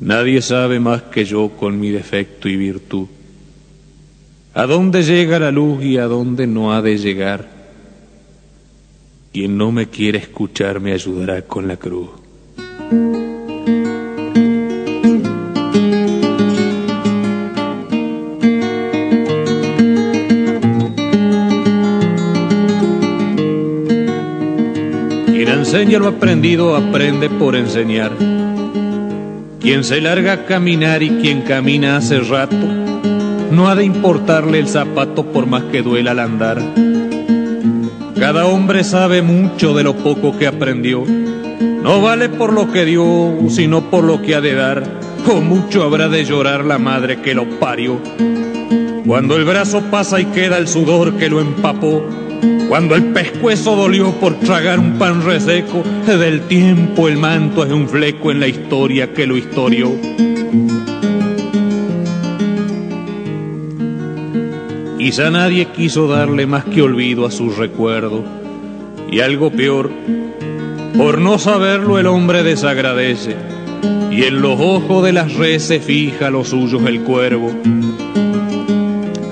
Nadie 0.00 0.42
sabe 0.42 0.80
más 0.80 1.04
que 1.04 1.24
yo 1.24 1.48
con 1.58 1.80
mi 1.80 1.88
defecto 1.88 2.46
y 2.46 2.56
virtud. 2.56 3.06
¿A 4.52 4.66
dónde 4.66 5.02
llega 5.02 5.38
la 5.38 5.50
luz 5.50 5.82
y 5.82 5.96
a 5.96 6.04
dónde 6.04 6.46
no 6.46 6.74
ha 6.74 6.82
de 6.82 6.98
llegar? 6.98 7.48
Quien 9.32 9.56
no 9.56 9.72
me 9.72 9.88
quiere 9.88 10.18
escuchar 10.18 10.78
me 10.78 10.92
ayudará 10.92 11.40
con 11.40 11.66
la 11.66 11.78
cruz. 11.78 12.10
Enseña 25.66 25.98
lo 25.98 26.06
aprendido 26.06 26.76
aprende 26.76 27.28
por 27.28 27.56
enseñar. 27.56 28.12
Quien 29.58 29.82
se 29.82 30.00
larga 30.00 30.32
a 30.32 30.44
caminar 30.44 31.02
y 31.02 31.10
quien 31.20 31.42
camina 31.42 31.96
hace 31.96 32.20
rato, 32.20 32.56
no 33.50 33.68
ha 33.68 33.74
de 33.74 33.84
importarle 33.84 34.60
el 34.60 34.68
zapato 34.68 35.24
por 35.32 35.46
más 35.46 35.64
que 35.64 35.82
duela 35.82 36.12
al 36.12 36.20
andar. 36.20 36.62
Cada 38.16 38.46
hombre 38.46 38.84
sabe 38.84 39.22
mucho 39.22 39.74
de 39.74 39.82
lo 39.82 39.96
poco 39.96 40.38
que 40.38 40.46
aprendió. 40.46 41.02
No 41.04 42.00
vale 42.00 42.28
por 42.28 42.52
lo 42.52 42.70
que 42.70 42.84
dio, 42.84 43.36
sino 43.48 43.90
por 43.90 44.04
lo 44.04 44.22
que 44.22 44.36
ha 44.36 44.40
de 44.40 44.54
dar. 44.54 44.84
O 45.28 45.40
mucho 45.40 45.82
habrá 45.82 46.08
de 46.08 46.24
llorar 46.24 46.64
la 46.64 46.78
madre 46.78 47.20
que 47.22 47.34
lo 47.34 47.58
parió. 47.58 48.00
Cuando 49.04 49.34
el 49.34 49.44
brazo 49.44 49.82
pasa 49.90 50.20
y 50.20 50.26
queda 50.26 50.58
el 50.58 50.68
sudor 50.68 51.14
que 51.14 51.28
lo 51.28 51.40
empapó, 51.40 52.04
cuando 52.68 52.94
el 52.94 53.04
pescuezo 53.12 53.76
dolió 53.76 54.12
por 54.12 54.38
tragar 54.40 54.78
un 54.78 54.98
pan 54.98 55.24
reseco, 55.24 55.82
del 56.06 56.42
tiempo 56.42 57.08
el 57.08 57.16
manto 57.16 57.64
es 57.64 57.72
un 57.72 57.88
fleco 57.88 58.30
en 58.30 58.40
la 58.40 58.48
historia 58.48 59.12
que 59.12 59.26
lo 59.26 59.36
historió. 59.36 59.92
Quizá 64.98 65.30
nadie 65.30 65.66
quiso 65.66 66.08
darle 66.08 66.46
más 66.46 66.64
que 66.64 66.82
olvido 66.82 67.26
a 67.26 67.30
su 67.30 67.50
recuerdo, 67.50 68.24
y 69.10 69.20
algo 69.20 69.50
peor, 69.50 69.90
por 70.96 71.20
no 71.20 71.38
saberlo 71.38 71.98
el 71.98 72.06
hombre 72.06 72.42
desagradece, 72.42 73.36
y 74.10 74.24
en 74.24 74.40
los 74.40 74.58
ojos 74.58 75.04
de 75.04 75.12
las 75.12 75.34
reses 75.34 75.84
fija 75.84 76.30
los 76.30 76.48
suyos 76.48 76.82
el 76.86 77.02
cuervo 77.02 77.52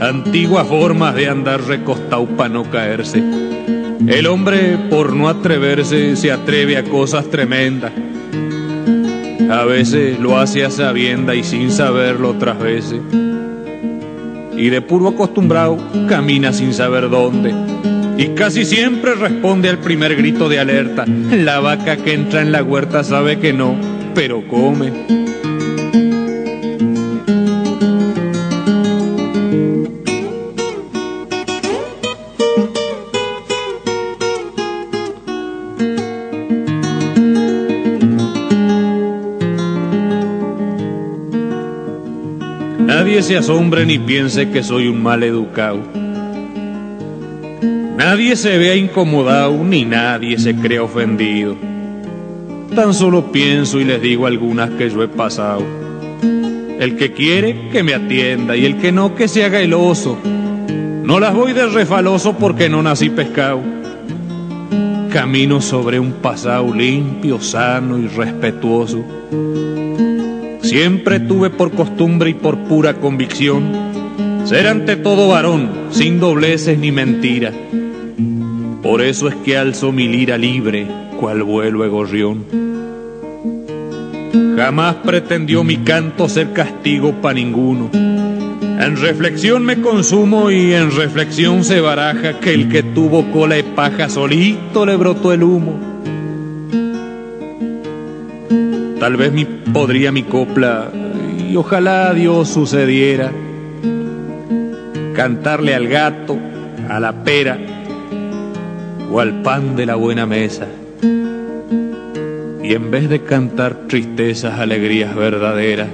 antiguas 0.08 0.66
formas 0.66 1.14
de 1.14 1.28
andar 1.28 1.62
recostado 1.62 2.03
para 2.22 2.48
no 2.48 2.70
caerse. 2.70 3.22
El 4.06 4.26
hombre, 4.26 4.78
por 4.90 5.14
no 5.14 5.28
atreverse, 5.28 6.16
se 6.16 6.30
atreve 6.30 6.76
a 6.76 6.84
cosas 6.84 7.28
tremendas. 7.30 7.92
A 9.50 9.64
veces 9.64 10.18
lo 10.18 10.38
hace 10.38 10.64
a 10.64 10.70
sabienda 10.70 11.34
y 11.34 11.42
sin 11.42 11.70
saberlo 11.70 12.30
otras 12.30 12.58
veces. 12.58 13.00
Y 14.56 14.68
de 14.68 14.80
puro 14.80 15.08
acostumbrado 15.08 15.78
camina 16.08 16.52
sin 16.52 16.72
saber 16.72 17.10
dónde. 17.10 17.52
Y 18.16 18.28
casi 18.28 18.64
siempre 18.64 19.14
responde 19.14 19.68
al 19.68 19.78
primer 19.78 20.14
grito 20.14 20.48
de 20.48 20.60
alerta. 20.60 21.04
La 21.06 21.60
vaca 21.60 21.96
que 21.96 22.14
entra 22.14 22.42
en 22.42 22.52
la 22.52 22.62
huerta 22.62 23.02
sabe 23.02 23.38
que 23.38 23.52
no, 23.52 23.74
pero 24.14 24.46
come. 24.46 24.92
Se 43.24 43.38
asombre 43.38 43.86
ni 43.86 43.98
piense 43.98 44.50
que 44.50 44.62
soy 44.62 44.86
un 44.86 45.02
mal 45.02 45.22
educado. 45.22 45.80
Nadie 47.96 48.36
se 48.36 48.58
vea 48.58 48.76
incomodado 48.76 49.64
ni 49.64 49.86
nadie 49.86 50.38
se 50.38 50.54
cree 50.54 50.78
ofendido. 50.78 51.56
Tan 52.74 52.92
solo 52.92 53.32
pienso 53.32 53.80
y 53.80 53.84
les 53.84 54.02
digo 54.02 54.26
algunas 54.26 54.68
que 54.72 54.90
yo 54.90 55.02
he 55.02 55.08
pasado. 55.08 55.62
El 56.78 56.96
que 56.96 57.12
quiere, 57.12 57.70
que 57.70 57.82
me 57.82 57.94
atienda 57.94 58.58
y 58.58 58.66
el 58.66 58.76
que 58.76 58.92
no, 58.92 59.14
que 59.14 59.26
se 59.26 59.42
haga 59.42 59.60
el 59.60 59.72
oso. 59.72 60.18
No 61.02 61.18
las 61.18 61.34
voy 61.34 61.54
de 61.54 61.66
refaloso 61.66 62.34
porque 62.34 62.68
no 62.68 62.82
nací 62.82 63.08
pescado. 63.08 63.62
Camino 65.10 65.62
sobre 65.62 65.98
un 65.98 66.12
pasado 66.12 66.74
limpio, 66.74 67.40
sano 67.40 67.96
y 67.96 68.06
respetuoso 68.06 69.02
Siempre 70.64 71.20
tuve 71.20 71.50
por 71.50 71.72
costumbre 71.72 72.30
y 72.30 72.34
por 72.34 72.56
pura 72.64 72.94
convicción 72.94 73.92
ser 74.46 74.66
ante 74.66 74.96
todo 74.96 75.28
varón, 75.28 75.70
sin 75.90 76.20
dobleces 76.20 76.78
ni 76.78 76.90
mentira. 76.90 77.52
Por 78.82 79.02
eso 79.02 79.28
es 79.28 79.34
que 79.36 79.58
alzo 79.58 79.92
mi 79.92 80.08
lira 80.08 80.38
libre, 80.38 80.86
cual 81.20 81.42
vuelo 81.42 81.88
gorrión. 81.90 82.46
Jamás 84.56 84.96
pretendió 85.04 85.64
mi 85.64 85.76
canto 85.76 86.30
ser 86.30 86.52
castigo 86.54 87.12
para 87.20 87.34
ninguno. 87.34 87.90
En 87.92 88.96
reflexión 88.96 89.64
me 89.64 89.82
consumo 89.82 90.50
y 90.50 90.72
en 90.72 90.90
reflexión 90.96 91.62
se 91.62 91.80
baraja 91.80 92.40
que 92.40 92.54
el 92.54 92.70
que 92.70 92.82
tuvo 92.82 93.30
cola 93.32 93.56
de 93.56 93.64
paja 93.64 94.08
solito 94.08 94.86
le 94.86 94.96
brotó 94.96 95.30
el 95.34 95.42
humo. 95.42 95.93
Tal 99.04 99.18
vez 99.18 99.32
mi, 99.34 99.44
podría 99.44 100.12
mi 100.12 100.22
copla, 100.22 100.88
y 101.38 101.54
ojalá 101.56 102.14
Dios 102.14 102.48
sucediera, 102.48 103.30
cantarle 105.14 105.74
al 105.74 105.88
gato, 105.88 106.38
a 106.88 106.98
la 107.00 107.22
pera 107.22 107.58
o 109.12 109.20
al 109.20 109.42
pan 109.42 109.76
de 109.76 109.84
la 109.84 109.96
buena 109.96 110.24
mesa. 110.24 110.68
Y 112.62 112.72
en 112.72 112.90
vez 112.90 113.10
de 113.10 113.20
cantar 113.20 113.88
tristezas, 113.88 114.58
alegrías 114.58 115.14
verdaderas, 115.14 115.88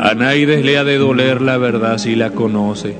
a 0.00 0.14
Naides 0.14 0.64
le 0.64 0.78
ha 0.78 0.84
de 0.84 0.96
doler 0.96 1.42
la 1.42 1.58
verdad 1.58 1.98
si 1.98 2.16
la 2.16 2.30
conoce. 2.30 2.96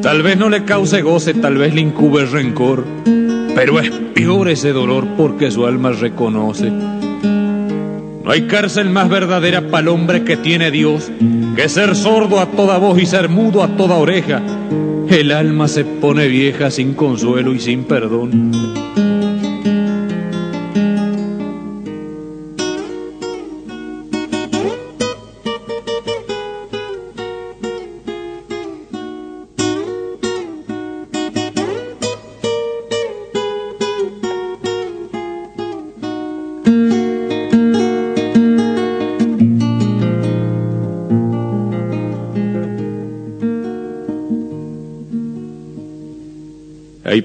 Tal 0.00 0.22
vez 0.22 0.36
no 0.36 0.48
le 0.48 0.62
cause 0.62 1.02
goce, 1.02 1.34
tal 1.34 1.56
vez 1.58 1.74
le 1.74 1.80
incube 1.80 2.24
rencor 2.24 2.84
pero 3.54 3.80
es 3.80 3.90
peor 3.90 4.48
ese 4.48 4.72
dolor 4.72 5.06
porque 5.16 5.50
su 5.50 5.66
alma 5.66 5.92
reconoce. 5.92 6.70
No 6.70 8.30
hay 8.30 8.42
cárcel 8.42 8.88
más 8.90 9.08
verdadera 9.08 9.68
para 9.68 9.82
el 9.82 9.88
hombre 9.88 10.22
que 10.24 10.36
tiene 10.36 10.70
Dios 10.70 11.10
que 11.56 11.68
ser 11.68 11.96
sordo 11.96 12.40
a 12.40 12.46
toda 12.46 12.78
voz 12.78 13.00
y 13.00 13.06
ser 13.06 13.28
mudo 13.28 13.62
a 13.62 13.68
toda 13.76 13.96
oreja. 13.96 14.40
El 15.08 15.32
alma 15.32 15.68
se 15.68 15.84
pone 15.84 16.28
vieja 16.28 16.70
sin 16.70 16.94
consuelo 16.94 17.52
y 17.52 17.60
sin 17.60 17.84
perdón. 17.84 18.52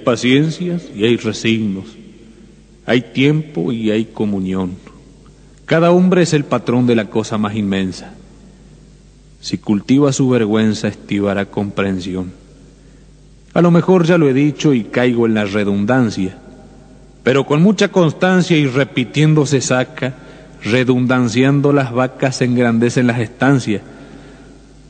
Paciencias 0.08 0.84
y 0.96 1.04
hay 1.04 1.18
resignos. 1.18 1.84
Hay 2.86 3.02
tiempo 3.02 3.74
y 3.74 3.92
hay 3.92 4.06
comunión. 4.06 4.76
Cada 5.66 5.92
hombre 5.92 6.22
es 6.22 6.32
el 6.32 6.46
patrón 6.46 6.88
de 6.88 6.96
la 6.96 7.10
cosa 7.10 7.38
más 7.38 7.58
inmensa. 7.58 8.14
Si 9.42 9.58
cultiva 9.58 10.14
su 10.14 10.30
vergüenza, 10.30 10.88
estivará 10.88 11.48
comprensión. 11.48 12.32
A 13.54 13.62
lo 13.62 13.70
mejor 13.70 14.06
ya 14.06 14.18
lo 14.18 14.30
he 14.30 14.34
dicho 14.34 14.74
y 14.74 14.86
caigo 14.86 15.26
en 15.26 15.34
la 15.34 15.44
redundancia, 15.44 16.38
pero 17.24 17.46
con 17.46 17.62
mucha 17.62 17.90
constancia 17.90 18.56
y 18.56 18.66
repitiendo 18.66 19.46
se 19.46 19.60
saca, 19.60 20.14
redundanciando 20.64 21.74
las 21.74 21.92
vacas 21.92 22.38
se 22.38 22.46
engrandecen 22.46 23.08
las 23.08 23.20
estancias. 23.20 23.82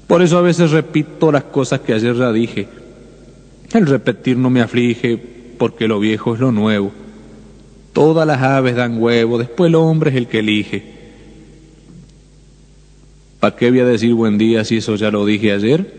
Por 0.06 0.22
eso 0.22 0.38
a 0.38 0.44
veces 0.44 0.70
repito 0.70 1.32
las 1.32 1.46
cosas 1.46 1.80
que 1.80 1.94
ayer 1.94 2.16
ya 2.16 2.32
dije 2.32 2.68
el 3.74 3.86
repetir 3.86 4.38
no 4.38 4.50
me 4.50 4.62
aflige 4.62 5.18
porque 5.58 5.88
lo 5.88 6.00
viejo 6.00 6.34
es 6.34 6.40
lo 6.40 6.52
nuevo. 6.52 6.92
Todas 7.94 8.28
las 8.28 8.42
aves 8.42 8.76
dan 8.76 9.02
huevo, 9.02 9.38
después 9.38 9.70
el 9.70 9.76
hombre 9.76 10.12
es 10.12 10.16
el 10.16 10.28
que 10.28 10.40
elige. 10.40 10.84
¿Para 13.40 13.56
qué 13.56 13.70
voy 13.70 13.80
a 13.80 13.86
decir 13.86 14.14
buen 14.14 14.38
día 14.38 14.64
si 14.64 14.78
eso 14.78 14.96
ya 14.96 15.12
lo 15.12 15.26
dije 15.26 15.52
ayer? 15.52 15.94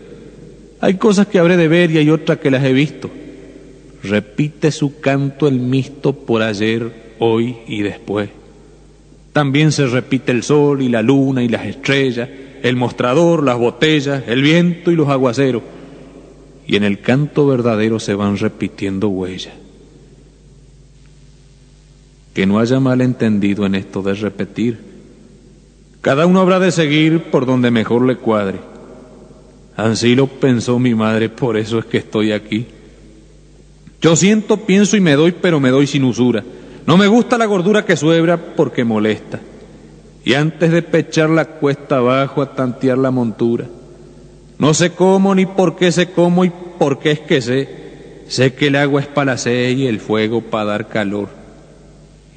Hay 0.81 0.95
cosas 0.95 1.27
que 1.27 1.39
habré 1.39 1.57
de 1.57 1.67
ver 1.67 1.91
y 1.91 1.97
hay 1.97 2.09
otras 2.09 2.39
que 2.39 2.51
las 2.51 2.63
he 2.63 2.73
visto. 2.73 3.09
Repite 4.03 4.71
su 4.71 4.99
canto 4.99 5.47
el 5.47 5.59
misto 5.59 6.13
por 6.13 6.41
ayer, 6.41 7.15
hoy 7.19 7.57
y 7.67 7.81
después. 7.81 8.29
También 9.33 9.71
se 9.71 9.85
repite 9.87 10.31
el 10.31 10.43
sol 10.43 10.81
y 10.81 10.89
la 10.89 11.01
luna 11.01 11.43
y 11.43 11.49
las 11.49 11.65
estrellas, 11.65 12.29
el 12.63 12.75
mostrador, 12.75 13.43
las 13.43 13.57
botellas, 13.57 14.23
el 14.27 14.41
viento 14.41 14.91
y 14.91 14.95
los 14.95 15.09
aguaceros 15.09 15.61
y 16.69 16.75
en 16.75 16.83
el 16.83 16.99
canto 16.99 17.47
verdadero 17.47 17.99
se 17.99 18.13
van 18.13 18.37
repitiendo 18.37 19.09
huellas. 19.09 19.55
Que 22.35 22.45
no 22.45 22.59
haya 22.59 22.79
malentendido 22.79 23.65
en 23.65 23.73
esto 23.73 24.03
de 24.03 24.13
repetir. 24.13 24.77
Cada 26.01 26.27
uno 26.27 26.41
habrá 26.41 26.59
de 26.59 26.71
seguir 26.71 27.23
por 27.31 27.47
donde 27.47 27.71
mejor 27.71 28.05
le 28.05 28.17
cuadre. 28.17 28.59
Así 29.75 30.13
lo 30.13 30.27
pensó 30.27 30.77
mi 30.77 30.93
madre, 30.93 31.27
por 31.27 31.57
eso 31.57 31.79
es 31.79 31.85
que 31.85 31.97
estoy 31.97 32.33
aquí. 32.33 32.67
Yo 33.99 34.15
siento, 34.15 34.57
pienso 34.67 34.95
y 34.95 34.99
me 34.99 35.15
doy, 35.15 35.31
pero 35.31 35.59
me 35.59 35.71
doy 35.71 35.87
sin 35.87 36.03
usura. 36.03 36.43
No 36.85 36.97
me 36.97 37.07
gusta 37.07 37.39
la 37.39 37.47
gordura 37.47 37.83
que 37.83 37.97
suebra 37.97 38.37
porque 38.55 38.83
molesta. 38.83 39.39
y 40.23 40.35
antes 40.35 40.69
de 40.69 40.83
pechar 40.83 41.31
la 41.31 41.45
cuesta 41.45 41.97
abajo 41.97 42.43
a 42.43 42.53
tantear 42.53 42.99
la 42.99 43.09
montura. 43.09 43.65
No 44.59 44.73
sé 44.73 44.91
cómo 44.91 45.33
ni 45.35 45.45
por 45.45 45.77
qué 45.77 45.89
sé 45.89 46.11
cómo 46.11 46.43
y 46.43 46.51
por 46.77 46.99
qué 46.99 47.11
es 47.11 47.19
que 47.21 47.41
sé. 47.41 47.69
Sé 48.27 48.53
que 48.53 48.67
el 48.67 48.75
agua 48.75 48.99
es 48.99 49.07
para 49.07 49.31
la 49.31 49.37
sed 49.37 49.69
y 49.77 49.87
el 49.87 50.01
fuego 50.01 50.41
para 50.41 50.65
dar 50.65 50.89
calor. 50.89 51.29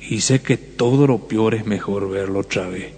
Y 0.09 0.21
sé 0.21 0.41
que 0.41 0.57
todo 0.57 1.09
lo 1.09 1.19
peor 1.19 1.57
es 1.57 1.67
mejor 1.67 2.09
verlo 2.09 2.39
otra 2.39 2.69
vez. 2.69 2.93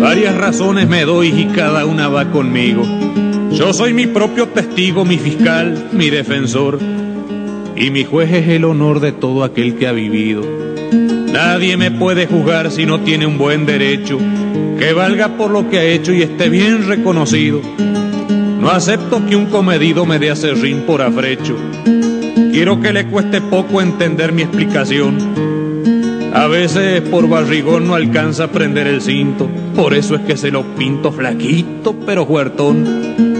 Varias 0.00 0.36
razones 0.38 0.88
me 0.88 1.04
doy 1.04 1.28
y 1.28 1.46
cada 1.54 1.84
una 1.84 2.08
va 2.08 2.30
conmigo. 2.30 2.84
Yo 3.52 3.74
soy 3.74 3.92
mi 3.92 4.06
propio 4.06 4.48
testigo, 4.48 5.04
mi 5.04 5.18
fiscal, 5.18 5.90
mi 5.92 6.08
defensor. 6.08 6.78
Y 7.76 7.90
mi 7.90 8.04
juez 8.04 8.32
es 8.32 8.48
el 8.48 8.64
honor 8.64 9.00
de 9.00 9.12
todo 9.12 9.44
aquel 9.44 9.76
que 9.76 9.86
ha 9.86 9.92
vivido. 9.92 10.64
Nadie 11.34 11.76
me 11.76 11.90
puede 11.90 12.28
juzgar 12.28 12.70
si 12.70 12.86
no 12.86 13.00
tiene 13.00 13.26
un 13.26 13.38
buen 13.38 13.66
derecho, 13.66 14.18
que 14.78 14.92
valga 14.92 15.36
por 15.36 15.50
lo 15.50 15.68
que 15.68 15.80
ha 15.80 15.82
hecho 15.82 16.12
y 16.12 16.22
esté 16.22 16.48
bien 16.48 16.86
reconocido. 16.86 17.60
No 18.60 18.70
acepto 18.70 19.26
que 19.26 19.34
un 19.34 19.46
comedido 19.46 20.06
me 20.06 20.20
dé 20.20 20.30
acerrín 20.30 20.82
por 20.82 21.02
afrecho. 21.02 21.56
Quiero 22.52 22.80
que 22.80 22.92
le 22.92 23.08
cueste 23.08 23.40
poco 23.40 23.82
entender 23.82 24.30
mi 24.30 24.42
explicación. 24.42 25.18
A 26.32 26.46
veces 26.46 27.00
por 27.00 27.28
barrigón 27.28 27.88
no 27.88 27.96
alcanza 27.96 28.44
a 28.44 28.52
prender 28.52 28.86
el 28.86 29.02
cinto, 29.02 29.50
por 29.74 29.92
eso 29.92 30.14
es 30.14 30.20
que 30.20 30.36
se 30.36 30.52
lo 30.52 30.62
pinto 30.76 31.10
flaquito 31.10 31.96
pero 32.06 32.22
huertón. 32.22 33.33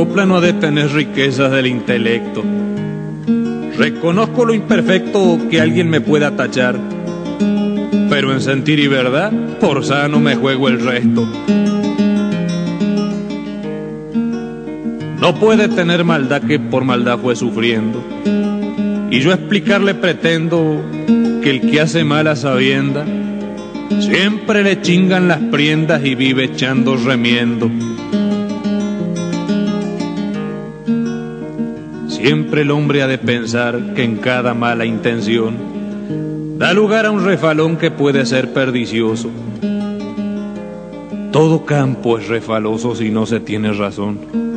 Ha 0.00 0.40
de 0.40 0.52
tener 0.52 0.92
riquezas 0.92 1.50
del 1.50 1.66
intelecto. 1.66 2.44
Reconozco 3.76 4.44
lo 4.44 4.54
imperfecto 4.54 5.40
que 5.50 5.60
alguien 5.60 5.90
me 5.90 6.00
pueda 6.00 6.36
tachar, 6.36 6.78
pero 8.08 8.32
en 8.32 8.40
sentir 8.40 8.78
y 8.78 8.86
verdad, 8.86 9.32
por 9.60 9.84
sano 9.84 10.20
me 10.20 10.36
juego 10.36 10.68
el 10.68 10.80
resto. 10.80 11.28
No 15.20 15.34
puede 15.40 15.66
tener 15.68 16.04
maldad 16.04 16.42
que 16.42 16.60
por 16.60 16.84
maldad 16.84 17.18
fue 17.18 17.34
sufriendo. 17.34 18.00
Y 19.10 19.18
yo 19.18 19.32
explicarle 19.32 19.96
pretendo 19.96 20.80
que 21.42 21.50
el 21.50 21.60
que 21.60 21.80
hace 21.80 22.04
mal 22.04 22.28
a 22.28 22.36
sabienda, 22.36 23.04
siempre 23.98 24.62
le 24.62 24.80
chingan 24.80 25.26
las 25.26 25.40
prendas 25.40 26.04
y 26.04 26.14
vive 26.14 26.44
echando 26.44 26.96
remiendo. 26.96 27.68
Siempre 32.18 32.62
el 32.62 32.72
hombre 32.72 33.02
ha 33.02 33.06
de 33.06 33.16
pensar 33.16 33.94
que 33.94 34.02
en 34.02 34.16
cada 34.16 34.52
mala 34.52 34.84
intención 34.84 36.58
da 36.58 36.74
lugar 36.74 37.06
a 37.06 37.12
un 37.12 37.24
refalón 37.24 37.76
que 37.76 37.92
puede 37.92 38.26
ser 38.26 38.52
perdicioso. 38.52 39.30
Todo 41.30 41.64
campo 41.64 42.18
es 42.18 42.26
refaloso 42.26 42.96
si 42.96 43.10
no 43.10 43.24
se 43.24 43.38
tiene 43.38 43.72
razón. 43.72 44.47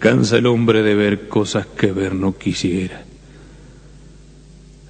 Cansa 0.00 0.38
el 0.38 0.46
hombre 0.46 0.82
de 0.82 0.94
ver 0.94 1.28
cosas 1.28 1.66
que 1.66 1.92
ver 1.92 2.14
no 2.14 2.36
quisiera. 2.36 3.04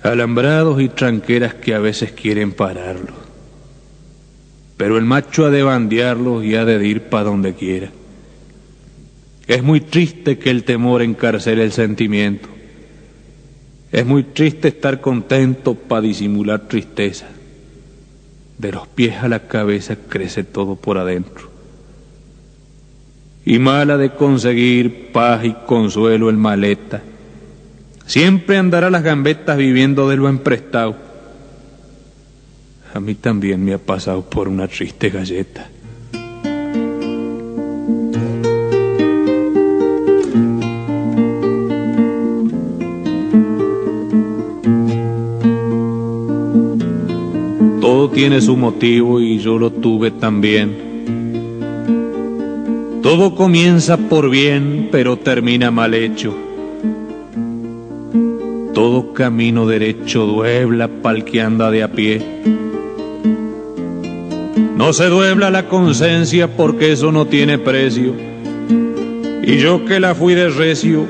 Alambrados 0.02 0.80
y 0.80 0.88
tranqueras 0.88 1.54
que 1.54 1.74
a 1.74 1.80
veces 1.80 2.12
quieren 2.12 2.52
pararlo. 2.52 3.12
Pero 4.76 4.96
el 4.96 5.04
macho 5.04 5.44
ha 5.44 5.50
de 5.50 5.64
bandearlos 5.64 6.44
y 6.44 6.54
ha 6.54 6.64
de 6.64 6.86
ir 6.86 7.02
para 7.02 7.24
donde 7.24 7.54
quiera. 7.54 7.90
Es 9.48 9.62
muy 9.64 9.80
triste 9.80 10.38
que 10.38 10.48
el 10.48 10.62
temor 10.62 11.02
encarcele 11.02 11.64
el 11.64 11.72
sentimiento. 11.72 12.48
Es 13.90 14.06
muy 14.06 14.22
triste 14.22 14.68
estar 14.68 15.00
contento 15.00 15.74
para 15.74 16.02
disimular 16.02 16.68
tristeza. 16.68 17.26
De 18.58 18.70
los 18.70 18.86
pies 18.86 19.16
a 19.16 19.28
la 19.28 19.48
cabeza 19.48 19.96
crece 20.08 20.44
todo 20.44 20.76
por 20.76 20.98
adentro 20.98 21.49
y 23.50 23.58
mala 23.58 23.96
de 23.96 24.10
conseguir 24.10 25.10
paz 25.10 25.44
y 25.44 25.52
consuelo 25.66 26.30
el 26.30 26.36
maleta. 26.36 27.02
Siempre 28.06 28.56
andará 28.56 28.90
las 28.90 29.02
gambetas 29.02 29.56
viviendo 29.56 30.08
de 30.08 30.16
lo 30.16 30.28
emprestado. 30.28 30.96
A 32.94 33.00
mí 33.00 33.16
también 33.16 33.64
me 33.64 33.74
ha 33.74 33.78
pasado 33.78 34.22
por 34.22 34.46
una 34.46 34.68
triste 34.68 35.10
galleta. 35.10 35.68
Todo 47.80 48.10
tiene 48.10 48.40
su 48.40 48.56
motivo 48.56 49.20
y 49.20 49.40
yo 49.40 49.58
lo 49.58 49.72
tuve 49.72 50.12
también. 50.12 50.89
Todo 53.02 53.34
comienza 53.34 53.96
por 53.96 54.28
bien, 54.28 54.90
pero 54.92 55.16
termina 55.16 55.70
mal 55.70 55.94
hecho. 55.94 56.34
Todo 58.74 59.14
camino 59.14 59.66
derecho 59.66 60.26
duebla 60.26 60.88
pa'l 60.88 61.24
que 61.24 61.40
anda 61.40 61.70
de 61.70 61.82
a 61.82 61.92
pie. 61.92 62.20
No 64.76 64.92
se 64.92 65.06
duebla 65.06 65.50
la 65.50 65.66
conciencia 65.66 66.48
porque 66.56 66.92
eso 66.92 67.10
no 67.10 67.26
tiene 67.26 67.58
precio. 67.58 68.12
Y 69.42 69.56
yo 69.56 69.84
que 69.86 69.98
la 69.98 70.14
fui 70.14 70.34
de 70.34 70.50
recio, 70.50 71.06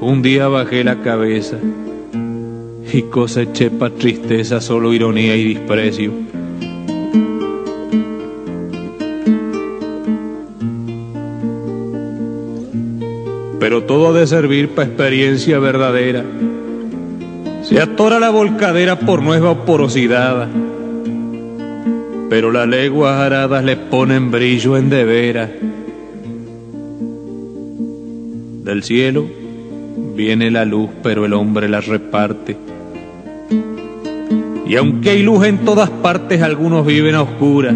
un 0.00 0.22
día 0.22 0.48
bajé 0.48 0.82
la 0.82 1.02
cabeza 1.02 1.58
y 2.90 3.02
coseché 3.02 3.70
pa' 3.70 3.90
tristeza 3.90 4.60
solo 4.62 4.94
ironía 4.94 5.36
y 5.36 5.54
desprecio. 5.54 6.25
Pero 13.66 13.82
todo 13.82 14.10
ha 14.10 14.12
de 14.12 14.28
servir 14.28 14.68
para 14.68 14.86
experiencia 14.86 15.58
verdadera. 15.58 16.22
Se 17.64 17.80
atora 17.80 18.20
la 18.20 18.30
volcadera 18.30 19.00
por 19.00 19.24
nueva 19.24 19.64
porosidad, 19.64 20.46
pero 22.30 22.52
las 22.52 22.68
leguas 22.68 23.18
aradas 23.18 23.64
le 23.64 23.76
ponen 23.76 24.30
brillo 24.30 24.76
en 24.76 24.88
de 24.88 25.04
veras. 25.04 25.50
Del 28.62 28.84
cielo 28.84 29.26
viene 30.14 30.52
la 30.52 30.64
luz, 30.64 30.90
pero 31.02 31.24
el 31.24 31.32
hombre 31.32 31.68
la 31.68 31.80
reparte. 31.80 32.56
Y 34.64 34.76
aunque 34.76 35.10
hay 35.10 35.24
luz 35.24 35.44
en 35.44 35.64
todas 35.64 35.90
partes, 35.90 36.40
algunos 36.40 36.86
viven 36.86 37.16
a 37.16 37.22
oscuras. 37.22 37.74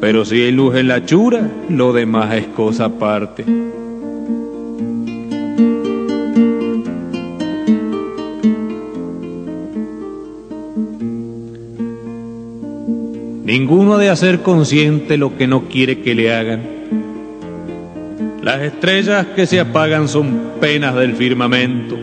Pero 0.00 0.24
si 0.24 0.40
hay 0.42 0.52
luz 0.52 0.76
en 0.76 0.88
la 0.88 1.04
chura, 1.04 1.50
lo 1.68 1.92
demás 1.92 2.34
es 2.34 2.46
cosa 2.46 2.86
aparte. 2.86 3.44
Ninguno 13.44 13.94
ha 13.94 13.98
de 13.98 14.08
hacer 14.08 14.40
consciente 14.40 15.18
lo 15.18 15.36
que 15.36 15.46
no 15.46 15.68
quiere 15.68 16.00
que 16.00 16.14
le 16.14 16.32
hagan. 16.32 16.62
Las 18.42 18.62
estrellas 18.62 19.26
que 19.36 19.44
se 19.44 19.60
apagan 19.60 20.08
son 20.08 20.52
penas 20.60 20.94
del 20.94 21.14
firmamento. 21.14 21.98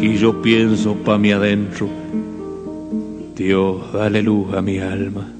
Y 0.00 0.16
yo 0.16 0.40
pienso 0.40 0.94
pa' 0.94 1.18
mi 1.18 1.32
adentro, 1.32 1.88
Dios, 3.34 3.92
dale 3.92 4.22
luz 4.22 4.54
a 4.54 4.62
mi 4.62 4.78
alma. 4.78 5.39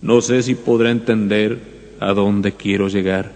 No 0.00 0.20
sé 0.20 0.42
si 0.42 0.54
podrá 0.54 0.90
entender 0.90 1.58
a 2.00 2.12
dónde 2.12 2.52
quiero 2.52 2.88
llegar. 2.88 3.32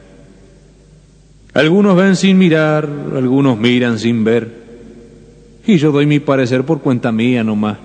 Algunos 1.54 1.96
ven 1.96 2.16
sin 2.16 2.38
mirar, 2.38 2.88
algunos 3.14 3.58
miran 3.58 3.98
sin 3.98 4.24
ver, 4.24 4.62
y 5.66 5.76
yo 5.76 5.92
doy 5.92 6.06
mi 6.06 6.18
parecer 6.18 6.64
por 6.64 6.80
cuenta 6.80 7.12
mía 7.12 7.44
nomás. 7.44 7.78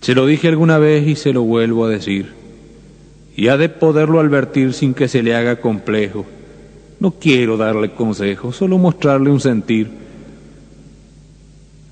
Se 0.00 0.14
lo 0.14 0.24
dije 0.24 0.48
alguna 0.48 0.78
vez 0.78 1.06
y 1.06 1.14
se 1.14 1.32
lo 1.32 1.42
vuelvo 1.42 1.84
a 1.84 1.90
decir, 1.90 2.32
y 3.36 3.48
ha 3.48 3.58
de 3.58 3.68
poderlo 3.68 4.18
advertir 4.18 4.72
sin 4.72 4.94
que 4.94 5.08
se 5.08 5.22
le 5.22 5.34
haga 5.34 5.60
complejo. 5.60 6.24
No 7.00 7.12
quiero 7.12 7.56
darle 7.56 7.92
consejo, 7.92 8.52
solo 8.52 8.78
mostrarle 8.78 9.30
un 9.30 9.40
sentir. 9.40 9.88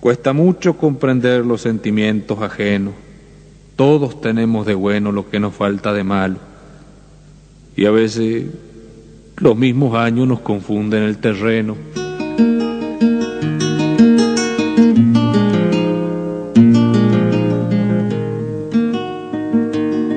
Cuesta 0.01 0.33
mucho 0.33 0.77
comprender 0.77 1.45
los 1.45 1.61
sentimientos 1.61 2.41
ajenos. 2.41 2.95
Todos 3.79 4.21
tenemos 4.21 4.67
de 4.67 4.75
bueno 4.75 5.13
lo 5.13 5.31
que 5.31 5.39
nos 5.39 5.55
falta 5.55 5.93
de 5.93 6.03
malo. 6.03 6.39
Y 7.77 7.87
a 7.87 7.93
veces 7.93 8.47
los 9.37 9.57
mismos 9.57 9.95
años 9.95 10.27
nos 10.27 10.41
confunden 10.41 11.05
el 11.05 11.19
terreno. 11.19 11.77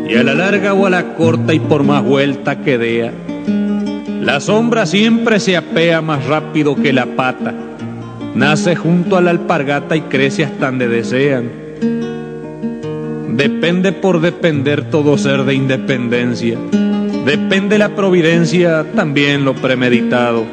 Y 0.09 0.15
a 0.15 0.23
la 0.23 0.33
larga 0.33 0.73
o 0.73 0.88
a 0.88 0.89
la 0.89 1.13
corta 1.13 1.53
y 1.53 1.59
por 1.59 1.83
más 1.83 2.03
vuelta 2.03 2.63
que 2.63 2.79
dea, 2.79 3.13
la 4.21 4.39
sombra 4.39 4.88
siempre 4.88 5.39
se 5.39 5.55
apea 5.55 6.01
más 6.01 6.25
rápido 6.25 6.75
que 6.75 6.93
la 6.93 7.05
pata. 7.15 7.53
Nace 8.33 8.75
junto 8.75 9.17
a 9.17 9.21
la 9.21 9.29
alpargata 9.29 9.95
y 9.95 10.01
crece 10.01 10.45
hasta 10.45 10.65
donde 10.65 10.88
desean. 10.88 11.61
Depende 13.33 13.93
por 13.93 14.19
depender 14.19 14.89
todo 14.89 15.17
ser 15.17 15.45
de 15.45 15.53
independencia. 15.53 16.57
Depende 17.25 17.77
la 17.77 17.95
providencia, 17.95 18.85
también 18.93 19.45
lo 19.45 19.53
premeditado. 19.55 20.45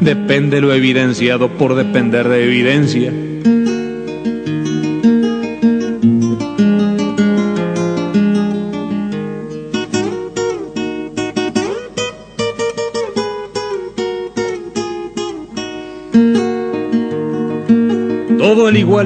Depende 0.00 0.60
lo 0.60 0.72
evidenciado 0.74 1.48
por 1.48 1.74
depender 1.74 2.28
de 2.28 2.44
evidencia. 2.44 3.12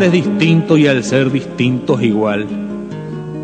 Es 0.02 0.12
distinto 0.12 0.76
y 0.76 0.86
al 0.86 1.04
ser 1.04 1.30
distinto 1.30 1.98
es 1.98 2.06
igual. 2.06 2.46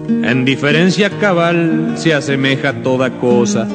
En 0.09 0.45
diferencia 0.45 1.11
cabal 1.11 1.93
se 1.97 2.13
asemeja 2.13 2.83
toda 2.83 3.19
cosa. 3.19 3.69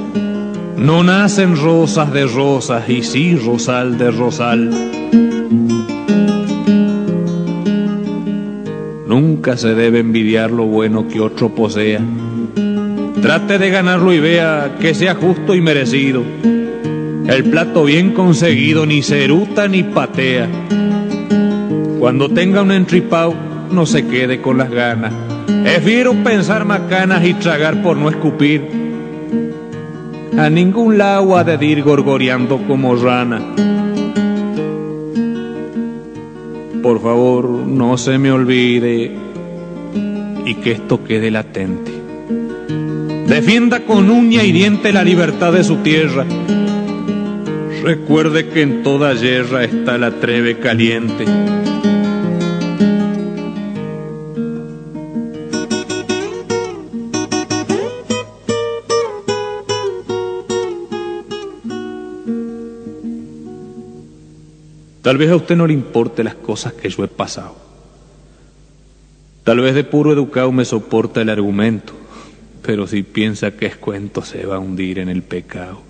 No 0.78 1.04
nacen 1.04 1.56
rosas 1.56 2.12
de 2.12 2.26
rosas 2.26 2.90
y 2.90 3.02
sí 3.04 3.36
rosal 3.36 3.98
de 3.98 4.12
rosal. 4.12 4.70
Nunca 9.08 9.56
se 9.58 9.74
debe 9.74 10.00
envidiar 10.00 10.52
lo 10.52 10.66
bueno 10.66 11.08
que 11.08 11.22
otro 11.22 11.56
posea. 11.56 12.02
Trate 13.22 13.58
de 13.58 13.70
ganarlo 13.70 14.14
y 14.14 14.20
vea 14.20 14.76
que 14.80 14.94
sea 14.94 15.16
justo 15.16 15.56
y 15.56 15.62
merecido. 15.62 16.24
El 17.28 17.46
plato 17.50 17.86
bien 17.86 18.12
conseguido 18.12 18.86
ni 18.86 19.02
se 19.02 19.24
eruta 19.24 19.68
ni 19.68 19.84
patea. 19.84 20.48
Cuando 22.06 22.30
tenga 22.30 22.62
un 22.62 22.72
entripao, 22.72 23.34
no 23.72 23.88
se 23.88 24.06
quede 24.06 24.40
con 24.40 24.60
las 24.60 24.70
ganas. 24.70 25.12
Prefiero 25.64 26.14
pensar 26.14 26.64
macanas 26.64 27.26
y 27.26 27.34
tragar 27.34 27.82
por 27.82 27.98
no 27.98 28.12
escupir. 28.12 28.62
A 30.38 30.48
ningún 30.52 31.00
lado 31.00 31.36
ha 31.36 31.44
de 31.44 31.66
ir 31.66 31.82
gorgoreando 31.82 32.60
como 32.68 32.96
rana. 32.96 33.42
Por 36.84 37.02
favor, 37.02 37.50
no 37.50 37.98
se 37.98 38.20
me 38.20 38.32
olvide 38.32 39.12
y 40.46 40.54
que 40.62 40.74
esto 40.74 41.04
quede 41.04 41.32
latente. 41.32 41.92
Defienda 43.26 43.80
con 43.80 44.12
uña 44.12 44.44
y 44.44 44.52
diente 44.52 44.94
la 44.94 45.04
libertad 45.04 45.54
de 45.54 45.64
su 45.64 45.78
tierra. 45.78 46.24
Recuerde 47.84 48.50
que 48.50 48.62
en 48.62 48.84
toda 48.84 49.16
guerra 49.16 49.64
está 49.64 49.98
la 49.98 50.12
treve 50.12 50.60
caliente. 50.60 51.26
Tal 65.06 65.20
vez 65.20 65.30
a 65.30 65.36
usted 65.36 65.56
no 65.56 65.68
le 65.68 65.74
importe 65.74 66.24
las 66.24 66.34
cosas 66.34 66.74
que 66.74 66.90
yo 66.90 67.04
he 67.04 67.08
pasado. 67.08 67.54
Tal 69.44 69.60
vez 69.60 69.76
de 69.76 69.84
puro 69.84 70.12
educado 70.12 70.52
me 70.52 70.66
soporta 70.66 71.22
el 71.22 71.30
argumento, 71.30 71.94
pero 72.64 72.88
si 72.88 73.04
piensa 73.04 73.52
que 73.52 73.68
es 73.68 73.76
cuento 73.76 74.24
se 74.24 74.48
va 74.48 74.56
a 74.56 74.60
hundir 74.60 74.98
en 74.98 75.10
el 75.10 75.22
pecado. 75.22 75.82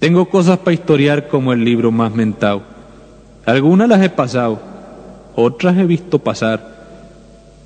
Tengo 0.00 0.28
cosas 0.28 0.58
para 0.58 0.74
historiar 0.74 1.28
como 1.28 1.54
el 1.54 1.64
libro 1.64 1.90
más 1.90 2.14
mentado. 2.14 2.62
Algunas 3.46 3.88
las 3.88 4.02
he 4.02 4.10
pasado, 4.10 4.60
otras 5.34 5.78
he 5.78 5.84
visto 5.84 6.18
pasar. 6.18 6.76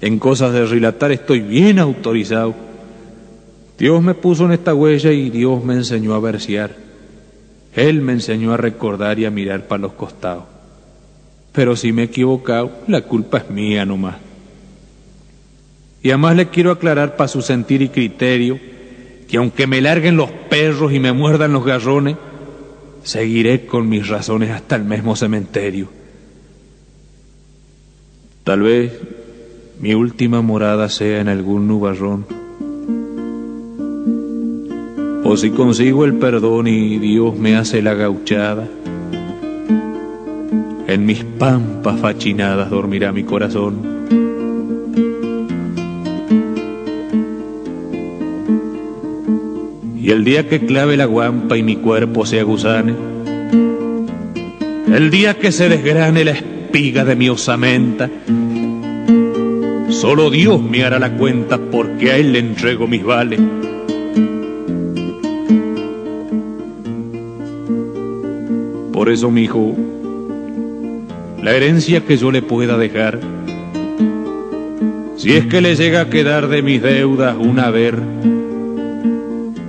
En 0.00 0.20
cosas 0.20 0.52
de 0.52 0.66
relatar 0.66 1.10
estoy 1.10 1.40
bien 1.40 1.80
autorizado. 1.80 2.54
Dios 3.76 4.00
me 4.00 4.14
puso 4.14 4.44
en 4.44 4.52
esta 4.52 4.72
huella 4.72 5.10
y 5.10 5.30
Dios 5.30 5.64
me 5.64 5.74
enseñó 5.74 6.14
a 6.14 6.20
versear. 6.20 6.89
Él 7.74 8.02
me 8.02 8.12
enseñó 8.12 8.52
a 8.52 8.56
recordar 8.56 9.18
y 9.18 9.24
a 9.24 9.30
mirar 9.30 9.66
para 9.68 9.82
los 9.82 9.92
costados. 9.92 10.44
Pero 11.52 11.76
si 11.76 11.92
me 11.92 12.02
he 12.02 12.04
equivocado, 12.06 12.70
la 12.86 13.02
culpa 13.02 13.38
es 13.38 13.50
mía 13.50 13.84
nomás. 13.84 14.16
Y 16.02 16.10
además 16.10 16.36
le 16.36 16.48
quiero 16.48 16.70
aclarar 16.70 17.16
para 17.16 17.28
su 17.28 17.42
sentir 17.42 17.82
y 17.82 17.88
criterio 17.88 18.58
que 19.28 19.36
aunque 19.36 19.66
me 19.66 19.80
larguen 19.80 20.16
los 20.16 20.30
perros 20.30 20.92
y 20.92 20.98
me 20.98 21.12
muerdan 21.12 21.52
los 21.52 21.64
garrones, 21.64 22.16
seguiré 23.04 23.66
con 23.66 23.88
mis 23.88 24.08
razones 24.08 24.50
hasta 24.50 24.76
el 24.76 24.84
mismo 24.84 25.14
cementerio. 25.14 25.88
Tal 28.44 28.62
vez 28.62 28.92
mi 29.78 29.94
última 29.94 30.42
morada 30.42 30.88
sea 30.88 31.20
en 31.20 31.28
algún 31.28 31.68
nubarrón. 31.68 32.26
O 35.32 35.36
si 35.36 35.50
consigo 35.50 36.04
el 36.04 36.14
perdón 36.14 36.66
y 36.66 36.98
Dios 36.98 37.38
me 37.38 37.54
hace 37.54 37.82
la 37.82 37.94
gauchada, 37.94 38.66
en 40.88 41.06
mis 41.06 41.22
pampas 41.22 42.00
fachinadas 42.00 42.68
dormirá 42.68 43.12
mi 43.12 43.22
corazón. 43.22 43.76
Y 50.02 50.10
el 50.10 50.24
día 50.24 50.48
que 50.48 50.66
clave 50.66 50.96
la 50.96 51.04
guampa 51.04 51.56
y 51.56 51.62
mi 51.62 51.76
cuerpo 51.76 52.26
se 52.26 52.40
aguzane, 52.40 52.96
el 54.92 55.10
día 55.12 55.38
que 55.38 55.52
se 55.52 55.68
desgrane 55.68 56.24
la 56.24 56.32
espiga 56.32 57.04
de 57.04 57.14
mi 57.14 57.28
osamenta, 57.28 58.10
solo 59.90 60.28
Dios 60.28 60.60
me 60.60 60.82
hará 60.82 60.98
la 60.98 61.16
cuenta 61.16 61.56
porque 61.56 62.10
a 62.10 62.16
Él 62.16 62.32
le 62.32 62.40
entrego 62.40 62.88
mis 62.88 63.04
vales. 63.04 63.40
Por 69.00 69.08
eso, 69.08 69.30
mi 69.30 69.44
hijo, 69.44 69.74
la 71.42 71.56
herencia 71.56 72.04
que 72.04 72.18
yo 72.18 72.30
le 72.30 72.42
pueda 72.42 72.76
dejar, 72.76 73.18
si 75.16 75.32
es 75.32 75.46
que 75.46 75.62
le 75.62 75.74
llega 75.74 76.02
a 76.02 76.10
quedar 76.10 76.48
de 76.48 76.60
mis 76.60 76.82
deudas 76.82 77.34
un 77.38 77.60
haber, 77.60 77.98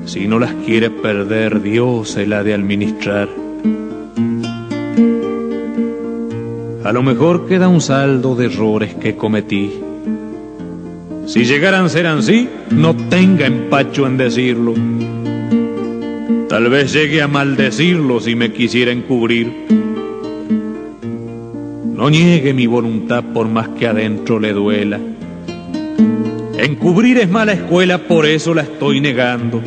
si 0.05 0.27
no 0.27 0.37
las 0.37 0.51
quiere 0.65 0.89
perder, 0.89 1.61
Dios 1.61 2.09
se 2.09 2.27
la 2.27 2.43
de 2.43 2.53
administrar. 2.53 3.29
A 6.83 6.91
lo 6.91 7.01
mejor 7.01 7.47
queda 7.47 7.69
un 7.69 7.79
saldo 7.79 8.35
de 8.35 8.47
errores 8.47 8.95
que 8.95 9.15
cometí. 9.15 9.71
Si 11.25 11.45
llegaran 11.45 11.85
a 11.85 11.89
ser 11.89 12.05
así, 12.05 12.49
no 12.69 12.97
tenga 13.07 13.45
empacho 13.45 14.05
en 14.05 14.17
decirlo. 14.17 14.73
Tal 16.51 16.69
vez 16.69 16.91
llegue 16.91 17.21
a 17.21 17.29
maldecirlo 17.29 18.19
si 18.19 18.35
me 18.35 18.51
quisiera 18.51 18.91
encubrir. 18.91 19.53
No 21.95 22.09
niegue 22.09 22.53
mi 22.53 22.67
voluntad 22.67 23.23
por 23.33 23.47
más 23.47 23.69
que 23.69 23.87
adentro 23.87 24.37
le 24.37 24.51
duela. 24.51 24.99
Encubrir 26.57 27.19
es 27.19 27.29
mala 27.29 27.53
escuela, 27.53 27.99
por 27.99 28.25
eso 28.25 28.53
la 28.53 28.63
estoy 28.63 28.99
negando. 28.99 29.61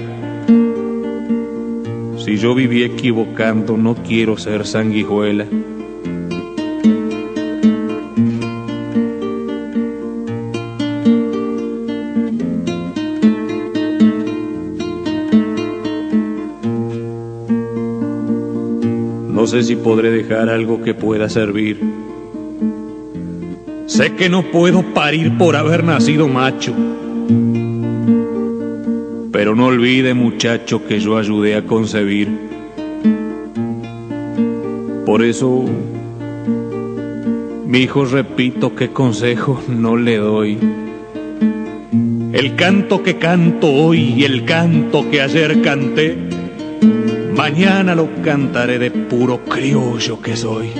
Si 2.18 2.36
yo 2.36 2.54
viví 2.54 2.82
equivocando, 2.82 3.78
no 3.78 3.94
quiero 3.94 4.36
ser 4.36 4.66
sanguijuela. 4.66 5.46
Sé 19.54 19.62
si 19.62 19.76
podré 19.76 20.10
dejar 20.10 20.48
algo 20.48 20.82
que 20.82 20.94
pueda 20.94 21.28
servir. 21.28 21.80
Sé 23.86 24.14
que 24.14 24.28
no 24.28 24.42
puedo 24.50 24.82
parir 24.94 25.38
por 25.38 25.54
haber 25.54 25.84
nacido 25.84 26.26
macho. 26.26 26.74
Pero 29.30 29.54
no 29.54 29.66
olvide, 29.66 30.12
muchacho, 30.14 30.84
que 30.86 30.98
yo 30.98 31.16
ayudé 31.16 31.54
a 31.54 31.62
concebir. 31.62 32.28
Por 35.06 35.22
eso, 35.22 35.64
mi 37.66 37.78
hijo, 37.78 38.04
repito 38.06 38.74
qué 38.74 38.88
consejo 38.88 39.62
no 39.68 39.96
le 39.96 40.16
doy. 40.16 40.58
El 42.32 42.56
canto 42.56 43.04
que 43.04 43.18
canto 43.18 43.72
hoy 43.72 44.14
y 44.16 44.24
el 44.24 44.44
canto 44.44 45.08
que 45.08 45.20
ayer 45.20 45.62
canté, 45.62 46.23
mañana 47.44 47.94
lo 47.94 48.08
cantaré 48.22 48.78
de 48.78 48.90
puro 48.90 49.44
criollo 49.44 50.18
que 50.22 50.34
soy. 50.34 50.72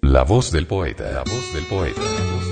La 0.00 0.24
voz 0.24 0.50
del 0.52 0.66
poeta, 0.66 1.04
la 1.12 1.22
voz 1.24 1.52
del 1.52 1.64
poeta, 1.66 2.00
la 2.00 2.32
voz 2.32 2.51